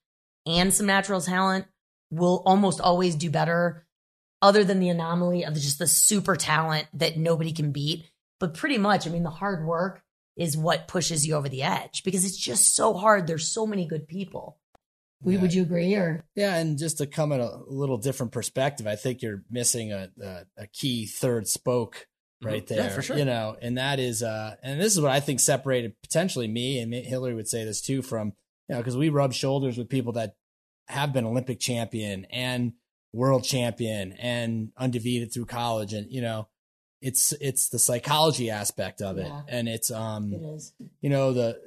and 0.45 0.73
some 0.73 0.87
natural 0.87 1.21
talent 1.21 1.65
will 2.11 2.41
almost 2.45 2.81
always 2.81 3.15
do 3.15 3.29
better, 3.29 3.85
other 4.41 4.63
than 4.63 4.79
the 4.79 4.89
anomaly 4.89 5.45
of 5.45 5.53
just 5.53 5.79
the 5.79 5.87
super 5.87 6.35
talent 6.35 6.87
that 6.93 7.17
nobody 7.17 7.51
can 7.51 7.71
beat. 7.71 8.09
But 8.39 8.53
pretty 8.53 8.77
much, 8.77 9.05
I 9.05 9.09
mean, 9.09 9.23
the 9.23 9.29
hard 9.29 9.65
work 9.65 10.01
is 10.37 10.55
what 10.55 10.87
pushes 10.87 11.27
you 11.27 11.35
over 11.35 11.49
the 11.49 11.63
edge 11.63 12.03
because 12.03 12.25
it's 12.25 12.37
just 12.37 12.75
so 12.75 12.93
hard. 12.93 13.27
There's 13.27 13.51
so 13.51 13.67
many 13.67 13.85
good 13.85 14.07
people. 14.07 14.57
Yeah. 15.23 15.41
Would 15.41 15.53
you 15.53 15.63
agree? 15.63 15.93
Or 15.95 16.23
yeah, 16.35 16.55
and 16.55 16.77
just 16.77 16.99
to 16.99 17.05
come 17.05 17.33
at 17.33 17.41
a 17.41 17.59
little 17.67 17.97
different 17.97 18.31
perspective, 18.31 18.87
I 18.87 18.95
think 18.95 19.21
you're 19.21 19.43
missing 19.51 19.91
a 19.91 20.09
a, 20.21 20.45
a 20.57 20.67
key 20.67 21.07
third 21.07 21.47
spoke 21.47 22.07
mm-hmm. 22.41 22.53
right 22.53 22.67
there. 22.67 22.83
Yeah, 22.83 22.89
for 22.89 23.01
sure. 23.01 23.17
You 23.17 23.25
know, 23.25 23.57
and 23.61 23.77
that 23.77 23.99
is 23.99 24.23
uh, 24.23 24.55
and 24.63 24.79
this 24.79 24.93
is 24.93 25.01
what 25.01 25.11
I 25.11 25.19
think 25.19 25.41
separated 25.41 26.01
potentially 26.01 26.47
me 26.47 26.79
and 26.79 26.93
Hillary 26.93 27.35
would 27.35 27.49
say 27.49 27.65
this 27.65 27.81
too 27.81 28.01
from 28.01 28.33
you 28.69 28.75
know 28.75 28.77
because 28.77 28.95
we 28.95 29.09
rub 29.09 29.33
shoulders 29.33 29.77
with 29.77 29.89
people 29.89 30.13
that 30.13 30.35
have 30.87 31.11
been 31.11 31.25
Olympic 31.25 31.59
champion 31.59 32.25
and 32.31 32.73
world 33.11 33.43
champion 33.43 34.13
and 34.13 34.71
undefeated 34.77 35.33
through 35.33 35.47
college, 35.47 35.91
and 35.91 36.09
you 36.09 36.21
know 36.21 36.47
it's 37.01 37.33
it's 37.39 37.69
the 37.69 37.79
psychology 37.79 38.49
aspect 38.49 39.01
of 39.01 39.17
it 39.17 39.27
yeah. 39.27 39.41
and 39.47 39.69
it's 39.69 39.89
um 39.89 40.33
it 40.33 40.63
you 41.01 41.09
know 41.09 41.31
the, 41.33 41.59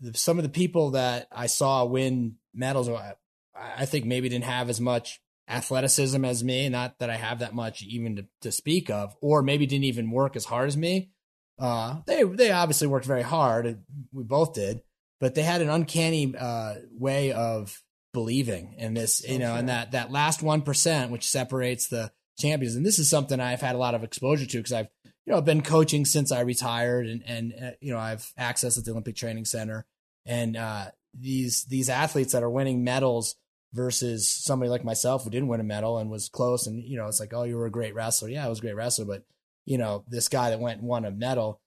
the, 0.00 0.16
some 0.16 0.38
of 0.38 0.42
the 0.42 0.48
people 0.48 0.92
that 0.92 1.28
i 1.30 1.46
saw 1.46 1.84
win 1.84 2.36
medals. 2.54 2.88
I, 2.88 3.14
I 3.54 3.86
think 3.86 4.04
maybe 4.04 4.28
didn't 4.28 4.44
have 4.44 4.70
as 4.70 4.80
much 4.80 5.20
athleticism 5.48 6.24
as 6.24 6.42
me. 6.42 6.68
Not 6.68 6.98
that 7.00 7.10
I 7.10 7.16
have 7.16 7.40
that 7.40 7.54
much 7.54 7.82
even 7.82 8.16
to, 8.16 8.26
to 8.42 8.52
speak 8.52 8.90
of, 8.90 9.14
or 9.20 9.42
maybe 9.42 9.66
didn't 9.66 9.84
even 9.84 10.10
work 10.10 10.36
as 10.36 10.44
hard 10.44 10.68
as 10.68 10.76
me. 10.76 11.10
Uh, 11.58 12.00
they 12.06 12.24
they 12.24 12.50
obviously 12.50 12.88
worked 12.88 13.06
very 13.06 13.22
hard. 13.22 13.82
We 14.12 14.24
both 14.24 14.54
did, 14.54 14.82
but 15.20 15.34
they 15.34 15.42
had 15.42 15.60
an 15.60 15.68
uncanny 15.68 16.34
uh, 16.36 16.74
way 16.92 17.32
of 17.32 17.80
believing 18.12 18.74
in 18.78 18.94
this, 18.94 19.18
so 19.18 19.32
you 19.32 19.38
know, 19.38 19.54
and 19.54 19.68
that 19.68 19.92
that 19.92 20.10
last 20.10 20.42
one 20.42 20.62
percent, 20.62 21.12
which 21.12 21.28
separates 21.28 21.88
the 21.88 22.10
champions. 22.38 22.76
And 22.76 22.84
this 22.84 22.98
is 22.98 23.08
something 23.08 23.40
I've 23.40 23.60
had 23.60 23.74
a 23.74 23.78
lot 23.78 23.94
of 23.94 24.04
exposure 24.04 24.46
to 24.46 24.58
because 24.58 24.72
I've 24.72 24.88
you 25.04 25.32
know 25.32 25.40
been 25.40 25.62
coaching 25.62 26.04
since 26.04 26.32
I 26.32 26.40
retired, 26.40 27.06
and 27.06 27.22
and 27.26 27.54
uh, 27.60 27.70
you 27.80 27.92
know 27.92 27.98
I've 27.98 28.32
access 28.36 28.76
at 28.78 28.84
the 28.84 28.90
Olympic 28.90 29.16
Training 29.16 29.44
Center, 29.44 29.86
and 30.26 30.56
uh, 30.56 30.86
these 31.18 31.64
these 31.64 31.88
athletes 31.88 32.32
that 32.32 32.42
are 32.42 32.50
winning 32.50 32.84
medals 32.84 33.36
versus 33.72 34.30
somebody 34.30 34.68
like 34.68 34.84
myself 34.84 35.24
who 35.24 35.30
didn't 35.30 35.48
win 35.48 35.60
a 35.60 35.64
medal 35.64 35.98
and 35.98 36.08
was 36.08 36.28
close 36.28 36.66
and 36.66 36.84
you 36.84 36.96
know 36.96 37.08
it's 37.08 37.18
like 37.18 37.34
oh 37.34 37.42
you 37.42 37.56
were 37.56 37.66
a 37.66 37.70
great 37.70 37.94
wrestler 37.94 38.28
yeah 38.28 38.44
I 38.44 38.48
was 38.48 38.58
a 38.58 38.62
great 38.62 38.76
wrestler 38.76 39.04
but 39.04 39.24
you 39.66 39.78
know 39.78 40.04
this 40.08 40.28
guy 40.28 40.50
that 40.50 40.60
went 40.60 40.78
and 40.78 40.88
won 40.88 41.04
a 41.04 41.10
medal 41.10 41.60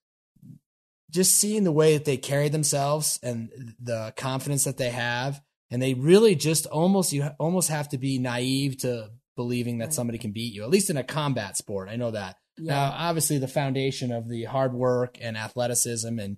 just 1.12 1.34
seeing 1.36 1.64
the 1.66 1.72
way 1.72 1.94
that 1.94 2.06
they 2.06 2.18
carry 2.18 2.48
themselves 2.48 3.20
and 3.22 3.50
the 3.82 4.14
confidence 4.16 4.64
that 4.64 4.78
they 4.78 4.90
have 4.90 5.42
and 5.70 5.82
they 5.82 5.94
really 5.94 6.34
just 6.36 6.66
almost 6.68 7.12
you 7.12 7.24
almost 7.40 7.70
have 7.70 7.90
to 7.90 7.98
be 7.98 8.20
naive 8.20 8.78
to 8.78 9.10
believing 9.38 9.78
that 9.78 9.94
somebody 9.94 10.18
can 10.18 10.34
beat 10.34 10.54
you 10.54 10.64
at 10.64 10.70
least 10.70 10.90
in 10.90 10.98
a 10.98 11.04
combat 11.04 11.56
sport 11.56 11.88
I 11.88 11.96
know 11.96 12.12
that 12.12 12.36
yeah. 12.58 12.74
now 12.74 12.96
obviously 12.98 13.38
the 13.38 13.48
foundation 13.48 14.12
of 14.12 14.28
the 14.28 14.44
hard 14.44 14.74
work 14.74 15.18
and 15.22 15.38
athleticism 15.38 16.20
and 16.20 16.36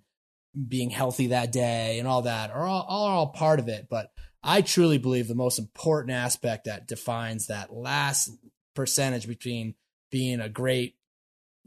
being 0.68 0.90
healthy 0.90 1.28
that 1.28 1.52
day 1.52 2.00
and 2.00 2.08
all 2.08 2.24
that 2.24 2.52
are 2.52 2.66
all, 2.66 2.86
are 2.88 3.14
all 3.14 3.28
part 3.28 3.60
of 3.60 3.68
it. 3.68 3.88
But 3.90 4.12
I 4.44 4.62
truly 4.62 4.98
believe 4.98 5.28
the 5.28 5.36
most 5.36 5.60
important 5.60 6.12
aspect 6.12 6.66
that 6.66 6.88
defines 6.88 7.48
that 7.48 7.74
last 7.74 8.32
percentage 8.76 9.28
between 9.28 9.76
being 10.12 10.40
a 10.40 10.50
great, 10.50 10.96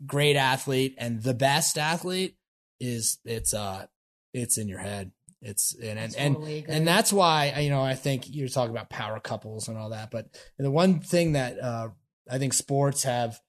great 0.06 0.36
athlete 0.36 0.94
and 0.98 1.22
the 1.22 1.34
best 1.34 1.78
athlete 1.78 2.36
is 2.80 3.18
it's, 3.24 3.54
uh, 3.54 3.86
it's 4.34 4.58
in 4.58 4.68
your 4.68 4.80
head. 4.80 5.12
It's 5.42 5.74
and 5.74 5.98
and 5.98 6.36
totally 6.36 6.60
and, 6.60 6.70
and 6.70 6.88
that's 6.88 7.12
why 7.12 7.58
you 7.60 7.70
know 7.70 7.82
I 7.82 7.94
think 7.94 8.24
you're 8.28 8.48
talking 8.48 8.70
about 8.70 8.90
power 8.90 9.18
couples 9.18 9.68
and 9.68 9.76
all 9.76 9.90
that, 9.90 10.10
but 10.10 10.26
the 10.58 10.70
one 10.70 11.00
thing 11.00 11.32
that 11.32 11.60
uh, 11.60 11.88
I 12.30 12.38
think 12.38 12.54
sports 12.54 13.02
have 13.02 13.40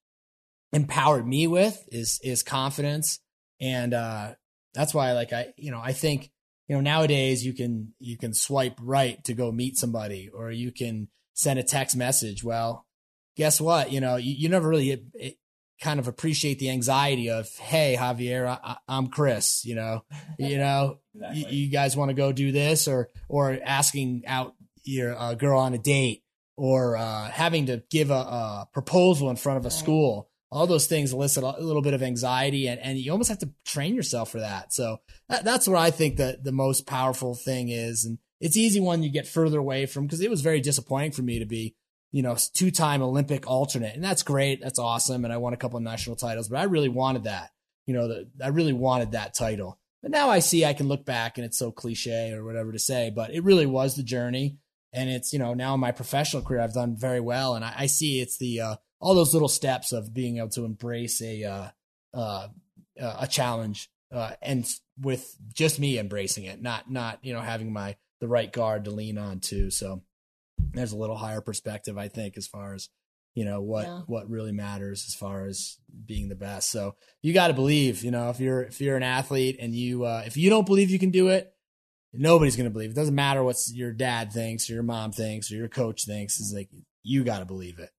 empowered 0.72 1.28
me 1.28 1.46
with 1.46 1.88
is 1.92 2.20
is 2.24 2.42
confidence 2.42 3.20
and 3.62 3.94
uh, 3.94 4.34
that's 4.74 4.94
why 4.94 5.14
like 5.14 5.32
I 5.32 5.54
you 5.56 5.72
know 5.72 5.80
I 5.82 5.94
think 5.94 6.32
you 6.68 6.76
know 6.76 6.82
nowadays 6.82 7.46
you 7.46 7.54
can 7.54 7.94
you 8.00 8.18
can 8.18 8.34
swipe 8.34 8.78
right 8.82 9.24
to 9.26 9.34
go 9.34 9.52
meet 9.52 9.78
somebody 9.78 10.30
or 10.34 10.52
you 10.52 10.72
can 10.72 11.08
send 11.34 11.60
a 11.60 11.64
text 11.64 11.96
message. 11.96 12.44
Well, 12.44 12.86
guess 13.38 13.62
what? 13.62 13.92
You 13.92 14.02
know 14.02 14.16
you, 14.16 14.34
you 14.34 14.50
never 14.50 14.68
really 14.68 14.92
it, 14.92 15.04
it 15.14 15.38
kind 15.84 16.00
of 16.00 16.08
appreciate 16.08 16.60
the 16.60 16.70
anxiety 16.70 17.30
of 17.30 17.50
hey 17.58 17.98
Javier 18.00 18.48
I, 18.48 18.78
am 18.88 19.08
Chris 19.08 19.66
you 19.66 19.76
know 19.76 20.04
you 20.40 20.58
know 20.58 21.00
exactly. 21.14 21.40
you, 21.42 21.66
you, 21.66 21.70
guys 21.70 21.98
want 21.98 22.10
to 22.10 22.16
go 22.16 22.32
do 22.32 22.54
this 22.54 22.88
or 22.88 23.10
or 23.28 23.60
asking 23.64 24.24
out 24.26 24.56
your 24.84 25.14
uh, 25.18 25.34
girl 25.34 25.60
on 25.60 25.74
a 25.74 25.78
date 25.78 26.24
or 26.56 26.96
uh, 26.96 27.30
having 27.30 27.66
to 27.66 27.84
give 27.90 28.12
a, 28.12 28.14
a, 28.14 28.70
proposal 28.74 29.30
in 29.30 29.36
front 29.36 29.58
of 29.58 29.66
a 29.66 29.72
school 29.72 30.30
all 30.54 30.68
those 30.68 30.86
things 30.86 31.12
elicit 31.12 31.44
a 31.44 31.60
little 31.60 31.82
bit 31.82 31.96
of 31.96 32.04
anxiety 32.04 32.68
and, 32.68 32.80
and 32.80 33.00
you 33.00 33.12
almost 33.12 33.30
have 33.30 33.40
to 33.40 33.50
train 33.66 33.96
yourself 33.96 34.30
for 34.30 34.40
that. 34.40 34.72
So 34.72 34.98
that, 35.28 35.44
that's 35.44 35.68
where 35.68 35.78
I 35.78 35.90
think 35.90 36.18
that 36.18 36.44
the 36.44 36.52
most 36.52 36.86
powerful 36.86 37.34
thing 37.34 37.70
is. 37.70 38.06
And 38.06 38.20
it's 38.40 38.56
easy 38.56 38.80
when 38.80 39.02
you 39.02 39.10
get 39.10 39.28
further 39.28 39.58
away 39.58 39.88
from, 39.88 40.08
cause 40.08 40.22
it 40.22 40.30
was 40.30 40.42
very 40.42 40.62
disappointing 40.62 41.12
for 41.12 41.24
me 41.24 41.40
to 41.40 41.46
be, 41.46 41.76
you 42.14 42.22
know, 42.22 42.38
two 42.54 42.72
time 42.72 43.02
Olympic 43.02 43.46
alternate. 43.46 43.96
And 43.96 44.04
that's 44.04 44.24
great. 44.24 44.62
That's 44.62 44.80
awesome. 44.80 45.26
And 45.26 45.34
I 45.34 45.38
won 45.38 45.54
a 45.54 45.58
couple 45.58 45.78
of 45.78 45.84
national 45.84 46.16
titles, 46.16 46.48
but 46.48 46.60
I 46.60 46.64
really 46.64 46.88
wanted 46.88 47.26
that, 47.26 47.50
you 47.86 47.94
know, 47.94 48.08
the, 48.08 48.30
I 48.42 48.48
really 48.48 48.72
wanted 48.72 49.12
that 49.12 49.34
title. 49.34 49.80
But 50.02 50.12
now 50.12 50.30
I 50.30 50.40
see 50.40 50.64
I 50.64 50.74
can 50.74 50.88
look 50.88 51.06
back 51.06 51.38
and 51.38 51.46
it's 51.46 51.58
so 51.58 51.72
cliche 51.72 52.32
or 52.32 52.46
whatever 52.46 52.72
to 52.72 52.80
say, 52.80 53.12
but 53.14 53.34
it 53.34 53.44
really 53.44 53.66
was 53.66 53.96
the 53.96 54.04
journey. 54.04 54.60
And 54.94 55.10
it's, 55.10 55.34
you 55.34 55.40
know, 55.40 55.54
now 55.54 55.74
in 55.74 55.80
my 55.80 55.92
professional 55.92 56.44
career, 56.44 56.62
I've 56.62 56.74
done 56.74 56.96
very 56.96 57.20
well. 57.20 57.56
And 57.56 57.66
I, 57.66 57.74
I 57.80 57.86
see 57.88 58.22
it's 58.22 58.38
the, 58.38 58.62
uh, 58.62 58.76
all 59.04 59.16
those 59.16 59.34
little 59.34 59.50
steps 59.50 59.92
of 59.92 60.14
being 60.14 60.38
able 60.38 60.50
to 60.50 60.64
embrace 60.64 61.22
a 61.22 61.44
uh, 61.44 61.68
uh, 62.14 62.48
a 62.96 63.28
challenge 63.28 63.90
uh, 64.14 64.32
and 64.42 64.66
with 65.00 65.36
just 65.52 65.80
me 65.80 65.98
embracing 65.98 66.46
it, 66.46 66.62
not 66.62 66.90
not 66.90 67.20
you 67.24 67.34
know 67.34 67.42
having 67.42 67.74
my 67.74 67.96
the 68.22 68.28
right 68.28 68.52
guard 68.52 68.86
to 68.86 68.92
lean 68.92 69.18
on 69.18 69.40
too. 69.40 69.70
So 69.70 70.04
there's 70.74 70.92
a 70.92 70.98
little 70.98 71.18
higher 71.18 71.42
perspective, 71.42 71.98
I 71.98 72.08
think, 72.08 72.38
as 72.38 72.48
far 72.48 72.74
as 72.74 72.90
you 73.34 73.46
know 73.46 73.62
what 73.62 73.86
yeah. 73.86 74.02
what 74.06 74.30
really 74.30 74.52
matters 74.52 75.06
as 75.08 75.16
far 75.16 75.46
as 75.46 75.78
being 76.06 76.30
the 76.30 76.36
best. 76.36 76.70
So 76.70 76.96
you 77.22 77.34
got 77.34 77.48
to 77.48 77.54
believe, 77.54 78.04
you 78.04 78.12
know, 78.12 78.30
if 78.30 78.40
you're 78.40 78.62
if 78.64 78.80
you're 78.80 78.98
an 78.98 79.04
athlete 79.04 79.58
and 79.60 79.74
you 79.74 80.06
uh, 80.06 80.24
if 80.26 80.38
you 80.38 80.50
don't 80.50 80.66
believe 80.66 80.90
you 80.90 81.00
can 81.00 81.12
do 81.12 81.30
it, 81.30 81.52
nobody's 82.14 82.56
going 82.56 82.70
to 82.70 82.74
believe. 82.74 82.92
It 82.92 82.96
doesn't 82.96 83.16
matter 83.16 83.44
what 83.44 83.58
your 83.72 83.92
dad 83.92 84.32
thinks 84.32 84.70
or 84.70 84.74
your 84.74 84.84
mom 84.84 85.12
thinks 85.12 85.52
or 85.52 85.56
your 85.56 85.68
coach 85.68 86.06
thinks. 86.06 86.40
Is 86.40 86.54
like 86.54 86.70
you 87.02 87.24
got 87.24 87.40
to 87.40 87.46
believe 87.46 87.80
it. 87.80 87.90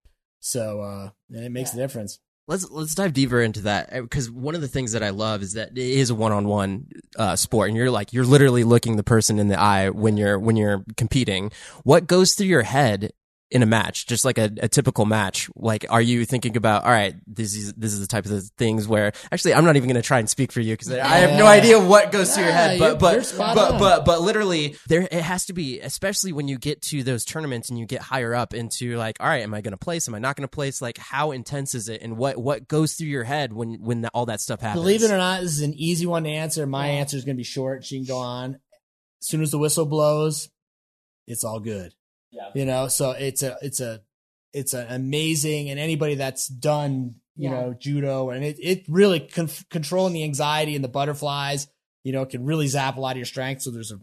So 0.41 0.81
uh, 0.81 1.11
and 1.31 1.45
it 1.45 1.53
makes 1.53 1.75
yeah. 1.75 1.81
a 1.81 1.85
difference. 1.85 2.19
Let's 2.47 2.71
let's 2.71 2.95
dive 2.95 3.15
deeper 3.15 3.41
into 3.41 3.63
that 3.63 3.91
because 3.91 4.29
uh, 4.29 4.33
one 4.33 4.55
of 4.55 4.61
the 4.61 4.69
things 4.69 4.93
that 4.93 5.03
I 5.03 5.11
love 5.11 5.43
is 5.43 5.55
that 5.55 5.71
it 5.71 5.79
is 5.79 6.11
a 6.11 6.15
one-on-one 6.15 6.89
uh, 7.17 7.37
sport, 7.37 7.69
and 7.69 7.77
you're 7.77 7.91
like 7.91 8.13
you're 8.13 8.25
literally 8.25 8.65
looking 8.65 8.97
the 8.97 9.03
person 9.03 9.39
in 9.39 9.49
the 9.49 9.59
eye 9.59 9.89
when 9.89 10.19
you're 10.19 10.39
when 10.39 10.57
you're 10.57 10.85
competing. 10.99 11.53
What 11.85 12.07
goes 12.07 12.35
through 12.35 12.49
your 12.49 12.63
head 12.63 13.13
in 13.55 13.63
a 13.63 13.67
match, 13.67 14.07
just 14.07 14.25
like 14.25 14.37
a, 14.37 14.51
a, 14.61 14.69
typical 14.69 15.07
match? 15.07 15.49
Like, 15.55 15.87
are 15.89 16.03
you 16.03 16.25
thinking 16.25 16.57
about, 16.57 16.83
all 16.83 16.91
right, 16.91 17.15
this 17.25 17.55
is, 17.55 17.73
this 17.75 17.93
is 17.93 18.01
the 18.01 18.09
type 18.09 18.27
of 18.27 18.43
things 18.59 18.89
where 18.89 19.13
actually 19.31 19.55
I'm 19.55 19.65
not 19.65 19.77
even 19.77 19.89
going 19.89 20.01
to 20.01 20.07
try 20.07 20.19
and 20.19 20.29
speak 20.29 20.51
for 20.51 20.61
you 20.61 20.73
because 20.73 20.91
I 20.93 21.19
have 21.19 21.39
no 21.39 21.47
idea 21.47 21.79
what 21.79 22.11
goes 22.11 22.31
yeah, 22.31 22.35
through 22.35 22.45
your 22.45 22.53
head, 22.53 22.79
but, 22.81 22.99
but, 22.99 23.35
but, 23.39 23.55
but, 23.55 23.79
but, 23.79 24.05
but 24.05 24.21
literally 24.21 24.77
there, 24.89 25.03
it 25.03 25.13
has 25.13 25.47
to 25.47 25.53
be, 25.53 25.79
especially 25.81 26.33
when 26.33 26.49
you 26.49 26.59
get 26.59 26.83
to 26.83 27.05
those 27.05 27.25
tournaments 27.25 27.71
and 27.71 27.79
you 27.79 27.87
get 27.87 28.03
higher 28.03 28.35
up 28.35 28.55
into 28.55 28.97
like, 28.97 29.19
all 29.21 29.29
right, 29.29 29.45
am 29.45 29.55
I 29.55 29.61
going 29.61 29.71
to 29.71 29.79
place? 29.79 30.09
Am 30.09 30.17
I 30.17 30.19
not 30.19 30.35
going 30.35 30.43
to 30.43 30.49
place? 30.49 30.83
Like, 30.83 30.99
how 30.99 31.31
intense 31.31 31.77
is 31.77 31.89
it? 31.89 32.03
And 32.03 32.17
what, 32.17 32.37
what 32.37 32.67
goes 32.67 32.95
through 32.95 33.07
your 33.07 33.25
head 33.25 33.53
when, 33.53 33.75
when 33.75 34.01
the, 34.01 34.09
all 34.09 34.27
that 34.27 34.41
stuff 34.41 34.63
happens? 34.63 34.83
Believe 34.83 35.05
it 35.05 35.13
or 35.13 35.17
not, 35.17 35.43
this 35.43 35.53
is 35.53 35.63
an 35.63 35.75
easy 35.75 36.07
one 36.07 36.25
to 36.25 36.31
answer. 36.31 36.67
My 36.67 36.89
yeah. 36.89 36.95
answer 36.95 37.17
is 37.17 37.25
going 37.25 37.37
to 37.37 37.41
be 37.41 37.45
short. 37.45 37.85
She 37.85 37.99
can 37.99 38.07
go 38.07 38.19
on. 38.19 38.59
As 39.23 39.29
soon 39.29 39.43
as 39.43 39.53
the 39.53 39.59
whistle 39.59 39.87
blows, 39.87 40.51
it's 41.29 41.45
all 41.45 41.61
good 41.61 41.93
Yeah. 42.35 42.51
You 42.55 42.65
know, 42.65 42.89
so 42.89 43.13
it's 43.13 43.43
a 43.43 43.57
it's 43.63 43.81
a 43.81 44.03
it's 44.53 44.75
an 44.75 44.87
amazing 44.89 45.71
and 45.71 45.79
anybody 45.81 46.17
that's 46.17 46.49
done 46.49 47.17
you 47.37 47.51
yeah. 47.51 47.51
know 47.51 47.75
judo 47.77 48.31
and 48.31 48.45
it 48.45 48.57
it 48.61 48.85
really 48.89 49.19
con- 49.19 49.49
controlling 49.69 50.13
the 50.13 50.23
anxiety 50.23 50.77
and 50.77 50.85
the 50.85 50.89
butterflies 50.89 51.67
you 52.05 52.13
know 52.13 52.25
can 52.25 52.45
really 52.45 52.69
zap 52.69 52.97
a 52.97 53.01
lot 53.01 53.13
of 53.13 53.17
your 53.17 53.27
strength. 53.27 53.63
So 53.63 53.71
there's 53.71 53.91
a 53.91 53.99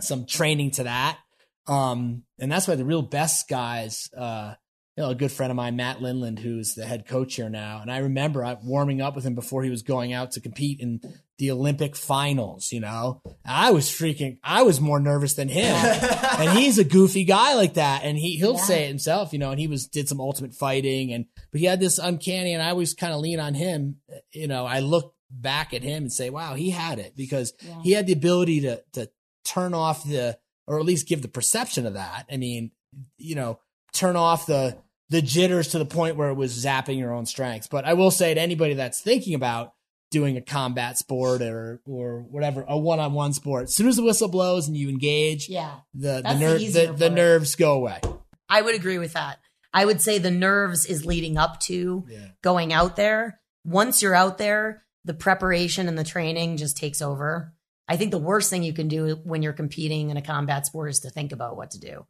some 0.00 0.26
training 0.26 0.72
to 0.72 0.84
that. 0.84 1.18
Um, 1.66 2.24
and 2.40 2.50
that's 2.50 2.66
why 2.66 2.74
the 2.74 2.84
real 2.84 3.02
best 3.02 3.48
guys, 3.48 4.10
uh, 4.16 4.54
you 4.96 5.04
know, 5.04 5.10
a 5.10 5.14
good 5.14 5.30
friend 5.30 5.50
of 5.50 5.56
mine, 5.56 5.76
Matt 5.76 5.98
Lindland, 5.98 6.40
who's 6.40 6.74
the 6.74 6.84
head 6.84 7.06
coach 7.06 7.36
here 7.36 7.48
now. 7.48 7.80
And 7.80 7.90
I 7.90 7.98
remember 7.98 8.44
I 8.44 8.58
warming 8.62 9.00
up 9.00 9.14
with 9.14 9.24
him 9.24 9.34
before 9.34 9.62
he 9.62 9.70
was 9.70 9.82
going 9.82 10.12
out 10.12 10.32
to 10.32 10.40
compete 10.40 10.80
in 10.80 11.00
the 11.42 11.50
Olympic 11.50 11.96
finals, 11.96 12.70
you 12.70 12.78
know, 12.78 13.20
I 13.44 13.72
was 13.72 13.88
freaking, 13.88 14.38
I 14.44 14.62
was 14.62 14.80
more 14.80 15.00
nervous 15.00 15.34
than 15.34 15.48
him. 15.48 15.74
and 16.38 16.56
he's 16.56 16.78
a 16.78 16.84
goofy 16.84 17.24
guy 17.24 17.54
like 17.54 17.74
that. 17.74 18.04
And 18.04 18.16
he, 18.16 18.36
he'll 18.36 18.54
yeah. 18.54 18.62
say 18.62 18.84
it 18.84 18.88
himself, 18.88 19.32
you 19.32 19.40
know, 19.40 19.50
and 19.50 19.58
he 19.58 19.66
was, 19.66 19.88
did 19.88 20.08
some 20.08 20.20
ultimate 20.20 20.54
fighting 20.54 21.12
and, 21.12 21.26
but 21.50 21.58
he 21.58 21.66
had 21.66 21.80
this 21.80 21.98
uncanny 21.98 22.54
and 22.54 22.62
I 22.62 22.70
always 22.70 22.94
kind 22.94 23.12
of 23.12 23.18
lean 23.18 23.40
on 23.40 23.54
him. 23.54 23.96
You 24.30 24.46
know, 24.46 24.64
I 24.64 24.78
look 24.78 25.16
back 25.32 25.74
at 25.74 25.82
him 25.82 26.04
and 26.04 26.12
say, 26.12 26.30
wow, 26.30 26.54
he 26.54 26.70
had 26.70 27.00
it 27.00 27.16
because 27.16 27.54
yeah. 27.58 27.82
he 27.82 27.90
had 27.90 28.06
the 28.06 28.12
ability 28.12 28.60
to, 28.60 28.80
to 28.92 29.10
turn 29.44 29.74
off 29.74 30.04
the, 30.04 30.38
or 30.68 30.78
at 30.78 30.86
least 30.86 31.08
give 31.08 31.22
the 31.22 31.28
perception 31.28 31.86
of 31.86 31.94
that. 31.94 32.24
I 32.30 32.36
mean, 32.36 32.70
you 33.18 33.34
know, 33.34 33.58
turn 33.92 34.14
off 34.14 34.46
the 34.46 34.78
the 35.10 35.20
jitters 35.20 35.68
to 35.68 35.78
the 35.78 35.84
point 35.84 36.16
where 36.16 36.30
it 36.30 36.36
was 36.36 36.64
zapping 36.64 36.98
your 36.98 37.12
own 37.12 37.26
strengths. 37.26 37.66
But 37.66 37.84
I 37.84 37.92
will 37.92 38.10
say 38.10 38.32
to 38.32 38.40
anybody 38.40 38.72
that's 38.72 39.02
thinking 39.02 39.34
about 39.34 39.74
doing 40.12 40.36
a 40.36 40.40
combat 40.40 40.96
sport 40.98 41.42
or 41.42 41.80
or 41.84 42.20
whatever, 42.30 42.64
a 42.68 42.78
one 42.78 43.00
on 43.00 43.12
one 43.14 43.32
sport, 43.32 43.64
as 43.64 43.74
soon 43.74 43.88
as 43.88 43.96
the 43.96 44.04
whistle 44.04 44.28
blows 44.28 44.68
and 44.68 44.76
you 44.76 44.88
engage, 44.88 45.48
yeah, 45.48 45.78
the 45.94 46.22
the, 46.24 46.34
ner- 46.34 46.58
the, 46.58 46.94
the 46.96 47.10
nerves 47.10 47.56
go 47.56 47.74
away. 47.74 48.00
I 48.48 48.62
would 48.62 48.76
agree 48.76 48.98
with 48.98 49.14
that. 49.14 49.40
I 49.74 49.84
would 49.84 50.00
say 50.00 50.18
the 50.18 50.30
nerves 50.30 50.84
is 50.86 51.06
leading 51.06 51.38
up 51.38 51.58
to 51.60 52.04
yeah. 52.08 52.28
going 52.42 52.72
out 52.72 52.94
there. 52.94 53.40
Once 53.64 54.02
you're 54.02 54.14
out 54.14 54.38
there, 54.38 54.84
the 55.04 55.14
preparation 55.14 55.88
and 55.88 55.98
the 55.98 56.04
training 56.04 56.58
just 56.58 56.76
takes 56.76 57.00
over. 57.00 57.54
I 57.88 57.96
think 57.96 58.10
the 58.10 58.18
worst 58.18 58.50
thing 58.50 58.62
you 58.62 58.72
can 58.72 58.88
do 58.88 59.16
when 59.24 59.42
you're 59.42 59.52
competing 59.52 60.10
in 60.10 60.16
a 60.16 60.22
combat 60.22 60.66
sport 60.66 60.90
is 60.90 61.00
to 61.00 61.10
think 61.10 61.32
about 61.32 61.56
what 61.56 61.72
to 61.72 61.80
do. 61.80 62.06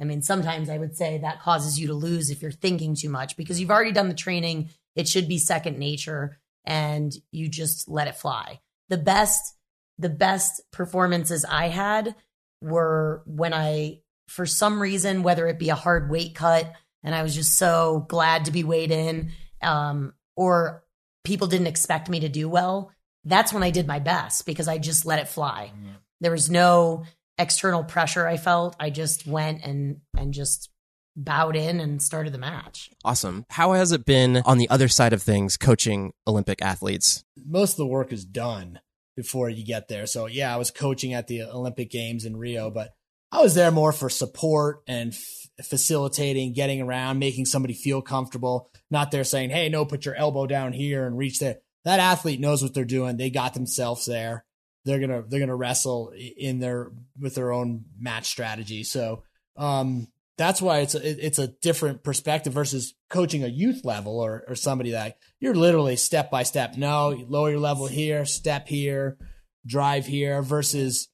I 0.00 0.04
mean, 0.04 0.22
sometimes 0.22 0.68
I 0.68 0.78
would 0.78 0.96
say 0.96 1.18
that 1.18 1.42
causes 1.42 1.78
you 1.78 1.86
to 1.88 1.94
lose 1.94 2.30
if 2.30 2.42
you're 2.42 2.50
thinking 2.50 2.96
too 2.96 3.10
much 3.10 3.36
because 3.36 3.60
you've 3.60 3.70
already 3.70 3.92
done 3.92 4.08
the 4.08 4.14
training. 4.14 4.70
It 4.96 5.06
should 5.06 5.28
be 5.28 5.38
second 5.38 5.78
nature 5.78 6.38
and 6.64 7.12
you 7.30 7.48
just 7.48 7.88
let 7.88 8.08
it 8.08 8.16
fly. 8.16 8.60
The 8.88 8.98
best, 8.98 9.56
the 9.98 10.08
best 10.08 10.62
performances 10.72 11.44
I 11.44 11.68
had 11.68 12.14
were 12.60 13.22
when 13.26 13.52
I, 13.52 14.00
for 14.28 14.46
some 14.46 14.80
reason, 14.80 15.22
whether 15.22 15.46
it 15.46 15.58
be 15.58 15.70
a 15.70 15.74
hard 15.74 16.10
weight 16.10 16.34
cut 16.34 16.72
and 17.02 17.14
I 17.14 17.22
was 17.22 17.34
just 17.34 17.56
so 17.56 18.06
glad 18.08 18.44
to 18.44 18.50
be 18.52 18.64
weighed 18.64 18.90
in, 18.90 19.32
um, 19.60 20.14
or 20.36 20.84
people 21.24 21.46
didn't 21.46 21.66
expect 21.66 22.08
me 22.08 22.20
to 22.20 22.28
do 22.28 22.48
well. 22.48 22.92
That's 23.24 23.52
when 23.52 23.62
I 23.62 23.70
did 23.70 23.86
my 23.86 23.98
best 23.98 24.46
because 24.46 24.68
I 24.68 24.78
just 24.78 25.06
let 25.06 25.18
it 25.18 25.28
fly. 25.28 25.72
Mm. 25.74 25.96
There 26.20 26.32
was 26.32 26.50
no 26.50 27.04
external 27.38 27.84
pressure 27.84 28.26
I 28.26 28.36
felt, 28.36 28.76
I 28.78 28.90
just 28.90 29.26
went 29.26 29.64
and 29.64 30.00
and 30.16 30.32
just 30.32 30.70
bowed 31.16 31.56
in 31.56 31.80
and 31.80 32.02
started 32.02 32.32
the 32.32 32.38
match. 32.38 32.90
Awesome. 33.04 33.44
How 33.50 33.72
has 33.72 33.92
it 33.92 34.04
been 34.04 34.38
on 34.44 34.58
the 34.58 34.68
other 34.70 34.88
side 34.88 35.12
of 35.12 35.22
things 35.22 35.56
coaching 35.56 36.12
Olympic 36.26 36.62
athletes? 36.62 37.24
Most 37.36 37.72
of 37.72 37.76
the 37.78 37.86
work 37.86 38.12
is 38.12 38.24
done 38.24 38.80
before 39.16 39.50
you 39.50 39.64
get 39.64 39.88
there. 39.88 40.06
So 40.06 40.26
yeah, 40.26 40.52
I 40.52 40.58
was 40.58 40.70
coaching 40.70 41.12
at 41.14 41.26
the 41.26 41.42
Olympic 41.42 41.90
Games 41.90 42.24
in 42.24 42.36
Rio, 42.36 42.70
but 42.70 42.94
I 43.30 43.42
was 43.42 43.54
there 43.54 43.70
more 43.70 43.92
for 43.92 44.08
support 44.10 44.82
and 44.86 45.12
f- 45.12 45.66
facilitating, 45.66 46.52
getting 46.52 46.80
around, 46.80 47.18
making 47.18 47.46
somebody 47.46 47.74
feel 47.74 48.02
comfortable, 48.02 48.70
not 48.90 49.10
there 49.10 49.24
saying, 49.24 49.50
"Hey, 49.50 49.68
no, 49.68 49.84
put 49.84 50.04
your 50.04 50.14
elbow 50.14 50.46
down 50.46 50.72
here 50.72 51.06
and 51.06 51.16
reach 51.16 51.38
there." 51.38 51.58
That 51.84 52.00
athlete 52.00 52.40
knows 52.40 52.62
what 52.62 52.74
they're 52.74 52.84
doing. 52.84 53.16
They 53.16 53.30
got 53.30 53.54
themselves 53.54 54.04
there 54.06 54.44
they're 54.84 55.00
gonna 55.00 55.22
they're 55.22 55.40
gonna 55.40 55.56
wrestle 55.56 56.12
in 56.36 56.58
their 56.58 56.90
with 57.18 57.34
their 57.34 57.52
own 57.52 57.84
match 57.98 58.26
strategy. 58.26 58.84
So 58.84 59.22
um, 59.56 60.08
that's 60.38 60.62
why 60.62 60.78
it's 60.78 60.94
a, 60.94 61.26
it's 61.26 61.38
a 61.38 61.48
different 61.48 62.02
perspective 62.02 62.52
versus 62.52 62.94
coaching 63.10 63.44
a 63.44 63.48
youth 63.48 63.84
level 63.84 64.18
or 64.18 64.44
or 64.48 64.54
somebody 64.54 64.92
that 64.92 65.18
you're 65.40 65.54
literally 65.54 65.96
step 65.96 66.30
by 66.30 66.42
step. 66.42 66.76
No, 66.76 67.08
lower 67.28 67.50
your 67.50 67.60
level 67.60 67.86
here, 67.86 68.24
step 68.24 68.68
here, 68.68 69.18
drive 69.66 70.06
here 70.06 70.42
versus 70.42 71.08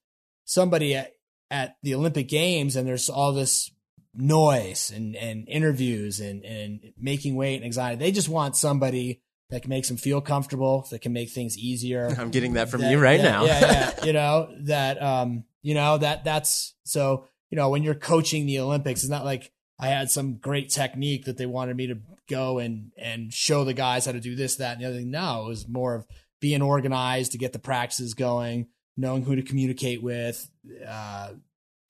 somebody 0.45 0.95
at, 0.95 1.13
at 1.51 1.77
the 1.83 1.95
Olympic 1.95 2.29
Games 2.29 2.77
and 2.77 2.87
there's 2.87 3.09
all 3.09 3.33
this 3.33 3.71
noise 4.15 4.91
and 4.95 5.15
and 5.17 5.49
interviews 5.49 6.21
and 6.21 6.45
and 6.45 6.93
making 6.99 7.35
weight 7.35 7.57
and 7.57 7.65
anxiety. 7.65 7.99
They 7.99 8.13
just 8.13 8.29
want 8.29 8.57
somebody 8.57 9.23
that 9.51 9.63
can 9.63 9.71
make 9.71 9.87
them 9.87 9.97
feel 9.97 10.21
comfortable, 10.21 10.87
that 10.91 11.01
can 11.01 11.13
make 11.13 11.31
things 11.31 11.57
easier. 11.57 12.15
I'm 12.19 12.31
getting 12.31 12.55
that 12.55 12.69
from 12.69 12.83
that, 12.83 12.91
you 12.91 12.99
right 12.99 13.21
that, 13.21 13.31
now. 13.31 13.45
yeah, 13.45 13.61
yeah. 13.61 13.93
You 14.05 14.13
know, 14.13 14.55
that 14.65 15.03
um, 15.03 15.45
you 15.63 15.75
know, 15.75 15.99
that 15.99 16.25
that's 16.25 16.75
so, 16.85 17.27
you 17.51 17.57
know, 17.57 17.69
when 17.69 17.83
you're 17.83 17.95
coaching 17.95 18.47
the 18.47 18.61
Olympics, 18.61 19.03
it's 19.03 19.11
not 19.11 19.25
like 19.25 19.53
I 19.79 19.89
had 19.89 20.11
some 20.11 20.37
great 20.37 20.71
technique 20.71 21.25
that 21.27 21.37
they 21.37 21.47
wanted 21.47 21.77
me 21.77 21.87
to 21.89 21.99
go 22.29 22.59
and 22.59 22.93
and 22.99 23.33
show 23.33 23.65
the 23.65 23.75
guys 23.75 24.07
how 24.07 24.13
to 24.13 24.21
do 24.21 24.35
this, 24.35 24.57
that, 24.57 24.75
and 24.75 24.83
the 24.83 24.89
other 24.89 24.99
thing. 24.99 25.11
No, 25.11 25.47
it 25.47 25.49
was 25.49 25.69
more 25.69 25.95
of 25.95 26.07
being 26.41 26.63
organized 26.63 27.33
to 27.33 27.39
get 27.39 27.53
the 27.53 27.59
practices 27.59 28.15
going, 28.15 28.69
knowing 28.97 29.23
who 29.23 29.37
to 29.37 29.43
communicate 29.43 30.03
with, 30.03 30.49
uh, 30.87 31.31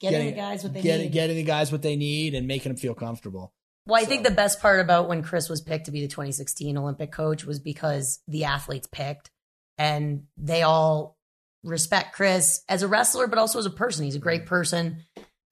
getting, 0.01 0.19
getting 0.19 0.35
the 0.35 0.41
guys 0.41 0.63
what 0.63 0.75
they 0.75 0.83
getting, 0.83 1.07
need, 1.07 1.13
getting 1.13 1.37
the 1.37 1.43
guys 1.43 1.73
what 1.73 1.83
they 1.83 1.97
need, 1.97 2.35
and 2.35 2.47
making 2.47 2.71
them 2.71 2.79
feel 2.79 2.95
comfortable. 2.95 3.53
Well, 3.87 3.99
I 3.99 4.05
so. 4.05 4.11
think 4.11 4.25
the 4.25 4.31
best 4.31 4.61
part 4.61 4.81
about 4.81 5.09
when 5.09 5.23
Chris 5.23 5.49
was 5.49 5.63
picked 5.63 5.87
to 5.87 5.91
be 5.91 6.03
the 6.03 6.09
2016 6.09 6.77
Olympic 6.77 7.11
coach 7.11 7.45
was 7.45 7.59
because 7.59 8.21
the 8.29 8.45
athletes 8.45 8.87
picked 8.91 9.31
and 9.79 10.25
they 10.37 10.63
all 10.63 11.17
respect 11.65 12.15
Chris 12.15 12.63
as 12.69 12.83
a 12.83 12.89
wrestler, 12.89 13.27
but 13.27 13.39
also 13.39 13.59
as 13.59 13.67
a 13.67 13.71
person. 13.71 14.05
He's 14.05 14.15
a 14.15 14.21
great 14.21 14.45
person. 14.45 15.05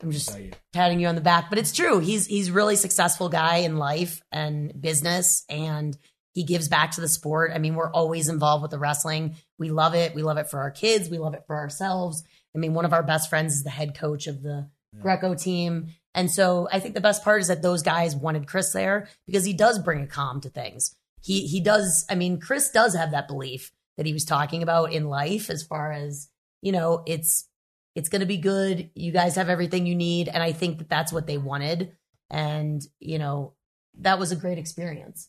I'm 0.03 0.11
just 0.11 0.37
patting 0.73 1.01
you 1.01 1.07
on 1.07 1.15
the 1.15 1.21
back, 1.21 1.49
but 1.49 1.59
it's 1.59 1.73
true. 1.73 2.01
He's 2.01 2.27
he's 2.27 2.51
really 2.51 2.77
successful 2.77 3.29
guy 3.29 3.59
in 3.59 3.79
life 3.79 4.23
and 4.31 4.79
business, 4.79 5.45
and 5.49 5.97
he 6.35 6.45
gives 6.45 6.69
back 6.69 6.93
to 6.93 7.01
the 7.01 7.09
sport. 7.09 7.53
I 7.55 7.59
mean, 7.59 7.75
we're 7.75 7.91
always 7.91 8.29
involved 8.29 8.61
with 8.61 8.71
the 8.71 8.79
wrestling. 8.79 9.37
We 9.59 9.71
love 9.71 9.95
it. 9.95 10.15
We 10.15 10.23
love 10.23 10.37
it 10.37 10.51
for 10.51 10.61
our 10.61 10.71
kids. 10.71 11.09
We 11.09 11.17
love 11.17 11.33
it 11.33 11.45
for 11.47 11.57
ourselves. 11.57 12.23
I 12.55 12.59
mean, 12.59 12.75
one 12.75 12.85
of 12.85 12.93
our 12.93 13.03
best 13.03 13.31
friends 13.31 13.55
is 13.55 13.63
the 13.63 13.71
head 13.71 13.97
coach 13.97 14.27
of 14.27 14.43
the 14.43 14.69
yeah. 14.93 15.01
Greco 15.01 15.35
team. 15.35 15.89
And 16.15 16.31
so 16.31 16.69
I 16.71 16.79
think 16.79 16.95
the 16.95 17.01
best 17.01 17.25
part 17.25 17.41
is 17.41 17.49
that 17.49 17.63
those 17.63 17.83
guys 17.83 18.15
wanted 18.15 18.47
Chris 18.47 18.73
there 18.73 19.09
because 19.27 19.45
he 19.45 19.55
does 19.55 19.79
bring 19.79 20.03
a 20.03 20.07
calm 20.07 20.43
to 20.43 20.51
things. 20.51 20.95
He 21.23 21.47
he 21.47 21.61
does. 21.61 22.05
I 22.11 22.17
mean, 22.17 22.39
Chris 22.39 22.71
does 22.71 22.95
have 22.95 23.13
that 23.13 23.29
belief 23.29 23.73
that 23.97 24.05
he 24.05 24.13
was 24.13 24.27
talking 24.27 24.63
about 24.63 24.93
in 24.93 25.09
life, 25.09 25.49
as 25.49 25.63
far 25.63 25.91
as 25.91 26.29
you 26.61 26.73
know, 26.73 27.03
it's 27.07 27.49
it's 27.97 28.11
going 28.11 28.21
to 28.21 28.27
be 28.27 28.37
good. 28.37 28.91
You 28.95 29.11
guys 29.11 29.37
have 29.37 29.49
everything 29.49 29.87
you 29.87 29.95
need, 29.95 30.29
and 30.29 30.43
I 30.43 30.53
think 30.53 30.79
that 30.79 30.89
that's 30.89 31.13
what 31.13 31.27
they 31.27 31.39
wanted. 31.39 31.93
And 32.31 32.83
you 33.01 33.19
know, 33.19 33.55
that 34.01 34.19
was 34.19 34.31
a 34.31 34.37
great 34.37 34.59
experience. 34.59 35.29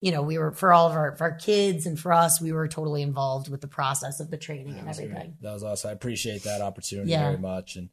You 0.00 0.10
know, 0.10 0.22
we 0.22 0.36
were 0.36 0.50
for 0.50 0.72
all 0.72 0.88
of 0.88 0.96
our 0.96 1.16
for 1.16 1.24
our 1.24 1.36
kids 1.36 1.86
and 1.86 1.98
for 1.98 2.12
us, 2.12 2.40
we 2.40 2.52
were 2.52 2.66
totally 2.66 3.02
involved 3.02 3.48
with 3.48 3.60
the 3.60 3.68
process 3.68 4.18
of 4.20 4.30
the 4.30 4.36
training 4.36 4.78
and 4.78 4.88
everything. 4.88 5.12
Great. 5.12 5.42
That 5.42 5.54
was 5.54 5.62
awesome. 5.62 5.90
I 5.90 5.92
appreciate 5.92 6.42
that 6.42 6.60
opportunity 6.60 7.12
yeah. 7.12 7.30
very 7.30 7.38
much, 7.38 7.76
and 7.76 7.88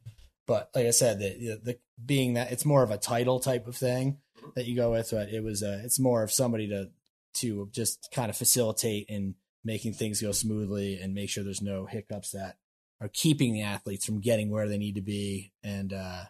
but 0.46 0.70
like 0.74 0.86
I 0.86 0.90
said, 0.90 1.20
the, 1.20 1.60
the 1.62 1.78
being 2.04 2.34
that 2.34 2.50
it's 2.50 2.64
more 2.64 2.82
of 2.82 2.90
a 2.90 2.98
title 2.98 3.38
type 3.38 3.68
of 3.68 3.76
thing 3.76 4.18
that 4.56 4.66
you 4.66 4.74
go 4.74 4.90
with, 4.90 5.12
but 5.12 5.28
it 5.28 5.42
was 5.42 5.62
uh, 5.62 5.80
it's 5.84 6.00
more 6.00 6.24
of 6.24 6.32
somebody 6.32 6.68
to 6.68 6.90
to 7.34 7.68
just 7.72 8.10
kind 8.12 8.28
of 8.28 8.36
facilitate 8.36 9.08
and 9.08 9.34
making 9.64 9.92
things 9.92 10.20
go 10.20 10.32
smoothly 10.32 10.98
and 11.00 11.14
make 11.14 11.30
sure 11.30 11.44
there's 11.44 11.62
no 11.62 11.86
hiccups 11.86 12.32
that 12.32 12.56
are 13.00 13.10
keeping 13.12 13.52
the 13.52 13.62
athletes 13.62 14.04
from 14.04 14.20
getting 14.20 14.50
where 14.50 14.68
they 14.68 14.78
need 14.78 14.94
to 14.94 15.02
be 15.02 15.52
and 15.62 15.92
uh, 15.92 16.24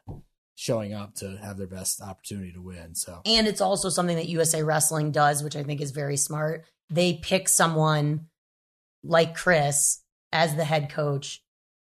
showing 0.54 0.94
up 0.94 1.14
to 1.16 1.36
have 1.42 1.56
their 1.58 1.66
best 1.66 2.00
opportunity 2.00 2.52
to 2.52 2.62
win. 2.62 2.94
So, 2.94 3.20
and 3.26 3.46
it's 3.46 3.60
also 3.60 3.88
something 3.88 4.16
that 4.16 4.28
USA 4.28 4.62
Wrestling 4.62 5.12
does, 5.12 5.42
which 5.42 5.56
I 5.56 5.62
think 5.62 5.80
is 5.80 5.90
very 5.90 6.16
smart. 6.16 6.64
They 6.90 7.14
pick 7.14 7.48
someone 7.48 8.26
like 9.02 9.34
Chris 9.34 10.02
as 10.32 10.56
the 10.56 10.64
head 10.64 10.90
coach 10.90 11.42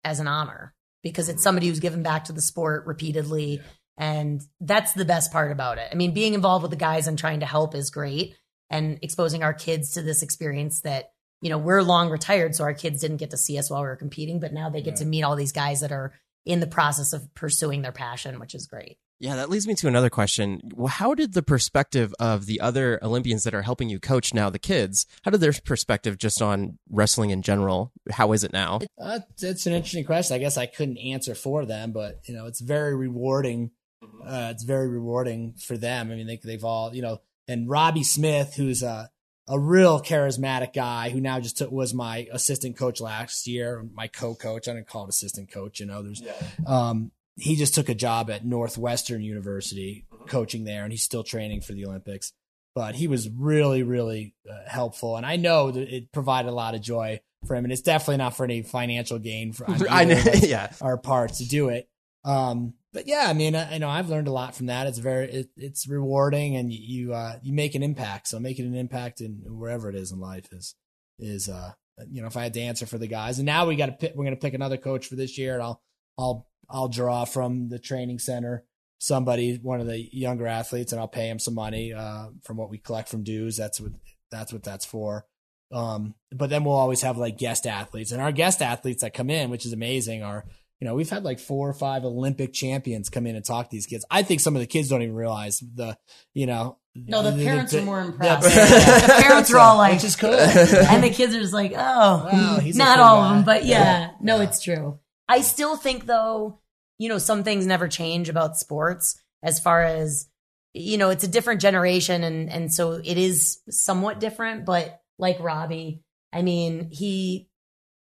as 0.02 0.20
an 0.20 0.28
honor 0.28 0.74
because 1.02 1.28
it's 1.28 1.42
somebody 1.42 1.68
who's 1.68 1.80
given 1.80 2.02
back 2.02 2.24
to 2.24 2.32
the 2.32 2.42
sport 2.42 2.86
repeatedly. 2.86 3.56
Yeah. 3.56 3.62
And 3.96 4.42
that's 4.60 4.92
the 4.92 5.04
best 5.04 5.32
part 5.32 5.52
about 5.52 5.78
it. 5.78 5.88
I 5.92 5.94
mean, 5.94 6.14
being 6.14 6.34
involved 6.34 6.62
with 6.62 6.70
the 6.70 6.76
guys 6.76 7.06
and 7.06 7.18
trying 7.18 7.40
to 7.40 7.46
help 7.46 7.74
is 7.74 7.90
great 7.90 8.36
and 8.70 8.98
exposing 9.02 9.42
our 9.44 9.54
kids 9.54 9.92
to 9.92 10.02
this 10.02 10.22
experience 10.22 10.80
that, 10.80 11.12
you 11.44 11.50
know, 11.50 11.58
we're 11.58 11.82
long 11.82 12.10
retired, 12.10 12.54
so 12.54 12.64
our 12.64 12.74
kids 12.74 13.00
didn't 13.00 13.18
get 13.18 13.30
to 13.30 13.36
see 13.36 13.58
us 13.58 13.70
while 13.70 13.82
we 13.82 13.86
were 13.86 13.96
competing, 13.96 14.40
but 14.40 14.52
now 14.52 14.70
they 14.70 14.82
get 14.82 14.94
yeah. 14.94 15.00
to 15.00 15.04
meet 15.04 15.22
all 15.22 15.36
these 15.36 15.52
guys 15.52 15.82
that 15.82 15.92
are 15.92 16.12
in 16.44 16.58
the 16.58 16.66
process 16.66 17.12
of 17.12 17.32
pursuing 17.34 17.82
their 17.82 17.92
passion, 17.92 18.40
which 18.40 18.54
is 18.54 18.66
great. 18.66 18.96
Yeah, 19.20 19.36
that 19.36 19.50
leads 19.50 19.66
me 19.66 19.74
to 19.74 19.86
another 19.86 20.10
question. 20.10 20.60
How 20.88 21.14
did 21.14 21.34
the 21.34 21.42
perspective 21.42 22.14
of 22.18 22.46
the 22.46 22.60
other 22.60 22.98
Olympians 23.02 23.44
that 23.44 23.54
are 23.54 23.62
helping 23.62 23.88
you 23.88 24.00
coach 24.00 24.34
now, 24.34 24.50
the 24.50 24.58
kids, 24.58 25.06
how 25.22 25.30
did 25.30 25.40
their 25.40 25.52
perspective 25.64 26.18
just 26.18 26.42
on 26.42 26.78
wrestling 26.90 27.30
in 27.30 27.42
general? 27.42 27.92
How 28.10 28.32
is 28.32 28.42
it 28.42 28.52
now? 28.52 28.80
Uh, 29.00 29.20
it's 29.40 29.66
an 29.66 29.72
interesting 29.74 30.04
question. 30.04 30.34
I 30.34 30.38
guess 30.38 30.56
I 30.56 30.66
couldn't 30.66 30.98
answer 30.98 31.34
for 31.34 31.64
them, 31.64 31.92
but 31.92 32.20
you 32.26 32.34
know, 32.34 32.46
it's 32.46 32.60
very 32.60 32.96
rewarding 32.96 33.70
Uh, 34.02 34.48
it's 34.50 34.64
very 34.64 34.88
rewarding 34.88 35.54
for 35.54 35.76
them. 35.78 36.10
I 36.10 36.14
mean, 36.14 36.26
they, 36.26 36.40
they've 36.42 36.64
all, 36.64 36.94
you 36.94 37.02
know, 37.02 37.20
and 37.48 37.68
Robbie 37.68 38.04
Smith, 38.04 38.54
who's 38.54 38.82
a, 38.82 39.10
a 39.48 39.58
real 39.58 40.00
charismatic 40.00 40.72
guy 40.72 41.10
who 41.10 41.20
now 41.20 41.38
just 41.40 41.58
took, 41.58 41.70
was 41.70 41.92
my 41.92 42.26
assistant 42.32 42.76
coach 42.76 43.00
last 43.00 43.46
year, 43.46 43.86
my 43.92 44.08
co-coach. 44.08 44.68
I 44.68 44.72
didn't 44.72 44.88
call 44.88 45.04
it 45.04 45.10
assistant 45.10 45.50
coach, 45.50 45.80
you 45.80 45.86
know, 45.86 46.02
there's, 46.02 46.22
um, 46.66 47.10
he 47.36 47.56
just 47.56 47.74
took 47.74 47.88
a 47.88 47.94
job 47.94 48.30
at 48.30 48.44
Northwestern 48.44 49.22
University 49.22 50.06
coaching 50.28 50.64
there 50.64 50.84
and 50.84 50.92
he's 50.92 51.02
still 51.02 51.24
training 51.24 51.60
for 51.60 51.72
the 51.72 51.86
Olympics. 51.86 52.32
But 52.74 52.94
he 52.96 53.06
was 53.06 53.28
really, 53.28 53.82
really 53.82 54.34
uh, 54.50 54.68
helpful. 54.68 55.16
And 55.16 55.24
I 55.24 55.36
know 55.36 55.70
that 55.70 55.94
it 55.94 56.10
provided 56.10 56.48
a 56.48 56.54
lot 56.54 56.74
of 56.74 56.80
joy 56.80 57.20
for 57.46 57.54
him. 57.54 57.64
And 57.64 57.72
it's 57.72 57.82
definitely 57.82 58.16
not 58.16 58.36
for 58.36 58.44
any 58.44 58.62
financial 58.62 59.18
gain 59.18 59.52
for 59.52 59.66
I 59.90 60.04
know, 60.04 60.20
yeah. 60.42 60.72
our 60.80 60.96
parts 60.96 61.38
to 61.38 61.48
do 61.48 61.68
it. 61.68 61.88
Um, 62.24 62.74
but 62.94 63.06
yeah, 63.06 63.26
I 63.26 63.34
mean, 63.34 63.54
I, 63.54 63.76
know 63.78 63.90
I've 63.90 64.08
learned 64.08 64.28
a 64.28 64.32
lot 64.32 64.54
from 64.54 64.66
that. 64.66 64.86
It's 64.86 64.98
very, 64.98 65.30
it, 65.30 65.50
it's 65.56 65.86
rewarding 65.86 66.56
and 66.56 66.72
you, 66.72 66.78
you, 66.80 67.14
uh, 67.14 67.38
you 67.42 67.52
make 67.52 67.74
an 67.74 67.82
impact. 67.82 68.28
So 68.28 68.38
making 68.38 68.66
an 68.66 68.74
impact 68.74 69.20
in 69.20 69.42
wherever 69.46 69.90
it 69.90 69.96
is 69.96 70.12
in 70.12 70.20
life 70.20 70.46
is, 70.52 70.74
is, 71.18 71.48
uh, 71.48 71.72
you 72.08 72.22
know, 72.22 72.28
if 72.28 72.36
I 72.36 72.44
had 72.44 72.54
to 72.54 72.60
answer 72.60 72.86
for 72.86 72.96
the 72.96 73.06
guys 73.06 73.38
and 73.38 73.46
now 73.46 73.66
we 73.66 73.76
got 73.76 73.86
to 73.86 73.92
pick, 73.92 74.14
we're 74.14 74.24
going 74.24 74.36
to 74.36 74.40
pick 74.40 74.54
another 74.54 74.76
coach 74.78 75.06
for 75.08 75.16
this 75.16 75.36
year 75.36 75.54
and 75.54 75.62
I'll, 75.62 75.82
I'll, 76.16 76.48
I'll 76.70 76.88
draw 76.88 77.24
from 77.24 77.68
the 77.68 77.78
training 77.78 78.20
center 78.20 78.64
somebody, 79.04 79.58
one 79.62 79.80
of 79.80 79.86
the 79.86 80.08
younger 80.12 80.46
athletes, 80.46 80.92
and 80.92 81.00
I'll 81.00 81.08
pay 81.08 81.28
him 81.28 81.38
some 81.38 81.54
money 81.54 81.92
uh, 81.92 82.28
from 82.42 82.56
what 82.56 82.70
we 82.70 82.78
collect 82.78 83.08
from 83.08 83.22
dues. 83.22 83.56
That's 83.56 83.80
what 83.80 83.92
that's 84.30 84.52
what 84.52 84.62
that's 84.62 84.84
for. 84.84 85.26
Um, 85.70 86.14
but 86.32 86.50
then 86.50 86.64
we'll 86.64 86.74
always 86.74 87.02
have 87.02 87.18
like 87.18 87.38
guest 87.38 87.66
athletes, 87.66 88.12
and 88.12 88.22
our 88.22 88.32
guest 88.32 88.62
athletes 88.62 89.02
that 89.02 89.14
come 89.14 89.30
in, 89.30 89.50
which 89.50 89.66
is 89.66 89.72
amazing, 89.72 90.22
are 90.22 90.44
you 90.84 90.90
know 90.90 90.96
we've 90.96 91.08
had 91.08 91.24
like 91.24 91.38
four 91.40 91.66
or 91.66 91.72
five 91.72 92.04
Olympic 92.04 92.52
champions 92.52 93.08
come 93.08 93.26
in 93.26 93.36
and 93.36 93.42
talk 93.44 93.70
to 93.70 93.74
these 93.74 93.86
kids. 93.86 94.04
I 94.10 94.22
think 94.22 94.40
some 94.40 94.54
of 94.54 94.60
the 94.60 94.66
kids 94.66 94.90
don't 94.90 95.00
even 95.00 95.14
realize 95.14 95.60
the 95.60 95.96
you 96.34 96.44
know. 96.46 96.76
No, 96.94 97.22
the 97.22 97.42
parents 97.42 97.72
the- 97.72 97.80
are 97.80 97.84
more 97.86 98.02
impressed. 98.02 98.42
the 98.54 99.22
parents 99.22 99.50
are 99.50 99.56
all 99.58 99.78
like, 99.78 99.94
which 99.94 100.04
is 100.04 100.14
cool. 100.14 100.34
and 100.34 101.02
the 101.02 101.08
kids 101.08 101.34
are 101.34 101.40
just 101.40 101.54
like, 101.54 101.72
oh, 101.74 102.28
Wow, 102.30 102.58
he's 102.60 102.76
not 102.84 102.96
cool 102.96 103.04
all 103.04 103.22
of 103.22 103.34
them, 103.36 103.44
but 103.46 103.64
yeah, 103.64 103.78
Yeah. 103.82 104.10
no, 104.20 104.36
Yeah. 104.36 104.42
it's 104.42 104.62
true. 104.62 104.98
I 105.26 105.40
still 105.40 105.76
think 105.76 106.04
though, 106.04 106.60
you 106.98 107.08
know, 107.08 107.16
some 107.18 107.44
things 107.44 107.64
never 107.66 107.88
change 107.88 108.28
about 108.28 108.58
sports 108.58 109.18
as 109.42 109.58
far 109.58 109.82
as, 109.82 110.28
you 110.74 110.98
know, 110.98 111.08
it's 111.08 111.24
a 111.24 111.28
different 111.28 111.62
generation 111.62 112.22
and, 112.22 112.48
and 112.50 112.72
so 112.72 113.00
it 113.02 113.16
is 113.16 113.58
somewhat 113.70 114.20
different, 114.20 114.64
but 114.66 115.00
like 115.18 115.40
Robbie, 115.40 116.02
I 116.32 116.42
mean, 116.42 116.90
he, 116.92 117.48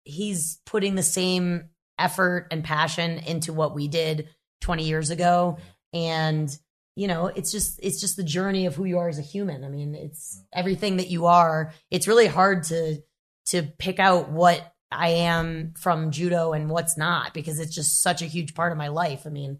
he's 0.05 0.61
putting 0.66 0.95
the 0.95 1.03
same 1.03 1.70
effort 1.99 2.49
and 2.51 2.64
passion 2.64 3.18
into 3.18 3.53
what 3.53 3.74
we 3.74 3.88
did 3.88 4.28
20 4.61 4.84
years 4.84 5.11
ago. 5.11 5.59
And, 5.92 6.55
you 6.94 7.09
know, 7.09 7.26
it's 7.26 7.53
just, 7.53 7.80
it's 7.82 8.01
just 8.01 8.16
the 8.16 8.24
journey 8.24 8.66
of 8.66 8.74
who 8.74 8.84
you 8.84 8.99
are 8.99 9.09
as 9.09 9.18
a 9.18 9.22
human. 9.22 9.64
I 9.64 9.68
mean, 9.68 9.94
it's 9.94 10.42
everything 10.53 10.97
that 10.97 11.11
you 11.11 11.26
are. 11.26 11.72
It's 11.90 12.09
really 12.09 12.26
hard 12.26 12.64
to, 12.64 13.03
to 13.47 13.62
pick 13.78 13.99
out 13.99 14.30
what 14.30 14.72
I 14.90 15.09
am 15.09 15.74
from 15.78 16.11
judo 16.11 16.53
and 16.53 16.70
what's 16.70 16.97
not 16.97 17.34
because 17.34 17.59
it's 17.59 17.74
just 17.74 18.03
such 18.03 18.22
a 18.22 18.26
huge 18.26 18.55
part 18.55 18.72
of 18.72 18.78
my 18.78 18.88
life. 18.88 19.22
I 19.26 19.30
mean, 19.30 19.59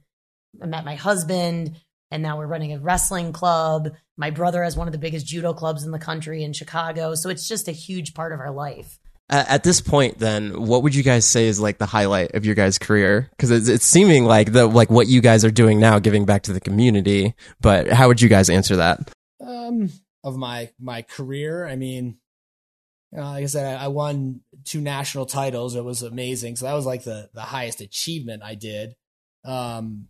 I 0.63 0.67
met 0.67 0.85
my 0.85 0.95
husband 0.95 1.77
and 2.11 2.23
now 2.23 2.39
we're 2.39 2.47
running 2.47 2.73
a 2.73 2.79
wrestling 2.79 3.33
club. 3.33 3.91
My 4.17 4.31
brother 4.31 4.63
has 4.63 4.77
one 4.77 4.89
of 4.89 4.93
the 4.93 4.99
biggest 4.99 5.27
judo 5.27 5.53
clubs 5.53 5.85
in 5.85 5.91
the 5.91 5.99
country 5.99 6.45
in 6.45 6.53
Chicago. 6.53 7.15
So 7.15 7.29
it's 7.29 7.49
just 7.49 7.69
a 7.69 7.73
huge 7.73 8.15
part 8.15 8.33
of 8.33 8.41
our 8.41 8.53
life. 8.53 8.99
At 9.29 9.65
this 9.65 9.81
point, 9.81 10.21
then, 10.21 10.67
what 10.67 10.85
would 10.85 10.95
you 10.95 11.03
guys 11.03 11.25
say 11.25 11.47
is 11.47 11.59
like 11.59 11.79
the 11.79 11.87
highlight 11.87 12.37
of 12.37 12.47
your 12.47 12.55
guys' 12.55 12.79
career? 12.79 13.29
Because 13.31 13.51
it's, 13.51 13.69
it's 13.69 13.85
seeming 13.85 14.25
like 14.25 14.53
the 14.53 14.67
like 14.67 14.89
what 14.89 15.09
you 15.09 15.21
guys 15.21 15.45
are 15.45 15.51
doing 15.51 15.81
now, 15.81 15.99
giving 15.99 16.25
back 16.25 16.43
to 16.45 16.53
the 16.53 16.61
community. 16.61 17.35
But 17.61 17.91
how 17.91 18.07
would 18.07 18.21
you 18.21 18.29
guys 18.29 18.49
answer 18.49 18.77
that? 18.77 19.11
um 19.41 19.91
of 20.25 20.37
my 20.37 20.71
my 20.79 21.03
career 21.03 21.67
i 21.67 21.77
mean 21.77 22.17
know, 23.13 23.23
like 23.23 23.45
i 23.45 23.47
said 23.47 23.79
I, 23.79 23.85
I 23.85 23.89
won 23.89 24.41
two 24.65 24.81
national 24.81 25.27
titles 25.27 25.77
it 25.77 25.85
was 25.85 26.03
amazing 26.03 26.57
so 26.57 26.67
that 26.67 26.75
was 26.75 26.87
like 26.87 27.05
the 27.05 27.31
the 27.35 27.43
highest 27.43 27.81
achievement 27.81 28.43
i 28.43 28.55
did 28.55 28.97
um 29.45 30.09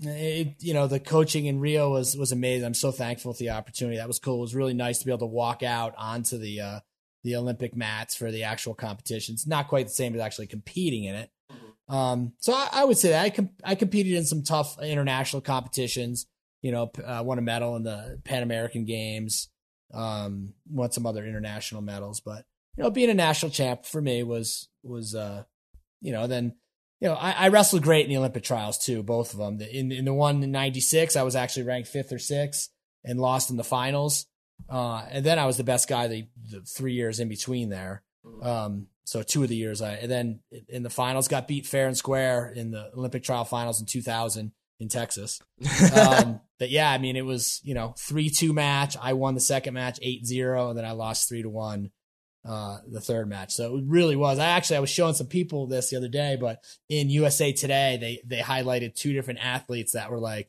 it, 0.00 0.54
you 0.60 0.74
know 0.74 0.86
the 0.86 1.00
coaching 1.00 1.46
in 1.46 1.60
rio 1.60 1.90
was 1.90 2.16
was 2.16 2.32
amazing 2.32 2.66
i'm 2.66 2.74
so 2.74 2.90
thankful 2.90 3.32
for 3.32 3.38
the 3.38 3.50
opportunity 3.50 3.98
that 3.98 4.08
was 4.08 4.18
cool 4.18 4.38
it 4.38 4.42
was 4.42 4.54
really 4.54 4.74
nice 4.74 4.98
to 4.98 5.04
be 5.04 5.12
able 5.12 5.18
to 5.20 5.26
walk 5.26 5.62
out 5.62 5.94
onto 5.96 6.38
the 6.38 6.60
uh 6.60 6.80
the 7.24 7.36
olympic 7.36 7.74
mats 7.76 8.14
for 8.16 8.30
the 8.30 8.42
actual 8.44 8.74
competitions 8.74 9.46
not 9.46 9.68
quite 9.68 9.86
the 9.86 9.92
same 9.92 10.14
as 10.14 10.20
actually 10.20 10.46
competing 10.46 11.04
in 11.04 11.14
it 11.14 11.30
um 11.88 12.32
so 12.38 12.52
i, 12.52 12.68
I 12.72 12.84
would 12.84 12.98
say 12.98 13.10
that 13.10 13.24
i 13.24 13.30
com- 13.30 13.50
i 13.64 13.74
competed 13.74 14.14
in 14.14 14.24
some 14.24 14.42
tough 14.42 14.80
international 14.82 15.42
competitions 15.42 16.26
you 16.62 16.72
know, 16.72 16.90
uh, 17.02 17.22
won 17.24 17.38
a 17.38 17.40
medal 17.40 17.74
in 17.76 17.84
the 17.84 18.20
Pan 18.22 18.42
American 18.42 18.84
Games, 18.84 19.48
um, 19.94 20.52
won 20.70 20.92
some 20.92 21.06
other 21.06 21.24
international 21.24 21.80
medals. 21.80 22.20
But 22.20 22.44
you 22.76 22.82
know, 22.84 22.90
being 22.90 23.08
a 23.08 23.14
national 23.14 23.50
champ 23.50 23.86
for 23.86 24.02
me 24.02 24.22
was 24.22 24.68
was 24.82 25.14
uh, 25.14 25.44
you 26.02 26.12
know, 26.12 26.26
then 26.26 26.56
you 27.00 27.08
know, 27.08 27.14
I, 27.14 27.30
I 27.30 27.48
wrestled 27.48 27.82
great 27.82 28.04
in 28.04 28.10
the 28.10 28.18
Olympic 28.18 28.42
trials 28.42 28.76
too, 28.76 29.02
both 29.02 29.32
of 29.32 29.38
them. 29.38 29.56
The- 29.56 29.74
In 29.74 29.90
in 29.90 30.04
the 30.04 30.12
one 30.12 30.42
in 30.42 30.50
'96, 30.50 31.16
I 31.16 31.22
was 31.22 31.34
actually 31.34 31.62
ranked 31.62 31.88
fifth 31.88 32.12
or 32.12 32.18
sixth 32.18 32.68
and 33.04 33.18
lost 33.18 33.48
in 33.50 33.56
the 33.56 33.64
finals. 33.64 34.26
Uh, 34.68 35.04
and 35.10 35.24
then 35.24 35.38
I 35.38 35.46
was 35.46 35.56
the 35.56 35.64
best 35.64 35.88
guy 35.88 36.06
the, 36.08 36.28
the 36.50 36.60
three 36.62 36.94
years 36.94 37.20
in 37.20 37.28
between 37.28 37.68
there. 37.68 38.02
Um, 38.42 38.88
so 39.04 39.22
two 39.22 39.42
of 39.42 39.48
the 39.48 39.56
years 39.56 39.82
I, 39.82 39.94
and 39.94 40.10
then 40.10 40.40
in 40.68 40.82
the 40.82 40.90
finals 40.90 41.28
got 41.28 41.48
beat 41.48 41.66
fair 41.66 41.86
and 41.86 41.96
square 41.96 42.52
in 42.54 42.70
the 42.70 42.90
Olympic 42.96 43.22
trial 43.22 43.44
finals 43.44 43.80
in 43.80 43.86
2000 43.86 44.52
in 44.78 44.88
Texas. 44.88 45.40
Um, 45.94 46.40
but 46.58 46.70
yeah, 46.70 46.90
I 46.90 46.98
mean, 46.98 47.16
it 47.16 47.24
was, 47.24 47.60
you 47.64 47.74
know, 47.74 47.94
3-2 47.98 48.52
match. 48.52 48.96
I 49.00 49.14
won 49.14 49.34
the 49.34 49.40
second 49.40 49.74
match 49.74 49.98
8-0 50.00 50.70
and 50.70 50.78
then 50.78 50.84
I 50.84 50.92
lost 50.92 51.28
3 51.28 51.42
to 51.42 51.48
1 51.48 51.90
uh 52.42 52.78
the 52.88 53.02
third 53.02 53.28
match. 53.28 53.52
So 53.52 53.76
it 53.76 53.84
really 53.86 54.16
was. 54.16 54.38
I 54.38 54.46
actually 54.46 54.78
I 54.78 54.80
was 54.80 54.88
showing 54.88 55.12
some 55.12 55.26
people 55.26 55.66
this 55.66 55.90
the 55.90 55.98
other 55.98 56.08
day, 56.08 56.38
but 56.40 56.64
in 56.88 57.10
USA 57.10 57.52
Today 57.52 57.98
they 58.00 58.22
they 58.24 58.42
highlighted 58.42 58.94
two 58.94 59.12
different 59.12 59.44
athletes 59.44 59.92
that 59.92 60.10
were 60.10 60.18
like 60.18 60.48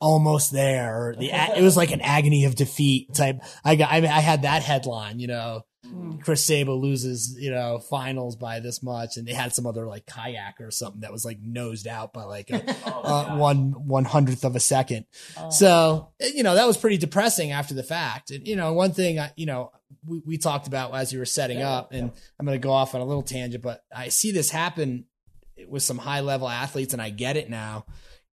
almost 0.00 0.52
there. 0.52 1.08
Or 1.08 1.14
the 1.14 1.30
it 1.30 1.62
was 1.62 1.76
like 1.76 1.90
an 1.90 2.00
agony 2.00 2.44
of 2.44 2.54
defeat 2.54 3.14
type. 3.14 3.40
I 3.64 3.76
got 3.76 3.92
I, 3.92 4.00
mean, 4.00 4.10
I 4.10 4.20
had 4.20 4.42
that 4.42 4.62
headline, 4.62 5.20
you 5.20 5.26
know. 5.26 5.64
Hmm. 5.86 6.18
Chris 6.18 6.44
Saba 6.44 6.72
loses, 6.72 7.36
you 7.38 7.52
know, 7.52 7.78
finals 7.78 8.34
by 8.34 8.58
this 8.58 8.82
much, 8.82 9.16
and 9.16 9.26
they 9.26 9.32
had 9.32 9.54
some 9.54 9.64
other 9.64 9.86
like 9.86 10.06
kayak 10.06 10.56
or 10.60 10.72
something 10.72 11.02
that 11.02 11.12
was 11.12 11.24
like 11.24 11.38
nosed 11.40 11.86
out 11.86 12.12
by 12.12 12.24
like 12.24 12.50
a, 12.50 12.68
uh, 12.84 13.26
oh 13.30 13.36
one 13.36 13.86
one 13.86 14.04
hundredth 14.04 14.44
of 14.44 14.56
a 14.56 14.60
second. 14.60 15.06
Oh. 15.36 15.50
So 15.50 16.08
eh, 16.20 16.32
you 16.34 16.42
know 16.42 16.56
that 16.56 16.66
was 16.66 16.76
pretty 16.76 16.98
depressing 16.98 17.52
after 17.52 17.74
the 17.74 17.84
fact. 17.84 18.32
And 18.32 18.46
you 18.46 18.56
know, 18.56 18.72
one 18.72 18.92
thing 18.92 19.20
I, 19.20 19.30
you 19.36 19.46
know 19.46 19.70
we, 20.06 20.22
we 20.24 20.38
talked 20.38 20.66
about 20.66 20.94
as 20.94 21.12
you 21.12 21.18
were 21.18 21.24
setting 21.24 21.62
up, 21.62 21.92
and 21.92 22.10
I'm 22.38 22.46
going 22.46 22.58
to 22.58 22.62
go 22.64 22.72
off 22.72 22.94
on 22.94 23.00
a 23.00 23.04
little 23.04 23.22
tangent, 23.22 23.62
but 23.62 23.84
I 23.94 24.08
see 24.08 24.32
this 24.32 24.50
happen 24.50 25.04
with 25.68 25.82
some 25.82 25.98
high 25.98 26.20
level 26.20 26.48
athletes, 26.48 26.92
and 26.92 27.02
I 27.02 27.10
get 27.10 27.36
it 27.36 27.50
now. 27.50 27.84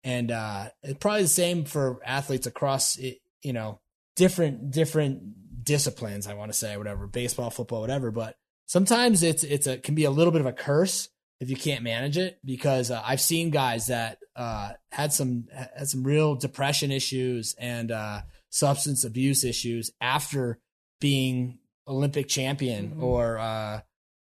And 0.04 0.32
uh, 0.32 0.70
probably 1.00 1.24
the 1.24 1.28
same 1.30 1.66
for 1.66 2.00
athletes 2.06 2.48
across, 2.48 2.98
you 2.98 3.54
know, 3.54 3.80
different 4.16 4.72
different 4.72 5.64
disciplines. 5.64 6.28
I 6.28 6.34
want 6.34 6.52
to 6.52 6.58
say 6.58 6.76
whatever, 6.78 7.08
baseball, 7.08 7.50
football, 7.50 7.82
whatever. 7.82 8.12
But 8.12 8.36
sometimes 8.66 9.24
it's 9.24 9.44
it's 9.44 9.68
a 9.68 9.78
can 9.78 9.96
be 9.96 10.06
a 10.06 10.12
little 10.12 10.32
bit 10.32 10.42
of 10.42 10.48
a 10.48 10.54
curse 10.54 11.10
if 11.40 11.50
you 11.50 11.56
can't 11.56 11.84
manage 11.84 12.18
it 12.18 12.40
because 12.46 12.90
uh, 12.92 13.02
I've 13.06 13.22
seen 13.22 13.50
guys 13.50 13.88
that 13.88 14.20
uh, 14.36 14.72
had 14.92 15.14
some 15.14 15.46
had 15.52 15.88
some 15.88 16.04
real 16.04 16.36
depression 16.36 16.92
issues 16.92 17.56
and 17.60 17.92
uh, 17.92 18.22
substance 18.50 19.04
abuse 19.04 19.44
issues 19.44 19.92
after 20.00 20.60
being 21.00 21.60
Olympic 21.88 22.28
champion 22.28 22.98
or 23.02 23.38
uh, 23.38 23.82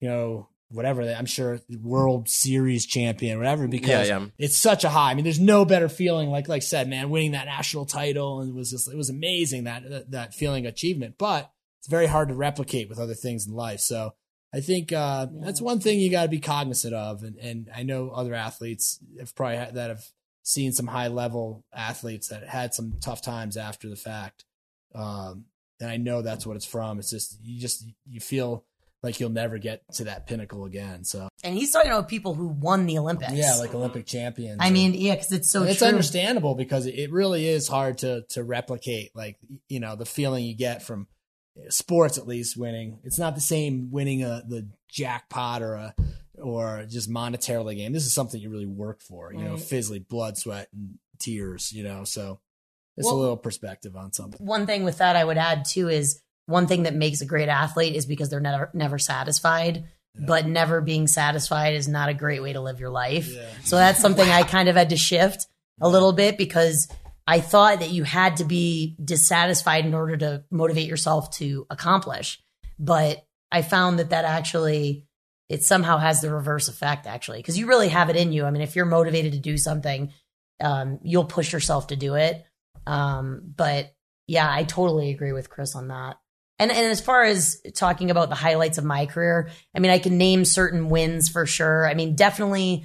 you 0.00 0.08
know 0.08 0.48
whatever 0.72 1.02
I'm 1.02 1.26
sure 1.26 1.60
World 1.80 2.28
Series 2.28 2.86
champion 2.86 3.38
whatever 3.38 3.68
because 3.68 4.08
Yeah, 4.08 4.20
yeah. 4.20 4.26
it's 4.38 4.56
such 4.56 4.84
a 4.84 4.88
high. 4.88 5.10
I 5.10 5.14
mean, 5.14 5.24
there's 5.24 5.40
no 5.40 5.64
better 5.64 5.88
feeling 5.88 6.30
like 6.30 6.48
like 6.48 6.62
said, 6.62 6.88
man, 6.88 7.10
winning 7.10 7.32
that 7.32 7.46
national 7.46 7.86
title 7.86 8.40
and 8.40 8.50
it 8.50 8.54
was 8.54 8.70
just 8.70 8.90
it 8.90 8.96
was 8.96 9.10
amazing 9.10 9.64
that 9.64 9.88
that, 9.88 10.10
that 10.10 10.34
feeling 10.34 10.66
achievement, 10.66 11.16
but 11.18 11.52
it's 11.80 11.88
very 11.88 12.06
hard 12.06 12.28
to 12.28 12.34
replicate 12.34 12.88
with 12.88 13.00
other 13.00 13.14
things 13.14 13.46
in 13.46 13.54
life. 13.54 13.80
So 13.80 14.14
I 14.54 14.60
think 14.60 14.92
uh, 14.92 15.26
that's 15.40 15.60
one 15.60 15.80
thing 15.80 15.98
you 15.98 16.10
got 16.10 16.24
to 16.24 16.28
be 16.28 16.38
cognizant 16.38 16.94
of, 16.94 17.22
and 17.22 17.36
and 17.38 17.70
I 17.74 17.82
know 17.82 18.10
other 18.10 18.34
athletes 18.34 18.98
have 19.18 19.34
probably 19.34 19.56
had, 19.56 19.74
that 19.74 19.88
have 19.88 20.04
seen 20.42 20.72
some 20.72 20.86
high 20.86 21.08
level 21.08 21.64
athletes 21.72 22.28
that 22.28 22.46
had 22.46 22.74
some 22.74 22.94
tough 23.00 23.22
times 23.22 23.56
after 23.56 23.88
the 23.88 23.96
fact, 23.96 24.44
um, 24.94 25.46
and 25.80 25.90
I 25.90 25.96
know 25.96 26.20
that's 26.20 26.46
what 26.46 26.56
it's 26.56 26.66
from. 26.66 26.98
It's 26.98 27.10
just 27.10 27.38
you 27.42 27.60
just 27.60 27.84
you 28.06 28.20
feel 28.20 28.64
like 29.02 29.18
you'll 29.18 29.30
never 29.30 29.58
get 29.58 29.82
to 29.94 30.04
that 30.04 30.26
pinnacle 30.26 30.64
again. 30.64 31.04
So 31.04 31.28
And 31.42 31.54
he's 31.54 31.72
talking 31.72 31.90
about 31.90 32.08
people 32.08 32.34
who 32.34 32.46
won 32.48 32.86
the 32.86 32.98
Olympics. 32.98 33.32
yeah, 33.32 33.56
like 33.56 33.74
Olympic 33.74 34.06
champions. 34.06 34.58
I 34.60 34.70
mean, 34.70 34.94
yeah, 34.94 35.14
because 35.16 35.32
it's 35.32 35.50
so 35.50 35.64
it's 35.64 35.78
true. 35.78 35.88
understandable 35.88 36.54
because 36.54 36.86
it 36.86 37.10
really 37.10 37.48
is 37.48 37.66
hard 37.68 37.98
to 37.98 38.22
to 38.30 38.44
replicate 38.44 39.10
like 39.14 39.38
you 39.68 39.80
know 39.80 39.96
the 39.96 40.06
feeling 40.06 40.44
you 40.44 40.54
get 40.56 40.82
from 40.82 41.08
eh, 41.58 41.62
sports 41.68 42.16
at 42.18 42.26
least 42.26 42.56
winning 42.56 42.98
it's 43.02 43.18
not 43.18 43.34
the 43.34 43.40
same 43.40 43.90
winning 43.90 44.22
a 44.22 44.42
the 44.48 44.68
jackpot 44.88 45.62
or 45.62 45.74
a 45.74 45.94
or 46.40 46.84
just 46.88 47.10
monetarily 47.10 47.76
game. 47.76 47.92
This 47.92 48.06
is 48.06 48.14
something 48.14 48.40
you 48.40 48.50
really 48.50 48.66
work 48.66 49.00
for, 49.02 49.32
you 49.32 49.40
know, 49.44 49.52
Right. 49.52 49.60
physically, 49.60 49.98
blood, 50.00 50.36
sweat, 50.38 50.68
and 50.72 50.98
tears, 51.18 51.70
you 51.72 51.84
know. 51.84 52.04
So 52.04 52.40
it's 52.96 53.04
Well- 53.06 53.16
a 53.16 53.20
little 53.20 53.36
perspective 53.36 53.94
on 53.96 54.12
something. 54.12 54.44
One 54.44 54.66
thing 54.66 54.82
with 54.82 54.98
that 54.98 55.14
I 55.14 55.24
would 55.24 55.36
add 55.38 55.64
too 55.66 55.88
is 55.88 56.20
one 56.52 56.66
thing 56.66 56.84
that 56.84 56.94
makes 56.94 57.20
a 57.20 57.26
great 57.26 57.48
athlete 57.48 57.96
is 57.96 58.06
because 58.06 58.28
they're 58.28 58.40
never 58.40 58.70
never 58.74 58.98
satisfied. 58.98 59.84
But 60.14 60.46
never 60.46 60.82
being 60.82 61.06
satisfied 61.06 61.72
is 61.72 61.88
not 61.88 62.10
a 62.10 62.14
great 62.14 62.42
way 62.42 62.52
to 62.52 62.60
live 62.60 62.78
your 62.78 62.90
life. 62.90 63.32
Yeah. 63.34 63.48
So 63.64 63.76
that's 63.76 63.98
something 63.98 64.28
I 64.28 64.42
kind 64.42 64.68
of 64.68 64.76
had 64.76 64.90
to 64.90 64.96
shift 64.98 65.46
a 65.80 65.88
little 65.88 66.12
bit 66.12 66.36
because 66.36 66.86
I 67.26 67.40
thought 67.40 67.80
that 67.80 67.92
you 67.92 68.04
had 68.04 68.36
to 68.36 68.44
be 68.44 68.94
dissatisfied 69.02 69.86
in 69.86 69.94
order 69.94 70.18
to 70.18 70.44
motivate 70.50 70.86
yourself 70.86 71.30
to 71.38 71.66
accomplish. 71.70 72.42
But 72.78 73.24
I 73.50 73.62
found 73.62 73.98
that 73.98 74.10
that 74.10 74.26
actually 74.26 75.06
it 75.48 75.62
somehow 75.62 75.98
has 75.98 76.20
the 76.20 76.32
reverse 76.32 76.68
effect 76.68 77.06
actually 77.06 77.38
because 77.38 77.58
you 77.58 77.66
really 77.66 77.88
have 77.88 78.10
it 78.10 78.16
in 78.16 78.32
you. 78.32 78.44
I 78.44 78.50
mean, 78.50 78.62
if 78.62 78.76
you're 78.76 78.84
motivated 78.84 79.32
to 79.32 79.38
do 79.38 79.56
something, 79.56 80.12
um, 80.60 80.98
you'll 81.02 81.24
push 81.24 81.52
yourself 81.52 81.88
to 81.88 81.96
do 81.96 82.14
it. 82.14 82.44
Um, 82.86 83.52
but 83.56 83.94
yeah, 84.26 84.50
I 84.50 84.64
totally 84.64 85.10
agree 85.10 85.32
with 85.32 85.50
Chris 85.50 85.74
on 85.74 85.88
that. 85.88 86.16
And 86.62 86.70
and 86.70 86.86
as 86.86 87.00
far 87.00 87.24
as 87.24 87.60
talking 87.74 88.12
about 88.12 88.28
the 88.28 88.36
highlights 88.36 88.78
of 88.78 88.84
my 88.84 89.06
career, 89.06 89.50
I 89.74 89.80
mean, 89.80 89.90
I 89.90 89.98
can 89.98 90.16
name 90.16 90.44
certain 90.44 90.88
wins 90.88 91.28
for 91.28 91.44
sure. 91.44 91.88
I 91.88 91.94
mean, 91.94 92.14
definitely 92.14 92.84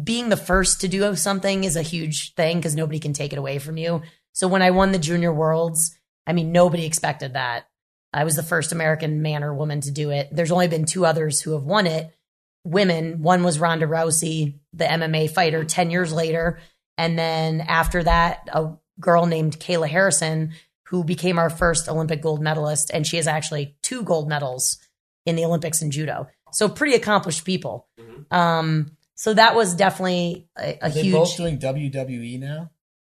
being 0.00 0.28
the 0.28 0.36
first 0.36 0.82
to 0.82 0.88
do 0.88 1.16
something 1.16 1.64
is 1.64 1.74
a 1.74 1.82
huge 1.82 2.34
thing 2.34 2.58
because 2.58 2.76
nobody 2.76 3.00
can 3.00 3.12
take 3.12 3.32
it 3.32 3.38
away 3.38 3.58
from 3.58 3.76
you. 3.76 4.02
So 4.34 4.46
when 4.46 4.62
I 4.62 4.70
won 4.70 4.92
the 4.92 5.00
junior 5.00 5.32
worlds, 5.32 5.98
I 6.28 6.32
mean, 6.32 6.52
nobody 6.52 6.86
expected 6.86 7.32
that. 7.32 7.66
I 8.12 8.22
was 8.22 8.36
the 8.36 8.44
first 8.44 8.70
American 8.70 9.20
man 9.20 9.42
or 9.42 9.52
woman 9.52 9.80
to 9.80 9.90
do 9.90 10.10
it. 10.10 10.28
There's 10.30 10.52
only 10.52 10.68
been 10.68 10.84
two 10.84 11.04
others 11.04 11.40
who 11.40 11.54
have 11.54 11.64
won 11.64 11.88
it. 11.88 12.14
Women. 12.62 13.20
One 13.20 13.42
was 13.42 13.58
Ronda 13.58 13.86
Rousey, 13.86 14.60
the 14.72 14.84
MMA 14.84 15.28
fighter, 15.30 15.64
10 15.64 15.90
years 15.90 16.12
later. 16.12 16.60
And 16.96 17.18
then 17.18 17.62
after 17.62 18.04
that, 18.04 18.48
a 18.52 18.76
girl 19.00 19.26
named 19.26 19.58
Kayla 19.58 19.88
Harrison, 19.88 20.52
who 20.90 21.04
became 21.04 21.38
our 21.38 21.50
first 21.50 21.88
Olympic 21.88 22.22
gold 22.22 22.42
medalist. 22.42 22.90
And 22.92 23.06
she 23.06 23.16
has 23.16 23.26
actually 23.26 23.76
two 23.82 24.02
gold 24.02 24.28
medals 24.28 24.78
in 25.26 25.36
the 25.36 25.44
Olympics 25.44 25.82
in 25.82 25.90
judo. 25.90 26.28
So 26.52 26.68
pretty 26.68 26.94
accomplished 26.94 27.44
people. 27.44 27.86
Um, 28.30 28.96
so 29.14 29.34
that 29.34 29.54
was 29.54 29.74
definitely 29.74 30.48
a, 30.58 30.78
a 30.82 30.88
huge. 30.90 31.12
both 31.12 31.36
doing 31.36 31.58
WWE 31.58 32.40
now? 32.40 32.70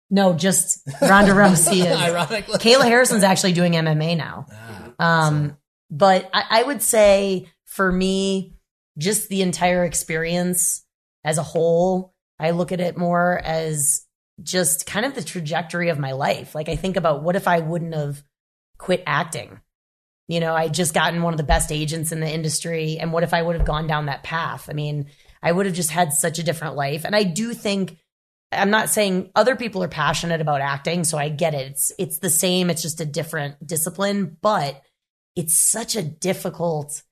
no, 0.09 0.33
just 0.33 0.87
Ronda 1.01 1.31
Rousey 1.33 1.85
is. 1.85 1.97
Ironically. 1.97 2.59
Kayla 2.59 2.83
Harrison's 2.83 3.23
actually 3.23 3.53
doing 3.53 3.73
MMA 3.73 4.15
now. 4.15 4.45
Ah, 4.99 5.27
Um, 5.27 5.57
but 5.89 6.29
I, 6.33 6.43
I 6.49 6.63
would 6.63 6.81
say 6.81 7.47
for 7.65 7.91
me, 7.91 8.53
just 8.97 9.27
the 9.27 9.41
entire 9.41 9.83
experience 9.83 10.85
as 11.23 11.37
a 11.37 11.43
whole, 11.43 12.13
I 12.39 12.51
look 12.51 12.71
at 12.71 12.79
it 12.79 12.97
more 12.97 13.41
as 13.43 14.04
just 14.43 14.85
kind 14.85 15.05
of 15.05 15.15
the 15.15 15.23
trajectory 15.23 15.89
of 15.89 15.99
my 15.99 16.11
life. 16.11 16.55
Like 16.55 16.69
I 16.69 16.75
think 16.75 16.97
about 16.97 17.23
what 17.23 17.35
if 17.35 17.47
I 17.47 17.59
wouldn't 17.59 17.95
have 17.95 18.23
quit 18.77 19.03
acting? 19.05 19.59
You 20.27 20.39
know, 20.39 20.55
I 20.55 20.67
just 20.67 20.93
gotten 20.93 21.21
one 21.21 21.33
of 21.33 21.37
the 21.37 21.43
best 21.43 21.71
agents 21.71 22.11
in 22.11 22.19
the 22.19 22.31
industry. 22.31 22.97
And 22.99 23.13
what 23.13 23.23
if 23.23 23.33
I 23.33 23.41
would 23.41 23.55
have 23.55 23.65
gone 23.65 23.87
down 23.87 24.07
that 24.07 24.23
path? 24.23 24.69
I 24.69 24.73
mean, 24.73 25.07
I 25.41 25.51
would 25.51 25.67
have 25.67 25.75
just 25.75 25.91
had 25.91 26.13
such 26.13 26.39
a 26.39 26.43
different 26.43 26.75
life. 26.75 27.05
And 27.05 27.15
I 27.15 27.23
do 27.23 27.53
think 27.53 27.97
I'm 28.51 28.69
not 28.69 28.89
saying 28.89 29.31
other 29.35 29.55
people 29.55 29.83
are 29.83 29.87
passionate 29.87 30.41
about 30.41 30.61
acting, 30.61 31.03
so 31.03 31.17
I 31.17 31.29
get 31.29 31.53
it. 31.53 31.67
It's 31.71 31.91
it's 31.99 32.19
the 32.19 32.29
same, 32.29 32.69
it's 32.69 32.81
just 32.81 33.01
a 33.01 33.05
different 33.05 33.65
discipline, 33.65 34.37
but 34.41 34.81
it's 35.35 35.59
such 35.59 35.95
a 35.95 36.01
difficult 36.01 37.03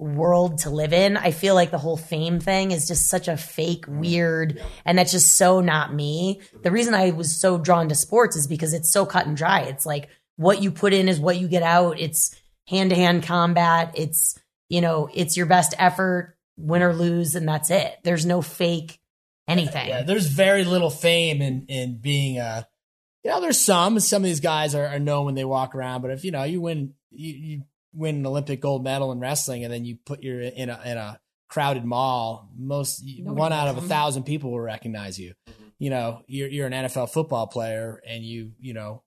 world 0.00 0.58
to 0.58 0.70
live 0.70 0.92
in. 0.92 1.16
I 1.16 1.30
feel 1.30 1.54
like 1.54 1.70
the 1.70 1.78
whole 1.78 1.96
fame 1.96 2.40
thing 2.40 2.72
is 2.72 2.88
just 2.88 3.08
such 3.08 3.28
a 3.28 3.36
fake, 3.36 3.84
weird, 3.86 4.62
and 4.84 4.98
that's 4.98 5.12
just 5.12 5.36
so 5.36 5.60
not 5.60 5.94
me. 5.94 6.40
The 6.62 6.70
reason 6.70 6.94
I 6.94 7.10
was 7.10 7.38
so 7.38 7.58
drawn 7.58 7.88
to 7.90 7.94
sports 7.94 8.34
is 8.34 8.46
because 8.46 8.72
it's 8.72 8.90
so 8.90 9.04
cut 9.04 9.26
and 9.26 9.36
dry. 9.36 9.60
It's 9.62 9.84
like 9.84 10.08
what 10.36 10.62
you 10.62 10.70
put 10.70 10.94
in 10.94 11.08
is 11.08 11.20
what 11.20 11.38
you 11.38 11.48
get 11.48 11.62
out. 11.62 12.00
It's 12.00 12.34
hand 12.66 12.90
to 12.90 12.96
hand 12.96 13.24
combat. 13.24 13.92
It's, 13.94 14.38
you 14.68 14.80
know, 14.80 15.10
it's 15.12 15.36
your 15.36 15.46
best 15.46 15.74
effort, 15.78 16.36
win 16.56 16.82
or 16.82 16.94
lose, 16.94 17.34
and 17.34 17.46
that's 17.46 17.70
it. 17.70 17.98
There's 18.02 18.24
no 18.24 18.40
fake 18.40 18.98
anything. 19.46 19.88
Yeah, 19.88 20.02
there's 20.02 20.26
very 20.26 20.64
little 20.64 20.90
fame 20.90 21.42
in 21.42 21.66
in 21.68 21.98
being 21.98 22.38
a. 22.38 22.66
You 23.22 23.32
know, 23.32 23.42
there's 23.42 23.60
some. 23.60 24.00
Some 24.00 24.22
of 24.22 24.26
these 24.26 24.40
guys 24.40 24.74
are, 24.74 24.86
are 24.86 24.98
known 24.98 25.26
when 25.26 25.34
they 25.34 25.44
walk 25.44 25.74
around, 25.74 26.00
but 26.00 26.10
if 26.10 26.24
you 26.24 26.30
know 26.30 26.44
you 26.44 26.62
win, 26.62 26.94
you, 27.10 27.34
you 27.34 27.62
win 27.92 28.16
an 28.16 28.26
Olympic 28.26 28.60
gold 28.60 28.84
medal 28.84 29.12
in 29.12 29.20
wrestling, 29.20 29.64
and 29.64 29.72
then 29.72 29.84
you 29.84 29.96
put 30.04 30.22
your 30.22 30.40
in 30.40 30.68
a 30.70 30.80
in 30.84 30.96
a 30.96 31.20
crowded 31.48 31.84
mall, 31.84 32.48
most 32.56 33.02
Nobody 33.04 33.30
one 33.38 33.52
out 33.52 33.68
of 33.68 33.76
a 33.78 33.80
thousand 33.82 34.24
people 34.24 34.50
will 34.52 34.60
recognize 34.60 35.18
you. 35.18 35.34
You 35.78 35.90
know, 35.90 36.22
you're 36.26 36.48
you're 36.48 36.66
an 36.66 36.72
NFL 36.72 37.10
football 37.10 37.46
player, 37.46 38.00
and 38.06 38.22
you 38.22 38.52
you 38.60 38.74
know 38.74 39.02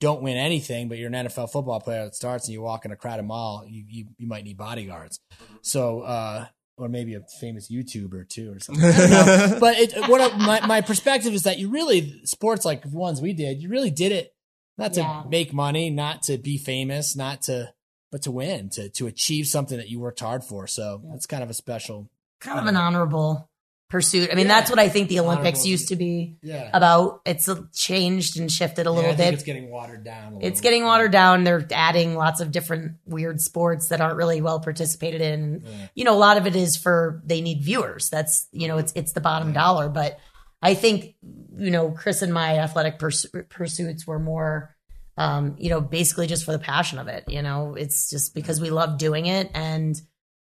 don't 0.00 0.22
win 0.22 0.36
anything, 0.36 0.88
but 0.88 0.98
you're 0.98 1.08
an 1.12 1.26
NFL 1.26 1.50
football 1.50 1.80
player 1.80 2.04
that 2.04 2.14
starts 2.14 2.46
and 2.46 2.52
you 2.52 2.60
walk 2.60 2.84
in 2.84 2.92
a 2.92 2.96
crowded 2.96 3.22
mall, 3.24 3.64
you 3.66 3.84
you, 3.88 4.06
you 4.18 4.26
might 4.26 4.44
need 4.44 4.56
bodyguards. 4.58 5.20
So, 5.62 6.00
uh, 6.00 6.46
or 6.76 6.88
maybe 6.90 7.14
a 7.14 7.20
famous 7.40 7.70
YouTuber 7.70 8.28
too, 8.28 8.52
or 8.52 8.60
something. 8.60 8.84
I 8.84 9.56
but 9.60 9.78
it, 9.78 9.94
what 10.08 10.20
I- 10.20 10.36
my 10.36 10.66
my 10.66 10.80
perspective 10.82 11.32
is 11.34 11.44
that 11.44 11.58
you 11.58 11.70
really 11.70 12.20
sports 12.24 12.64
like 12.64 12.82
the 12.82 12.88
ones 12.90 13.20
we 13.22 13.32
did, 13.32 13.62
you 13.62 13.68
really 13.68 13.90
did 13.90 14.12
it 14.12 14.34
not 14.76 14.92
to 14.94 15.00
Yeah. 15.00 15.22
make 15.30 15.54
money, 15.54 15.88
not 15.88 16.22
to 16.24 16.36
be 16.36 16.58
famous, 16.58 17.16
not 17.16 17.42
to 17.42 17.72
but 18.16 18.22
to 18.22 18.30
win, 18.30 18.70
to 18.70 18.88
to 18.88 19.06
achieve 19.06 19.46
something 19.46 19.76
that 19.76 19.90
you 19.90 20.00
worked 20.00 20.20
hard 20.20 20.42
for. 20.42 20.66
So 20.66 21.02
that's 21.10 21.26
kind 21.26 21.42
of 21.42 21.50
a 21.50 21.54
special. 21.54 22.08
kind 22.40 22.58
of 22.58 22.66
an 22.66 22.74
honorable 22.76 23.50
pursuit. 23.90 24.30
I 24.32 24.34
mean, 24.34 24.46
Yeah. 24.46 24.54
that's 24.54 24.70
what 24.70 24.78
I 24.78 24.88
think 24.88 25.08
the 25.10 25.20
Olympics 25.20 25.58
Honorable. 25.60 25.68
used 25.70 25.88
to 25.88 25.96
be 25.96 26.38
Yeah, 26.42 26.70
about. 26.72 27.20
It's 27.26 27.46
uh, 27.48 27.60
changed 27.74 28.38
and 28.40 28.50
shifted 28.50 28.86
a 28.86 28.90
little 28.90 29.10
Yeah, 29.10 29.14
I 29.14 29.16
think 29.16 29.26
bit. 29.32 29.34
It's 29.34 29.42
getting 29.44 29.70
watered 29.70 30.02
down. 30.02 30.34
A 30.36 30.38
It's 30.46 30.60
getting 30.62 30.84
watered 30.84 31.12
down. 31.12 31.44
They're 31.44 31.66
adding 31.70 32.14
lots 32.16 32.40
of 32.40 32.50
different 32.52 32.92
weird 33.04 33.40
sports 33.42 33.88
that 33.90 34.00
aren't 34.00 34.16
really 34.16 34.40
well 34.40 34.60
participated 34.60 35.20
in. 35.20 35.62
Yeah. 35.64 35.88
You 35.94 36.04
know, 36.04 36.14
a 36.14 36.18
lot 36.18 36.36
of 36.38 36.46
it 36.46 36.56
is 36.56 36.76
for 36.76 37.22
they 37.26 37.42
need 37.42 37.62
viewers. 37.62 38.08
That's 38.08 38.48
you 38.50 38.66
know, 38.66 38.78
it's 38.78 38.92
it's 38.96 39.12
the 39.12 39.20
bottom 39.20 39.52
dollar. 39.52 39.88
But 39.90 40.18
I 40.62 40.72
think 40.74 41.14
you 41.58 41.70
know, 41.70 41.90
Chris 41.90 42.22
and 42.22 42.32
my 42.34 42.58
athletic 42.58 42.98
purs- 42.98 43.26
pursuits 43.50 44.06
were 44.06 44.18
more, 44.18 44.75
um, 45.16 45.56
you 45.58 45.70
know, 45.70 45.80
basically 45.80 46.26
just 46.26 46.44
for 46.44 46.52
the 46.52 46.58
passion 46.58 46.98
of 46.98 47.08
it. 47.08 47.24
You 47.28 47.42
know, 47.42 47.74
it's 47.74 48.10
just 48.10 48.34
because 48.34 48.60
we 48.60 48.70
love 48.70 48.98
doing 48.98 49.26
it, 49.26 49.50
and 49.54 50.00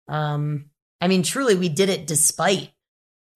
um, 0.09 0.67
I 1.01 1.09
mean, 1.09 1.23
truly, 1.23 1.55
we 1.55 1.69
did 1.69 1.89
it 1.89 2.07
despite 2.07 2.71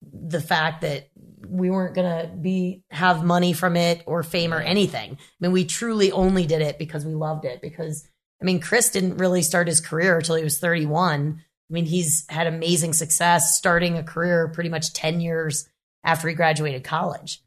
the 0.01 0.41
fact 0.41 0.81
that 0.81 1.09
we 1.47 1.69
weren't 1.69 1.95
gonna 1.95 2.31
be 2.39 2.83
have 2.91 3.23
money 3.23 3.53
from 3.53 3.75
it 3.75 4.03
or 4.05 4.23
fame 4.23 4.53
or 4.53 4.59
anything. 4.59 5.11
I 5.11 5.17
mean, 5.39 5.51
we 5.51 5.65
truly 5.65 6.11
only 6.11 6.45
did 6.45 6.61
it 6.61 6.79
because 6.79 7.05
we 7.05 7.13
loved 7.13 7.45
it. 7.45 7.61
Because 7.61 8.07
I 8.41 8.45
mean, 8.45 8.59
Chris 8.59 8.89
didn't 8.89 9.17
really 9.17 9.41
start 9.41 9.67
his 9.67 9.81
career 9.81 10.17
until 10.17 10.35
he 10.35 10.43
was 10.43 10.59
31. 10.59 11.39
I 11.39 11.73
mean, 11.73 11.85
he's 11.85 12.25
had 12.29 12.47
amazing 12.47 12.93
success 12.93 13.57
starting 13.57 13.97
a 13.97 14.03
career 14.03 14.51
pretty 14.53 14.69
much 14.69 14.93
10 14.93 15.21
years 15.21 15.69
after 16.03 16.27
he 16.27 16.33
graduated 16.33 16.83
college. 16.83 17.41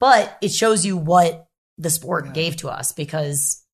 But 0.00 0.36
it 0.42 0.50
shows 0.50 0.84
you 0.84 0.96
what 0.96 1.48
the 1.78 1.90
sport 1.90 2.26
Yeah. 2.26 2.32
gave 2.32 2.56
to 2.56 2.68
us 2.68 2.92
because 2.92 3.64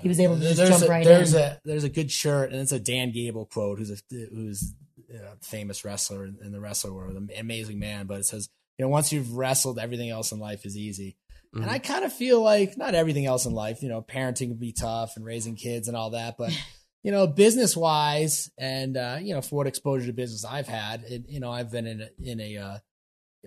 he 0.00 0.08
was 0.08 0.20
able 0.20 0.36
to 0.36 0.42
just 0.42 0.56
there's 0.56 0.68
jump 0.70 0.84
a, 0.84 0.88
right 0.88 1.04
there's 1.04 1.34
in. 1.34 1.40
a 1.40 1.60
there's 1.64 1.84
a 1.84 1.88
good 1.88 2.10
shirt, 2.10 2.52
and 2.52 2.60
it's 2.60 2.72
a 2.72 2.78
Dan 2.80 3.12
Gable 3.12 3.46
quote, 3.46 3.78
who's 3.78 3.90
a 3.90 3.96
who's 4.10 4.74
a 5.14 5.36
famous 5.42 5.84
wrestler 5.84 6.26
in 6.26 6.52
the 6.52 6.60
wrestler 6.60 6.92
world, 6.92 7.16
an 7.16 7.28
amazing 7.38 7.78
man. 7.78 8.06
But 8.06 8.20
it 8.20 8.26
says, 8.26 8.48
you 8.78 8.84
know, 8.84 8.88
once 8.88 9.12
you've 9.12 9.36
wrestled, 9.36 9.78
everything 9.78 10.10
else 10.10 10.32
in 10.32 10.38
life 10.38 10.66
is 10.66 10.76
easy. 10.76 11.16
And 11.54 11.70
I 11.70 11.78
kind 11.78 12.04
of 12.04 12.12
feel 12.12 12.42
like 12.42 12.76
not 12.76 12.96
everything 12.96 13.26
else 13.26 13.46
in 13.46 13.52
life, 13.52 13.80
you 13.80 13.88
know, 13.88 14.02
parenting 14.02 14.48
can 14.48 14.56
be 14.56 14.72
tough 14.72 15.12
and 15.14 15.24
raising 15.24 15.54
kids 15.54 15.86
and 15.86 15.96
all 15.96 16.10
that, 16.10 16.36
but 16.36 16.50
you 17.04 17.12
know, 17.12 17.28
business 17.28 17.76
wise, 17.76 18.50
and 18.58 18.96
uh, 18.96 19.18
you 19.22 19.34
know, 19.34 19.40
for 19.40 19.54
what 19.56 19.68
exposure 19.68 20.06
to 20.06 20.12
business 20.12 20.44
I've 20.44 20.66
had, 20.66 21.04
it, 21.04 21.22
you 21.28 21.38
know, 21.38 21.52
I've 21.52 21.70
been 21.70 21.86
in 21.86 22.00
a, 22.00 22.08
in 22.20 22.40
a 22.40 22.56
uh, 22.56 22.78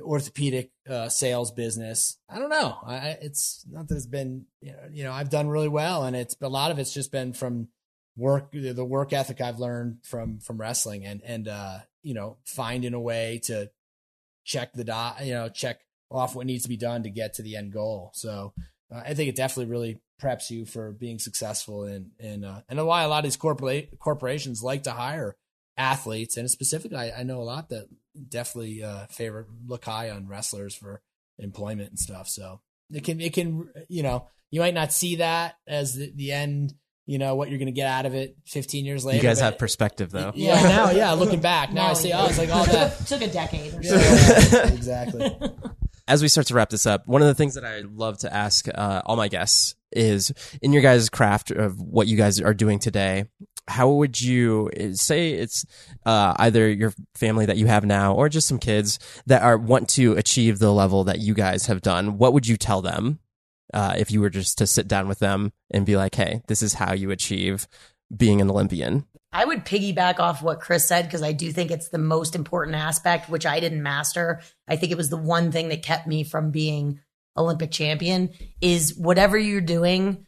orthopedic 0.01 0.71
uh, 0.89 1.09
sales 1.09 1.51
business. 1.51 2.17
I 2.29 2.39
don't 2.39 2.49
know. 2.49 2.77
I, 2.85 3.17
it's 3.21 3.65
not 3.69 3.87
that 3.87 3.95
it's 3.95 4.05
been, 4.05 4.45
you 4.61 4.71
know, 4.71 4.79
you 4.91 5.03
know, 5.03 5.11
I've 5.11 5.29
done 5.29 5.47
really 5.47 5.67
well, 5.67 6.03
and 6.03 6.15
it's 6.15 6.35
a 6.41 6.49
lot 6.49 6.71
of 6.71 6.79
it's 6.79 6.93
just 6.93 7.11
been 7.11 7.33
from 7.33 7.69
work, 8.15 8.51
the 8.51 8.85
work 8.85 9.13
ethic 9.13 9.41
I've 9.41 9.59
learned 9.59 9.99
from 10.03 10.39
from 10.39 10.57
wrestling, 10.57 11.05
and 11.05 11.21
and 11.23 11.47
uh, 11.47 11.79
you 12.03 12.13
know, 12.13 12.37
finding 12.45 12.93
a 12.93 12.99
way 12.99 13.39
to 13.43 13.69
check 14.43 14.73
the 14.73 14.83
dot, 14.83 15.25
you 15.25 15.33
know, 15.33 15.49
check 15.49 15.81
off 16.09 16.35
what 16.35 16.45
needs 16.45 16.63
to 16.63 16.69
be 16.69 16.77
done 16.77 17.03
to 17.03 17.09
get 17.09 17.33
to 17.35 17.41
the 17.41 17.55
end 17.55 17.73
goal. 17.73 18.11
So 18.13 18.53
uh, 18.93 19.01
I 19.05 19.13
think 19.13 19.29
it 19.29 19.35
definitely 19.35 19.71
really 19.71 20.01
preps 20.21 20.49
you 20.49 20.65
for 20.65 20.91
being 20.91 21.19
successful 21.19 21.85
in 21.85 22.11
in 22.19 22.43
uh, 22.43 22.61
and 22.69 22.85
why 22.85 23.03
a 23.03 23.07
lot 23.07 23.19
of 23.19 23.23
these 23.23 23.37
corporate 23.37 23.99
corporations 23.99 24.63
like 24.63 24.83
to 24.83 24.91
hire 24.91 25.35
athletes 25.77 26.37
and 26.37 26.49
specifically 26.49 26.97
I, 26.97 27.19
I 27.19 27.23
know 27.23 27.41
a 27.41 27.43
lot 27.43 27.69
that 27.69 27.87
definitely 28.29 28.83
uh 28.83 29.05
favor 29.07 29.47
look 29.65 29.85
high 29.85 30.09
on 30.09 30.27
wrestlers 30.27 30.75
for 30.75 31.01
employment 31.37 31.89
and 31.89 31.99
stuff 31.99 32.27
so 32.27 32.61
it 32.91 33.03
can 33.03 33.21
it 33.21 33.33
can 33.33 33.69
you 33.89 34.01
know 34.01 34.27
you 34.49 34.61
might 34.61 34.73
not 34.73 34.91
see 34.91 35.17
that 35.17 35.55
as 35.67 35.95
the, 35.95 36.11
the 36.15 36.31
end 36.31 36.73
you 37.07 37.17
know, 37.17 37.35
what 37.35 37.49
you're 37.49 37.57
going 37.57 37.67
to 37.67 37.71
get 37.71 37.87
out 37.87 38.05
of 38.05 38.13
it 38.13 38.35
15 38.47 38.85
years 38.85 39.05
later. 39.05 39.15
You 39.15 39.23
guys 39.23 39.39
have 39.39 39.57
perspective 39.57 40.11
though. 40.11 40.33
Yeah, 40.35 40.61
now, 40.61 40.91
yeah, 40.91 41.13
looking 41.13 41.39
back, 41.39 41.71
now, 41.71 41.85
Now 41.85 41.89
I 41.91 41.93
see, 41.93 42.09
do. 42.09 42.15
oh, 42.17 42.25
it's 42.25 42.37
like 42.37 42.53
all 42.53 42.65
that. 42.65 43.07
Took 43.07 43.21
a 43.21 43.27
decade 43.29 43.73
or 43.73 43.81
so. 43.81 43.95
Yeah, 43.95 44.67
exactly. 44.67 45.31
as 46.07 46.21
we 46.21 46.27
start 46.27 46.47
to 46.47 46.53
wrap 46.53 46.69
this 46.69 46.85
up, 46.85 47.07
one 47.07 47.21
of 47.21 47.27
the 47.27 47.35
things 47.35 47.55
that 47.55 47.65
I 47.65 47.81
love 47.81 48.17
to 48.19 48.33
ask 48.33 48.67
uh, 48.73 49.01
all 49.05 49.15
my 49.15 49.27
guests 49.27 49.75
is 49.91 50.31
in 50.61 50.73
your 50.73 50.81
guys' 50.81 51.09
craft 51.09 51.51
of 51.51 51.79
what 51.79 52.07
you 52.07 52.17
guys 52.17 52.39
are 52.41 52.53
doing 52.53 52.79
today, 52.79 53.25
how 53.67 53.89
would 53.89 54.19
you 54.19 54.69
say 54.93 55.31
it's 55.31 55.65
uh, 56.05 56.33
either 56.37 56.69
your 56.69 56.93
family 57.15 57.45
that 57.45 57.57
you 57.57 57.67
have 57.67 57.85
now 57.85 58.13
or 58.13 58.29
just 58.29 58.47
some 58.47 58.59
kids 58.59 58.99
that 59.25 59.41
are 59.41 59.57
want 59.57 59.89
to 59.89 60.13
achieve 60.13 60.59
the 60.59 60.73
level 60.73 61.03
that 61.03 61.19
you 61.19 61.33
guys 61.33 61.65
have 61.65 61.81
done? 61.81 62.17
What 62.17 62.33
would 62.33 62.47
you 62.47 62.55
tell 62.55 62.81
them 62.81 63.19
uh, 63.73 63.95
if 63.97 64.11
you 64.11 64.21
were 64.21 64.29
just 64.29 64.57
to 64.59 64.67
sit 64.67 64.87
down 64.87 65.07
with 65.07 65.19
them 65.19 65.51
and 65.69 65.85
be 65.85 65.97
like, 65.97 66.15
"Hey, 66.15 66.41
this 66.47 66.63
is 66.63 66.75
how 66.75 66.93
you 66.93 67.11
achieve 67.11 67.67
being 68.15 68.39
an 68.39 68.49
Olympian"? 68.49 69.05
I 69.31 69.45
would 69.45 69.65
piggyback 69.65 70.19
off 70.19 70.41
what 70.41 70.61
Chris 70.61 70.87
said 70.87 71.05
because 71.05 71.21
I 71.21 71.33
do 71.33 71.51
think 71.51 71.69
it's 71.69 71.89
the 71.89 71.97
most 71.97 72.35
important 72.35 72.77
aspect, 72.77 73.29
which 73.29 73.45
I 73.45 73.59
didn't 73.59 73.83
master. 73.83 74.41
I 74.67 74.77
think 74.77 74.91
it 74.91 74.97
was 74.97 75.09
the 75.09 75.17
one 75.17 75.51
thing 75.51 75.69
that 75.69 75.83
kept 75.83 76.07
me 76.07 76.23
from 76.23 76.51
being 76.51 76.99
Olympic 77.37 77.71
champion 77.71 78.31
is 78.61 78.95
whatever 78.95 79.37
you're 79.37 79.61
doing, 79.61 80.25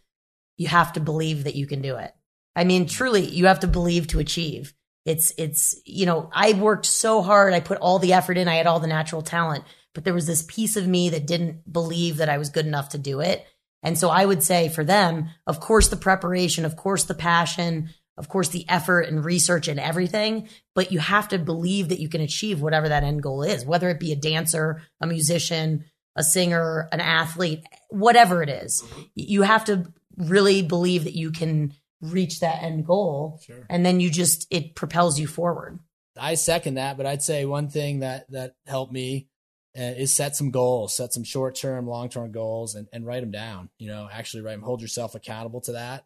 you 0.58 0.68
have 0.68 0.94
to 0.94 1.00
believe 1.00 1.46
that 1.46 1.56
you 1.56 1.66
can 1.66 1.82
do 1.82 1.96
it. 1.96 2.14
I 2.56 2.66
mean, 2.66 2.88
truly, 2.88 3.26
you 3.26 3.46
have 3.48 3.62
to 3.62 3.68
believe 3.68 4.08
to 4.08 4.20
achieve. 4.20 4.74
It's, 5.06 5.34
it's, 5.38 5.80
you 5.86 6.06
know, 6.06 6.30
I 6.34 6.54
worked 6.54 6.86
so 6.86 7.22
hard. 7.22 7.54
I 7.54 7.62
put 7.62 7.80
all 7.80 8.00
the 8.00 8.14
effort 8.14 8.38
in. 8.38 8.48
I 8.48 8.56
had 8.56 8.68
all 8.68 8.80
the 8.80 8.88
natural 8.88 9.22
talent, 9.22 9.64
but 9.96 10.04
there 10.04 10.14
was 10.14 10.28
this 10.28 10.46
piece 10.48 10.76
of 10.76 10.88
me 10.88 11.10
that 11.10 11.26
didn't 11.26 11.72
believe 11.72 12.18
that 12.18 12.30
I 12.30 12.38
was 12.38 12.50
good 12.50 12.68
enough 12.68 12.90
to 12.90 12.98
do 12.98 13.22
it. 13.22 13.46
And 13.82 13.98
so 13.98 14.10
I 14.10 14.26
would 14.26 14.44
say 14.44 14.68
for 14.68 14.84
them, 14.84 15.30
of 15.48 15.62
course, 15.62 15.88
the 15.88 15.96
preparation, 15.96 16.66
of 16.66 16.76
course, 16.76 17.06
the 17.06 17.14
passion, 17.14 17.90
of 18.20 18.30
course, 18.30 18.50
the 18.50 18.66
effort 18.70 19.02
and 19.02 19.24
research 19.24 19.68
and 19.68 19.80
everything, 19.80 20.50
but 20.76 20.92
you 20.92 21.00
have 21.00 21.30
to 21.30 21.40
believe 21.40 21.90
that 21.90 22.02
you 22.02 22.10
can 22.10 22.22
achieve 22.22 22.62
whatever 22.62 22.90
that 22.90 23.04
end 23.04 23.24
goal 23.24 23.42
is, 23.42 23.66
whether 23.66 23.90
it 23.90 24.00
be 24.00 24.12
a 24.12 24.16
dancer, 24.18 24.82
a 25.02 25.08
musician, 25.08 25.86
a 26.16 26.24
singer, 26.24 26.90
an 26.92 27.00
athlete, 27.00 27.64
whatever 27.90 28.44
it 28.44 28.50
is. 28.50 28.84
You 29.16 29.44
have 29.44 29.66
to 29.66 29.92
really 30.18 30.62
believe 30.62 31.06
that 31.06 31.16
you 31.16 31.32
can 31.32 31.74
reach 32.02 32.42
that 32.42 32.62
end 32.62 32.86
goal. 32.86 33.40
Sure. 33.46 33.66
And 33.70 33.86
then 33.86 34.02
you 34.02 34.10
just, 34.10 34.46
it 34.52 34.76
propels 34.76 35.18
you 35.18 35.26
forward. 35.26 35.80
I 36.20 36.36
second 36.36 36.74
that, 36.74 36.98
but 36.98 37.06
I'd 37.06 37.24
say 37.24 37.46
one 37.46 37.70
thing 37.70 38.00
that 38.00 38.30
that 38.32 38.56
helped 38.68 38.92
me 38.92 39.30
uh, 39.78 39.82
is 39.82 40.14
set 40.14 40.36
some 40.36 40.52
goals, 40.52 40.94
set 40.94 41.14
some 41.14 41.24
short 41.24 41.56
term, 41.56 41.88
long 41.88 42.10
term 42.10 42.32
goals, 42.32 42.76
and 42.76 42.88
and 42.92 43.06
write 43.06 43.22
them 43.22 43.32
down. 43.32 43.70
You 43.78 43.88
know, 43.88 44.10
actually 44.12 44.44
write 44.44 44.54
them. 44.54 44.64
Hold 44.64 44.82
yourself 44.82 45.16
accountable 45.16 45.62
to 45.62 45.74
that, 45.74 46.06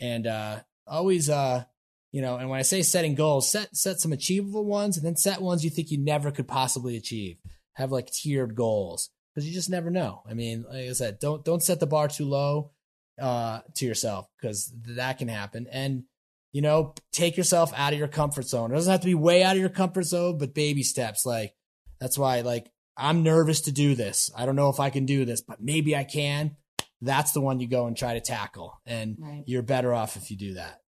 and 0.00 0.26
uh, 0.26 0.60
always, 0.86 1.28
uh, 1.30 1.64
you 2.10 2.22
know. 2.22 2.36
And 2.36 2.48
when 2.50 2.58
I 2.58 2.62
say 2.62 2.82
setting 2.82 3.14
goals, 3.14 3.50
set 3.50 3.76
set 3.76 4.00
some 4.00 4.12
achievable 4.12 4.64
ones, 4.64 4.96
and 4.96 5.06
then 5.06 5.16
set 5.16 5.40
ones 5.40 5.64
you 5.64 5.70
think 5.70 5.90
you 5.90 5.98
never 5.98 6.30
could 6.30 6.48
possibly 6.48 6.96
achieve. 6.96 7.38
Have 7.74 7.92
like 7.92 8.10
tiered 8.10 8.54
goals 8.54 9.10
because 9.34 9.46
you 9.46 9.54
just 9.54 9.70
never 9.70 9.90
know. 9.90 10.22
I 10.28 10.34
mean, 10.34 10.64
like 10.68 10.88
I 10.88 10.92
said, 10.92 11.18
don't 11.18 11.44
don't 11.44 11.62
set 11.62 11.80
the 11.80 11.86
bar 11.86 12.08
too 12.08 12.26
low 12.26 12.72
uh, 13.20 13.60
to 13.76 13.86
yourself 13.86 14.28
because 14.40 14.72
that 14.88 15.18
can 15.18 15.28
happen. 15.28 15.66
And 15.70 16.04
you 16.52 16.60
know, 16.60 16.94
take 17.12 17.36
yourself 17.36 17.72
out 17.74 17.94
of 17.94 17.98
your 17.98 18.08
comfort 18.08 18.44
zone. 18.44 18.70
It 18.70 18.74
doesn't 18.74 18.90
have 18.90 19.00
to 19.00 19.06
be 19.06 19.14
way 19.14 19.42
out 19.42 19.56
of 19.56 19.60
your 19.60 19.70
comfort 19.70 20.04
zone, 20.04 20.36
but 20.36 20.54
baby 20.54 20.82
steps. 20.82 21.24
Like 21.24 21.54
that's 21.98 22.18
why, 22.18 22.40
like, 22.40 22.70
I'm 22.96 23.22
nervous 23.22 23.62
to 23.62 23.72
do 23.72 23.94
this. 23.94 24.30
I 24.36 24.44
don't 24.44 24.56
know 24.56 24.68
if 24.68 24.80
I 24.80 24.90
can 24.90 25.06
do 25.06 25.24
this, 25.24 25.40
but 25.40 25.62
maybe 25.62 25.96
I 25.96 26.04
can. 26.04 26.56
That's 27.02 27.32
the 27.32 27.40
one 27.42 27.60
you 27.60 27.68
go 27.68 27.86
and 27.86 27.96
try 27.96 28.14
to 28.14 28.20
tackle. 28.20 28.80
And 28.86 29.16
Right. 29.18 29.42
you're 29.46 29.62
better 29.62 29.92
off 29.92 30.16
if 30.16 30.30
you 30.30 30.36
do 30.38 30.54
that. 30.54 30.78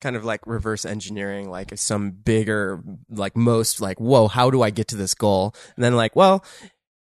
kind 0.00 0.16
of 0.16 0.24
like 0.24 0.40
reverse 0.46 0.86
engineering 0.86 1.50
like 1.50 1.76
some 1.76 2.10
bigger 2.10 2.82
like 3.10 3.36
most 3.36 3.80
like 3.82 4.00
whoa 4.00 4.28
how 4.28 4.48
do 4.50 4.62
i 4.62 4.70
get 4.70 4.88
to 4.88 4.96
this 4.96 5.12
goal 5.14 5.54
and 5.76 5.84
then 5.84 5.94
like 5.94 6.14
well 6.16 6.42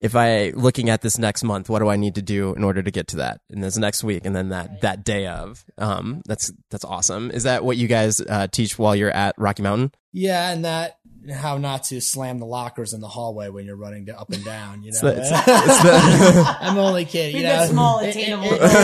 if 0.03 0.15
i 0.15 0.51
looking 0.55 0.91
at 0.91 1.01
this 1.01 1.17
next 1.19 1.43
month 1.45 1.71
what 1.71 1.79
do 1.79 1.89
i 1.89 1.97
need 1.97 2.15
to 2.17 2.21
do 2.23 2.53
in 2.55 2.63
order 2.65 2.83
to 2.83 2.91
get 2.91 3.07
to 3.07 3.17
that 3.17 3.41
and 3.49 3.63
this 3.63 3.79
next 3.79 4.05
week 4.05 4.27
and 4.27 4.35
then 4.37 4.51
that 4.51 4.81
that 4.83 5.03
day 5.03 5.27
of 5.27 5.65
um 5.79 6.21
that's 6.27 6.53
that's 6.71 6.85
awesome 6.85 7.31
is 7.31 7.45
that 7.45 7.65
what 7.65 7.77
you 7.79 7.87
guys 7.89 8.21
uh, 8.21 8.47
teach 8.49 8.79
while 8.79 8.95
you're 8.95 9.11
at 9.13 9.35
rocky 9.39 9.63
mountain 9.63 9.91
Yeah. 10.13 10.51
And 10.51 10.65
that, 10.65 10.98
how 11.33 11.59
not 11.59 11.85
to 11.85 12.01
slam 12.01 12.39
the 12.39 12.47
lockers 12.47 12.93
in 12.95 13.01
the 13.01 13.09
hallway 13.09 13.49
when 13.49 13.65
you're 13.67 13.77
running 13.77 14.07
to- 14.07 14.19
up 14.19 14.31
and 14.31 14.45
down, 14.45 14.83
you 14.83 14.93
know? 14.93 14.99
the- 15.03 15.17
it's- 15.17 15.31
it's 15.47 15.83
the- 15.83 16.57
I'm 16.61 16.79
only 16.79 17.05
kidding. 17.05 17.33
Think 17.43 17.47
you 17.47 17.53
know? 17.57 17.67
small, 17.67 18.01
It- 18.01 18.11
attainable 18.11 18.53
it- 18.53 18.59
goals. 18.61 18.73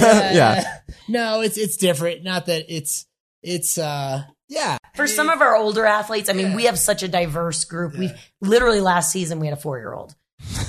yeah, 0.00 0.32
Yeah. 0.32 0.64
No, 1.08 1.40
it's 1.40 1.56
it's 1.56 1.76
different. 1.76 2.22
Not 2.24 2.46
that 2.46 2.66
it's 2.68 3.06
it's 3.42 3.78
uh 3.78 4.22
yeah. 4.48 4.76
For 4.96 5.06
some 5.06 5.28
of 5.30 5.40
our 5.40 5.56
older 5.56 5.86
athletes, 5.86 6.28
I 6.28 6.32
mean, 6.34 6.48
Yeah. 6.50 6.56
we 6.56 6.64
have 6.64 6.78
such 6.78 7.02
a 7.02 7.08
diverse 7.08 7.64
group. 7.64 7.96
We 7.96 8.10
literally 8.40 8.80
last 8.80 9.10
season 9.12 9.38
we 9.40 9.46
had 9.46 9.56
a 9.56 9.60
four 9.60 9.78
year 9.78 9.92
old. 9.94 10.14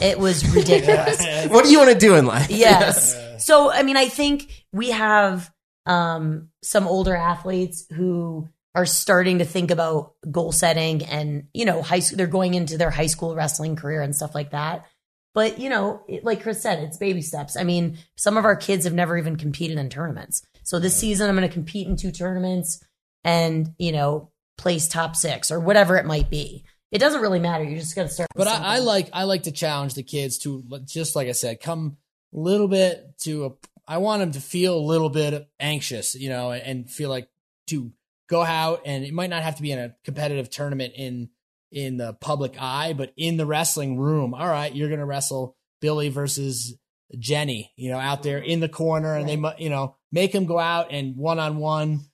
It 0.01 0.17
was 0.19 0.47
ridiculous. 0.55 1.17
what 1.49 1.65
do 1.65 1.71
you 1.71 1.79
want 1.79 1.91
to 1.91 1.97
do 1.97 2.15
in 2.15 2.25
life 2.25 2.49
yes. 2.49 3.17
So, 3.45 3.71
I 3.71 3.83
mean, 3.83 3.97
I 3.97 4.07
think 4.07 4.51
we 4.71 4.91
have 4.91 5.51
um, 5.87 6.49
some 6.63 6.87
older 6.87 7.15
athletes 7.15 7.85
who 7.91 8.47
are 8.73 8.85
starting 8.85 9.39
to 9.39 9.45
think 9.45 9.71
about 9.71 10.13
goal 10.29 10.51
setting 10.51 11.03
and, 11.05 11.47
you 11.53 11.65
know, 11.65 11.81
high 11.81 11.99
school, 11.99 12.17
they're 12.17 12.27
going 12.27 12.53
into 12.53 12.77
their 12.77 12.89
high 12.89 13.07
school 13.07 13.35
wrestling 13.35 13.75
career 13.75 14.01
and 14.01 14.15
stuff 14.15 14.33
like 14.33 14.51
that. 14.51 14.85
But, 15.33 15.59
you 15.59 15.69
know, 15.69 16.03
it, 16.07 16.23
like 16.23 16.43
Chris 16.43 16.61
said, 16.61 16.79
it's 16.79 16.97
baby 16.97 17.21
steps. 17.21 17.57
I 17.57 17.63
mean, 17.63 17.97
some 18.15 18.37
of 18.37 18.45
our 18.45 18.55
kids 18.55 18.85
have 18.85 18.93
never 18.93 19.17
even 19.17 19.35
competed 19.35 19.77
in 19.77 19.89
tournaments. 19.89 20.41
So 20.63 20.79
this 20.79 20.95
season, 20.95 21.29
I'm 21.29 21.35
going 21.35 21.47
to 21.47 21.53
compete 21.53 21.87
in 21.87 21.95
two 21.95 22.11
tournaments 22.11 22.83
and, 23.23 23.73
you 23.77 23.91
know, 23.91 24.31
place 24.57 24.87
top 24.87 25.15
six 25.15 25.51
or 25.51 25.59
whatever 25.59 25.97
it 25.97 26.05
might 26.05 26.29
be. 26.29 26.65
It 26.91 26.99
doesn't 26.99 27.21
really 27.21 27.39
matter. 27.39 27.63
you're 27.63 27.79
just 27.79 27.95
going 27.95 28.07
to 28.07 28.13
start. 28.13 28.29
But 28.35 28.47
I, 28.47 28.75
I 28.75 28.79
like 28.79 29.09
I 29.13 29.23
like 29.23 29.43
to 29.43 29.51
challenge 29.51 29.93
the 29.93 30.03
kids 30.03 30.37
to 30.39 30.63
just 30.85 31.15
like 31.15 31.29
I 31.29 31.31
said, 31.31 31.61
come 31.61 31.97
a 32.33 32.39
little 32.39 32.67
bit 32.67 33.17
to 33.21 33.45
a. 33.45 33.49
I 33.87 33.97
want 33.97 34.19
them 34.19 34.31
to 34.33 34.41
feel 34.41 34.77
a 34.77 34.79
little 34.79 35.09
bit 35.09 35.49
anxious, 35.59 36.15
you 36.15 36.29
know, 36.29 36.51
and 36.51 36.89
feel 36.89 37.09
like 37.09 37.29
to 37.67 37.91
go 38.31 38.41
out 38.43 38.83
and 38.85 39.03
it 39.03 39.13
might 39.13 39.29
not 39.29 39.43
have 39.43 39.57
to 39.57 39.61
be 39.61 39.71
in 39.71 39.77
a 39.77 39.93
competitive 40.05 40.49
tournament 40.49 40.93
in 40.95 41.29
in 41.71 41.97
the 41.97 42.13
public 42.13 42.55
eye, 42.59 42.93
but 42.93 43.13
in 43.15 43.37
the 43.37 43.45
wrestling 43.45 43.97
room. 43.97 44.33
All 44.33 44.47
right, 44.47 44.73
you're 44.73 44.89
gonna 44.89 45.05
wrestle 45.05 45.55
Billy 45.81 46.09
versus 46.09 46.75
Jenny, 47.19 47.71
you 47.75 47.91
know, 47.91 47.99
out 47.99 48.23
there 48.23 48.39
in 48.39 48.61
the 48.61 48.69
corner, 48.69 49.15
and 49.15 49.27
they 49.27 49.35
mu 49.35 49.49
you 49.59 49.69
know 49.69 49.95
make 50.11 50.31
them 50.31 50.45
go 50.45 50.57
out 50.57 50.87
and 50.91 51.15
one 51.17 51.39
on 51.39 51.57
one 51.57 52.05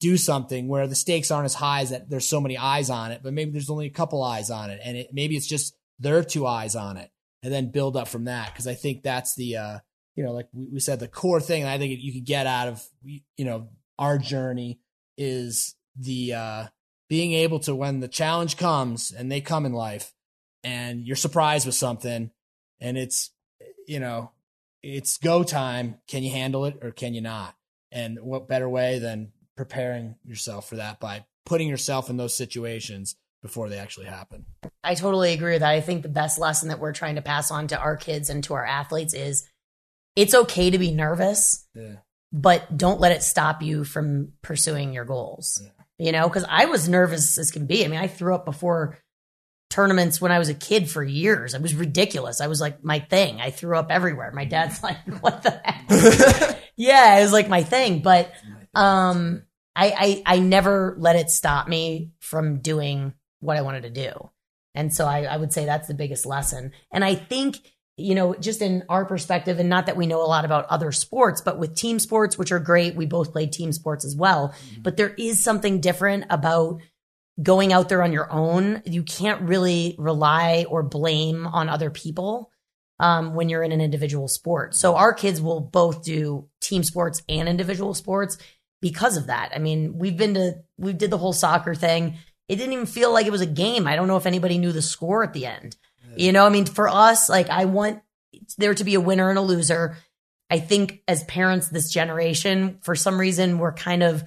do 0.00 0.16
something 0.16 0.68
where 0.68 0.86
the 0.86 0.94
stakes 0.94 1.30
aren't 1.30 1.46
as 1.46 1.54
high 1.54 1.80
as 1.80 1.90
that 1.90 2.10
there's 2.10 2.28
so 2.28 2.40
many 2.40 2.58
eyes 2.58 2.90
on 2.90 3.12
it, 3.12 3.20
but 3.22 3.32
maybe 3.32 3.50
there's 3.50 3.70
only 3.70 3.86
a 3.86 3.90
couple 3.90 4.22
eyes 4.22 4.50
on 4.50 4.70
it, 4.70 4.80
and 4.82 4.96
it, 4.96 5.08
maybe 5.12 5.36
it's 5.36 5.46
just 5.46 5.76
their 5.98 6.24
two 6.24 6.46
eyes 6.46 6.74
on 6.74 6.96
it, 6.96 7.10
and 7.42 7.52
then 7.52 7.70
build 7.70 7.96
up 7.96 8.08
from 8.08 8.24
that. 8.24 8.52
Because 8.52 8.66
I 8.66 8.74
think 8.74 9.02
that's 9.02 9.34
the 9.34 9.56
uh, 9.56 9.78
you 10.14 10.24
know, 10.24 10.32
like 10.32 10.48
we, 10.54 10.68
we 10.72 10.80
said, 10.80 11.00
the 11.00 11.08
core 11.08 11.40
thing. 11.40 11.64
I 11.64 11.76
think 11.78 12.00
you 12.00 12.14
could 12.14 12.24
get 12.24 12.46
out 12.46 12.68
of 12.68 12.82
you 13.02 13.44
know 13.44 13.68
our 13.98 14.16
journey 14.18 14.80
is 15.16 15.74
the 15.96 16.34
uh, 16.34 16.66
being 17.08 17.32
able 17.32 17.60
to 17.60 17.74
when 17.74 18.00
the 18.00 18.08
challenge 18.08 18.56
comes 18.56 19.10
and 19.10 19.30
they 19.30 19.40
come 19.40 19.66
in 19.66 19.72
life, 19.72 20.12
and 20.62 21.06
you're 21.06 21.16
surprised 21.16 21.66
with 21.66 21.74
something, 21.74 22.30
and 22.80 22.98
it's 22.98 23.30
you 23.86 24.00
know 24.00 24.32
it's 24.82 25.18
go 25.18 25.42
time. 25.42 25.98
Can 26.08 26.22
you 26.22 26.30
handle 26.30 26.64
it 26.64 26.78
or 26.82 26.90
can 26.90 27.14
you 27.14 27.20
not? 27.20 27.54
And 27.92 28.18
what 28.20 28.48
better 28.48 28.68
way 28.68 28.98
than 28.98 29.32
preparing 29.56 30.16
yourself 30.24 30.68
for 30.68 30.76
that 30.76 31.00
by 31.00 31.24
putting 31.44 31.68
yourself 31.68 32.10
in 32.10 32.16
those 32.16 32.36
situations 32.36 33.16
before 33.42 33.68
they 33.68 33.78
actually 33.78 34.06
happen. 34.06 34.44
I 34.82 34.94
totally 34.94 35.32
agree 35.32 35.52
with 35.52 35.60
that. 35.60 35.70
I 35.70 35.80
think 35.80 36.02
the 36.02 36.08
best 36.08 36.38
lesson 36.38 36.68
that 36.68 36.80
we're 36.80 36.92
trying 36.92 37.14
to 37.14 37.22
pass 37.22 37.50
on 37.50 37.68
to 37.68 37.78
our 37.78 37.96
kids 37.96 38.28
and 38.28 38.42
to 38.44 38.54
our 38.54 38.66
athletes 38.66 39.14
is 39.14 39.48
it's 40.16 40.34
okay 40.34 40.70
to 40.70 40.78
be 40.78 40.90
nervous, 40.90 41.66
Yeah. 41.74 41.96
But 42.32 42.76
don't 42.76 43.00
let 43.00 43.12
it 43.12 43.22
stop 43.22 43.62
you 43.62 43.84
from 43.84 44.32
pursuing 44.42 44.92
your 44.92 45.04
goals. 45.04 45.62
You 45.98 46.12
know, 46.12 46.28
because 46.28 46.44
I 46.48 46.66
was 46.66 46.88
nervous 46.88 47.38
as 47.38 47.50
can 47.50 47.66
be. 47.66 47.84
I 47.84 47.88
mean, 47.88 48.00
I 48.00 48.06
threw 48.06 48.34
up 48.34 48.44
before 48.44 48.98
tournaments 49.70 50.20
when 50.20 50.30
I 50.30 50.38
was 50.38 50.48
a 50.48 50.54
kid 50.54 50.90
for 50.90 51.02
years. 51.02 51.54
It 51.54 51.62
was 51.62 51.74
ridiculous. 51.74 52.40
I 52.40 52.48
was 52.48 52.60
like 52.60 52.84
my 52.84 52.98
thing. 52.98 53.40
I 53.40 53.50
threw 53.50 53.78
up 53.78 53.90
everywhere. 53.90 54.30
My 54.32 54.44
dad's 54.44 54.82
like, 54.82 54.98
"What 55.20 55.42
the 55.42 55.60
heck?" 55.64 56.62
yeah, 56.76 57.18
it 57.18 57.22
was 57.22 57.32
like 57.32 57.48
my 57.48 57.62
thing. 57.62 58.02
But 58.02 58.30
um, 58.74 59.44
I, 59.74 60.22
I 60.26 60.36
I 60.36 60.38
never 60.38 60.96
let 60.98 61.16
it 61.16 61.30
stop 61.30 61.66
me 61.66 62.12
from 62.20 62.60
doing 62.60 63.14
what 63.40 63.56
I 63.56 63.62
wanted 63.62 63.82
to 63.82 63.90
do. 63.90 64.30
And 64.74 64.92
so 64.94 65.06
I, 65.06 65.22
I 65.22 65.36
would 65.36 65.52
say 65.52 65.64
that's 65.64 65.88
the 65.88 65.94
biggest 65.94 66.26
lesson. 66.26 66.72
And 66.92 67.02
I 67.02 67.14
think, 67.14 67.58
you 67.96 68.14
know, 68.14 68.34
just 68.34 68.60
in 68.60 68.84
our 68.88 69.04
perspective, 69.04 69.58
and 69.58 69.68
not 69.68 69.86
that 69.86 69.96
we 69.96 70.06
know 70.06 70.22
a 70.22 70.28
lot 70.28 70.44
about 70.44 70.66
other 70.66 70.92
sports, 70.92 71.40
but 71.40 71.58
with 71.58 71.74
team 71.74 71.98
sports, 71.98 72.36
which 72.36 72.52
are 72.52 72.58
great, 72.58 72.94
we 72.94 73.06
both 73.06 73.32
played 73.32 73.52
team 73.52 73.72
sports 73.72 74.04
as 74.04 74.14
well. 74.14 74.54
But 74.82 74.96
there 74.96 75.14
is 75.16 75.42
something 75.42 75.80
different 75.80 76.26
about 76.28 76.80
going 77.42 77.72
out 77.72 77.88
there 77.88 78.02
on 78.02 78.12
your 78.12 78.30
own. 78.30 78.82
You 78.84 79.02
can't 79.02 79.42
really 79.42 79.94
rely 79.98 80.66
or 80.68 80.82
blame 80.82 81.46
on 81.46 81.68
other 81.68 81.90
people 81.90 82.50
um, 82.98 83.34
when 83.34 83.48
you're 83.48 83.62
in 83.62 83.72
an 83.72 83.80
individual 83.80 84.28
sport. 84.28 84.74
So 84.74 84.96
our 84.96 85.12
kids 85.12 85.40
will 85.40 85.60
both 85.60 86.02
do 86.04 86.48
team 86.60 86.82
sports 86.82 87.22
and 87.28 87.48
individual 87.48 87.94
sports. 87.94 88.38
because 88.80 89.16
of 89.16 89.26
that. 89.26 89.52
I 89.54 89.58
mean, 89.58 89.98
we've 89.98 90.16
been 90.16 90.34
to, 90.34 90.56
we 90.76 90.92
did 90.92 91.10
the 91.10 91.18
whole 91.18 91.32
soccer 91.32 91.74
thing. 91.74 92.18
It 92.48 92.56
didn't 92.56 92.74
even 92.74 92.86
feel 92.86 93.12
like 93.12 93.26
it 93.26 93.32
was 93.32 93.40
a 93.40 93.46
game. 93.46 93.86
I 93.86 93.96
don't 93.96 94.08
know 94.08 94.16
if 94.16 94.26
anybody 94.26 94.58
knew 94.58 94.72
the 94.72 94.82
score 94.82 95.24
at 95.24 95.32
the 95.32 95.46
end. 95.46 95.76
You 96.16 96.32
know, 96.32 96.46
I 96.46 96.50
mean, 96.50 96.66
for 96.66 96.88
us, 96.88 97.28
like 97.28 97.50
I 97.50 97.64
want 97.66 98.00
there 98.58 98.74
to 98.74 98.84
be 98.84 98.94
a 98.94 99.00
winner 99.00 99.28
and 99.30 99.38
a 99.38 99.42
loser. 99.42 99.96
I 100.50 100.60
think 100.60 101.02
as 101.08 101.24
parents, 101.24 101.68
this 101.68 101.92
generation, 101.92 102.78
for 102.82 102.94
some 102.94 103.18
reason, 103.18 103.58
we're 103.58 103.72
kind 103.72 104.02
of 104.02 104.24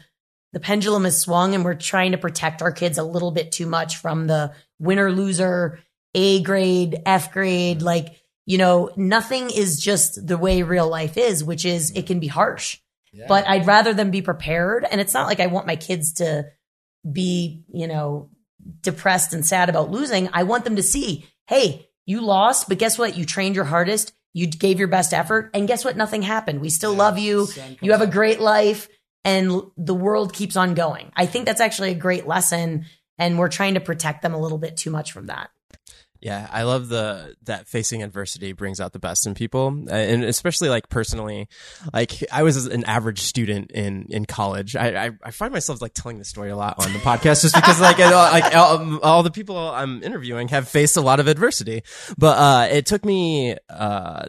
the 0.52 0.60
pendulum 0.60 1.04
has 1.04 1.20
swung 1.20 1.54
and 1.54 1.64
we're 1.64 1.76
trying 1.76 2.12
to 2.12 2.18
protect 2.18 2.62
our 2.62 2.72
kids 2.72 2.98
a 2.98 3.04
little 3.04 3.32
bit 3.32 3.52
too 3.52 3.68
much 3.68 3.98
from 3.98 4.28
the 4.28 4.54
winner 4.80 5.12
loser, 5.12 5.80
A 6.16 6.42
grade, 6.42 6.98
F 7.06 7.32
grade. 7.32 7.82
Like, 7.82 8.16
you 8.46 8.58
know, 8.58 8.90
nothing 8.96 9.50
is 9.52 9.80
just 9.80 10.26
the 10.26 10.38
way 10.38 10.64
real 10.64 10.90
life 10.90 11.18
is, 11.18 11.44
which 11.44 11.66
is 11.66 11.92
it 11.92 12.08
can 12.08 12.20
be 12.20 12.28
harsh. 12.28 12.80
Yeah. 13.14 13.26
But 13.28 13.48
I'd 13.48 13.68
rather 13.68 13.94
them 13.94 14.12
be 14.12 14.22
prepared. 14.22 14.86
And 14.90 15.00
it's 15.00 15.14
not 15.14 15.28
like 15.28 15.40
I 15.40 15.48
want 15.48 15.68
my 15.68 15.76
kids 15.76 16.14
to 16.14 16.46
be, 17.10 17.64
you 17.72 17.88
know, 17.88 18.30
depressed 18.82 19.34
and 19.34 19.46
sad 19.46 19.70
about 19.70 19.92
losing. 19.92 20.30
I 20.34 20.44
want 20.44 20.64
them 20.64 20.76
to 20.76 20.84
see, 20.84 21.28
hey, 21.50 21.90
you 22.06 22.22
lost, 22.22 22.70
but 22.70 22.78
guess 22.78 23.00
what? 23.00 23.18
You 23.18 23.26
trained 23.26 23.56
your 23.56 23.66
hardest. 23.66 24.14
You 24.34 24.46
gave 24.46 24.78
your 24.78 24.88
best 24.88 25.16
effort. 25.16 25.50
And 25.56 25.68
guess 25.68 25.84
what? 25.84 25.98
Nothing 25.98 26.22
happened. 26.22 26.62
We 26.62 26.70
still 26.70 26.94
love 26.94 27.18
you. 27.18 27.48
You 27.82 27.92
have 27.92 28.02
a 28.02 28.08
great 28.08 28.40
life 28.40 28.88
and 29.26 29.64
the 29.76 29.96
world 29.96 30.32
keeps 30.32 30.56
on 30.56 30.76
going. 30.76 31.12
I 31.16 31.26
think 31.26 31.48
that's 31.48 31.60
actually 31.60 31.90
a 31.90 31.96
great 31.96 32.28
lesson. 32.28 32.86
And 33.18 33.40
we're 33.40 33.50
trying 33.50 33.74
to 33.74 33.80
protect 33.80 34.22
them 34.22 34.36
a 34.36 34.40
little 34.40 34.60
bit 34.60 34.78
too 34.78 34.92
much 34.92 35.12
from 35.12 35.26
that. 35.26 35.50
Yeah, 36.22 36.50
I 36.52 36.64
love 36.64 36.90
the 36.90 37.36
that 37.44 37.68
facing 37.68 38.04
adversity 38.04 38.52
brings 38.52 38.82
out 38.82 38.92
the 38.92 39.00
best 39.00 39.26
in 39.26 39.36
people, 39.36 39.68
Uh, 39.90 39.94
and 39.94 40.24
especially 40.26 40.68
like 40.68 40.90
personally, 40.90 41.48
like 41.94 42.12
I 42.32 42.44
was 42.44 42.66
an 42.66 42.84
average 42.84 43.22
student 43.22 43.72
in 43.72 44.08
in 44.10 44.26
college. 44.26 44.76
I 44.76 45.06
I, 45.06 45.12
I 45.24 45.32
find 45.32 45.54
myself 45.54 45.82
like 45.82 45.94
telling 45.94 46.18
this 46.18 46.28
story 46.28 46.50
a 46.50 46.58
lot 46.58 46.76
on 46.86 46.92
the 46.92 47.00
podcast 47.00 47.42
just 47.44 47.56
because 47.56 47.80
like 47.80 48.00
I- 48.02 48.40
like 48.40 48.56
all, 48.62 49.00
all 49.00 49.24
the 49.24 49.32
people 49.32 49.58
I'm 49.58 50.04
interviewing 50.04 50.50
have 50.50 50.68
faced 50.68 50.98
a 50.98 51.02
lot 51.02 51.22
of 51.22 51.28
adversity, 51.28 51.84
but 52.18 52.38
uh, 52.38 52.68
it 52.70 52.86
took 52.86 53.06
me 53.06 53.56
uh 53.70 54.26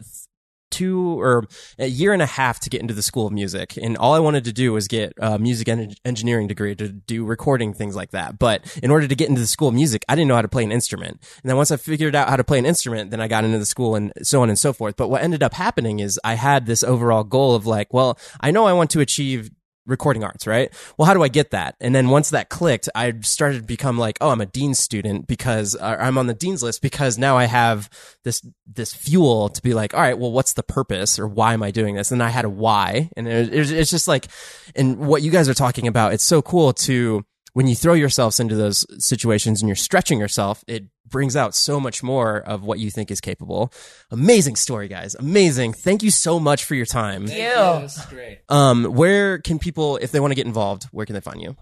two 0.71 1.19
or 1.19 1.43
a 1.77 1.87
year 1.87 2.13
and 2.13 2.21
a 2.21 2.25
half 2.25 2.59
to 2.61 2.69
get 2.69 2.81
into 2.81 2.93
the 2.93 3.01
school 3.01 3.27
of 3.27 3.33
music 3.33 3.77
and 3.77 3.97
all 3.97 4.13
i 4.13 4.19
wanted 4.19 4.43
to 4.43 4.53
do 4.53 4.73
was 4.73 4.87
get 4.87 5.13
a 5.17 5.37
music 5.37 5.67
en- 5.67 5.93
engineering 6.05 6.47
degree 6.47 6.73
to 6.75 6.87
do 6.89 7.23
recording 7.25 7.73
things 7.73 7.95
like 7.95 8.11
that. 8.11 8.39
But 8.39 8.79
in 8.81 8.89
order 8.91 9.07
to 9.07 9.15
get 9.15 9.29
into 9.29 9.41
the 9.41 9.47
school 9.47 9.67
of 9.67 9.75
music 9.75 10.03
i 10.09 10.15
didn't 10.15 10.27
know 10.27 10.35
how 10.35 10.41
to 10.41 10.47
play 10.47 10.63
an 10.63 10.71
instrument. 10.71 11.19
And 11.41 11.49
then 11.49 11.57
once 11.57 11.71
i 11.71 11.77
figured 11.77 12.15
out 12.15 12.29
how 12.29 12.37
to 12.37 12.43
play 12.43 12.59
an 12.59 12.65
instrument 12.65 13.11
then 13.11 13.21
i 13.21 13.27
got 13.27 13.43
into 13.43 13.59
the 13.59 13.65
school 13.65 13.95
and 13.95 14.11
so 14.23 14.41
on 14.41 14.49
and 14.49 14.57
so 14.57 14.73
forth. 14.73 14.95
But 14.95 15.09
what 15.09 15.21
ended 15.21 15.43
up 15.43 15.53
happening 15.53 15.99
is 15.99 16.19
i 16.23 16.35
had 16.35 16.65
this 16.65 16.83
overall 16.83 17.23
goal 17.23 17.55
of 17.55 17.65
like 17.65 17.93
well 17.93 18.17
i 18.39 18.51
know 18.51 18.65
i 18.65 18.73
want 18.73 18.89
to 18.91 18.99
achieve 18.99 19.51
recording 19.85 20.23
arts, 20.23 20.45
right? 20.45 20.71
Well, 20.97 21.05
how 21.05 21.13
do 21.13 21.23
I 21.23 21.27
get 21.27 21.51
that? 21.51 21.75
And 21.79 21.93
then 21.93 22.09
once 22.09 22.29
that 22.29 22.49
clicked, 22.49 22.87
I 22.95 23.13
started 23.21 23.57
to 23.57 23.63
become 23.63 23.97
like, 23.97 24.17
oh, 24.21 24.29
I'm 24.29 24.41
a 24.41 24.45
dean's 24.45 24.79
student 24.79 25.27
because 25.27 25.75
uh, 25.75 25.97
I'm 25.99 26.17
on 26.17 26.27
the 26.27 26.33
dean's 26.33 26.61
list 26.63 26.81
because 26.81 27.17
now 27.17 27.37
I 27.37 27.45
have 27.45 27.89
this 28.23 28.41
this 28.67 28.93
fuel 28.93 29.49
to 29.49 29.61
be 29.61 29.73
like, 29.73 29.93
all 29.93 30.01
right, 30.01 30.17
well, 30.17 30.31
what's 30.31 30.53
the 30.53 30.63
purpose 30.63 31.19
or 31.19 31.27
why 31.27 31.53
am 31.53 31.63
I 31.63 31.71
doing 31.71 31.95
this? 31.95 32.11
And 32.11 32.21
I 32.21 32.29
had 32.29 32.45
a 32.45 32.49
why, 32.49 33.09
and 33.17 33.27
it, 33.27 33.53
it, 33.53 33.71
it's 33.71 33.91
just 33.91 34.07
like, 34.07 34.27
and 34.75 34.97
what 34.99 35.21
you 35.21 35.31
guys 35.31 35.49
are 35.49 35.53
talking 35.53 35.87
about, 35.87 36.13
it's 36.13 36.23
so 36.23 36.41
cool 36.41 36.73
to 36.73 37.25
when 37.53 37.67
you 37.67 37.75
throw 37.75 37.93
yourselves 37.93 38.39
into 38.39 38.55
those 38.55 38.85
situations 39.03 39.61
and 39.61 39.67
you're 39.67 39.75
stretching 39.75 40.19
yourself, 40.19 40.63
it 40.67 40.85
brings 41.07 41.35
out 41.35 41.53
so 41.53 41.79
much 41.79 42.01
more 42.01 42.37
of 42.37 42.63
what 42.63 42.79
you 42.79 42.89
think 42.89 43.11
is 43.11 43.19
capable. 43.19 43.73
Amazing 44.09 44.55
story, 44.55 44.87
guys. 44.87 45.15
Amazing. 45.15 45.73
Thank 45.73 46.03
you 46.03 46.11
so 46.11 46.39
much 46.39 46.63
for 46.63 46.75
your 46.75 46.85
time. 46.85 47.27
Thank 47.27 47.39
you. 47.39 47.81
This 47.81 47.97
is 47.97 48.05
great. 48.05 48.39
Um, 48.47 48.85
where 48.85 49.39
can 49.39 49.59
people, 49.59 49.97
if 49.97 50.11
they 50.11 50.19
want 50.19 50.31
to 50.31 50.35
get 50.35 50.45
involved, 50.45 50.85
where 50.91 51.05
can 51.05 51.13
they 51.13 51.21
find 51.21 51.41
you? 51.41 51.55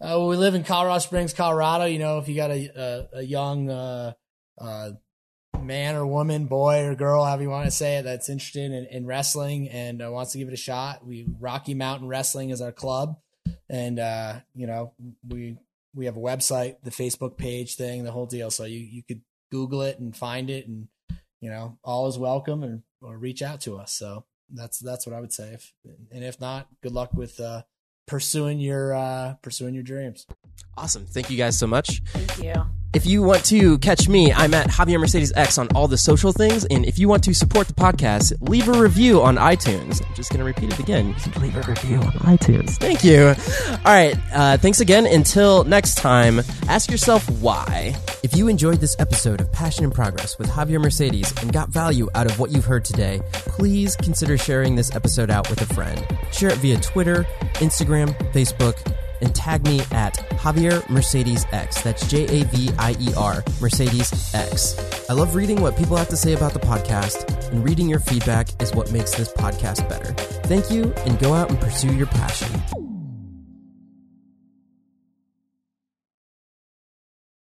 Uh, 0.00 0.18
well, 0.18 0.28
we 0.28 0.36
live 0.36 0.54
in 0.54 0.64
Colorado 0.64 0.98
Springs, 0.98 1.32
Colorado. 1.32 1.86
You 1.86 1.98
know, 1.98 2.18
if 2.18 2.28
you 2.28 2.36
got 2.36 2.50
a 2.50 3.08
a, 3.14 3.18
a 3.18 3.22
young 3.22 3.70
uh, 3.70 4.12
uh, 4.58 4.90
man 5.60 5.96
or 5.96 6.06
woman, 6.06 6.46
boy 6.46 6.84
or 6.84 6.94
girl, 6.94 7.24
however 7.24 7.42
you 7.42 7.48
want 7.48 7.64
to 7.64 7.70
say 7.70 7.96
it, 7.96 8.02
that's 8.02 8.28
interested 8.28 8.70
in, 8.70 8.86
in 8.90 9.06
wrestling 9.06 9.68
and 9.70 10.02
uh, 10.02 10.10
wants 10.10 10.32
to 10.32 10.38
give 10.38 10.48
it 10.48 10.54
a 10.54 10.58
shot, 10.58 11.06
we 11.06 11.26
Rocky 11.40 11.74
Mountain 11.74 12.08
Wrestling 12.08 12.50
is 12.50 12.60
our 12.60 12.72
club, 12.72 13.16
and 13.68 13.98
uh, 13.98 14.40
you 14.54 14.66
know 14.66 14.92
we 15.28 15.56
we 15.94 16.06
have 16.06 16.16
a 16.16 16.20
website, 16.20 16.76
the 16.82 16.90
Facebook 16.90 17.36
page 17.36 17.76
thing, 17.76 18.04
the 18.04 18.12
whole 18.12 18.26
deal. 18.26 18.50
So 18.50 18.64
you 18.64 18.78
you 18.78 19.02
could 19.02 19.22
Google 19.50 19.82
it 19.82 19.98
and 19.98 20.16
find 20.16 20.50
it, 20.50 20.66
and 20.66 20.88
you 21.40 21.50
know 21.50 21.78
all 21.84 22.08
is 22.08 22.18
welcome, 22.18 22.62
and 22.62 22.82
or 23.02 23.18
reach 23.18 23.42
out 23.42 23.60
to 23.62 23.76
us. 23.76 23.92
So 23.92 24.24
that's 24.52 24.78
that's 24.78 25.06
what 25.06 25.14
I 25.14 25.20
would 25.20 25.32
say. 25.32 25.52
If 25.54 25.72
and 26.12 26.24
if 26.24 26.40
not, 26.40 26.68
good 26.82 26.92
luck 26.92 27.12
with. 27.14 27.40
Uh, 27.40 27.62
pursuing 28.06 28.60
your 28.60 28.92
uh 28.92 29.32
pursuing 29.40 29.72
your 29.72 29.82
dreams 29.82 30.26
Awesome. 30.76 31.06
Thank 31.06 31.30
you 31.30 31.36
guys 31.36 31.58
so 31.58 31.66
much. 31.66 32.02
Thank 32.06 32.42
you. 32.42 32.83
If 32.94 33.06
you 33.06 33.22
want 33.22 33.44
to 33.46 33.76
catch 33.78 34.08
me, 34.08 34.32
I'm 34.32 34.54
at 34.54 34.68
Javier 34.68 35.00
Mercedes 35.00 35.32
X 35.34 35.58
on 35.58 35.66
all 35.74 35.88
the 35.88 35.98
social 35.98 36.30
things. 36.30 36.64
And 36.66 36.86
if 36.86 36.96
you 36.96 37.08
want 37.08 37.24
to 37.24 37.34
support 37.34 37.66
the 37.66 37.74
podcast, 37.74 38.32
leave 38.48 38.68
a 38.68 38.72
review 38.72 39.20
on 39.20 39.36
iTunes. 39.36 40.00
I'm 40.06 40.14
just 40.14 40.30
going 40.30 40.38
to 40.38 40.44
repeat 40.44 40.72
it 40.72 40.78
again. 40.78 41.14
Leave 41.40 41.56
a 41.56 41.62
review 41.62 41.96
on 41.96 42.12
iTunes. 42.22 42.76
Thank 42.78 43.02
you. 43.02 43.34
All 43.84 43.92
right. 43.92 44.16
Uh, 44.32 44.56
thanks 44.58 44.78
again. 44.78 45.06
Until 45.06 45.64
next 45.64 45.96
time, 45.96 46.40
ask 46.68 46.88
yourself 46.88 47.28
why. 47.40 47.96
If 48.22 48.36
you 48.36 48.46
enjoyed 48.46 48.78
this 48.78 48.94
episode 49.00 49.40
of 49.40 49.50
Passion 49.52 49.84
and 49.84 49.92
Progress 49.92 50.38
with 50.38 50.48
Javier 50.48 50.80
Mercedes 50.80 51.32
and 51.42 51.52
got 51.52 51.70
value 51.70 52.08
out 52.14 52.30
of 52.30 52.38
what 52.38 52.52
you've 52.52 52.64
heard 52.64 52.84
today, 52.84 53.20
please 53.32 53.96
consider 53.96 54.38
sharing 54.38 54.76
this 54.76 54.94
episode 54.94 55.30
out 55.30 55.50
with 55.50 55.60
a 55.62 55.74
friend. 55.74 56.06
Share 56.32 56.50
it 56.50 56.58
via 56.58 56.80
Twitter, 56.80 57.26
Instagram, 57.54 58.16
Facebook, 58.32 58.76
and 59.24 59.34
tag 59.34 59.64
me 59.64 59.80
at 59.90 60.14
Javier 60.38 60.88
Mercedes 60.88 61.46
X. 61.52 61.82
That's 61.82 62.06
J 62.06 62.24
A 62.24 62.44
V 62.44 62.70
I 62.78 62.94
E 63.00 63.08
R 63.16 63.42
Mercedes 63.60 64.34
X. 64.34 64.76
I 65.08 65.14
love 65.14 65.34
reading 65.34 65.60
what 65.60 65.76
people 65.76 65.96
have 65.96 66.08
to 66.08 66.16
say 66.16 66.34
about 66.34 66.52
the 66.52 66.60
podcast, 66.60 67.50
and 67.50 67.64
reading 67.64 67.88
your 67.88 68.00
feedback 68.00 68.48
is 68.62 68.72
what 68.74 68.92
makes 68.92 69.14
this 69.14 69.32
podcast 69.32 69.88
better. 69.88 70.12
Thank 70.44 70.70
you, 70.70 70.92
and 71.06 71.18
go 71.18 71.34
out 71.34 71.50
and 71.50 71.60
pursue 71.60 71.94
your 71.94 72.06
passion. 72.06 72.83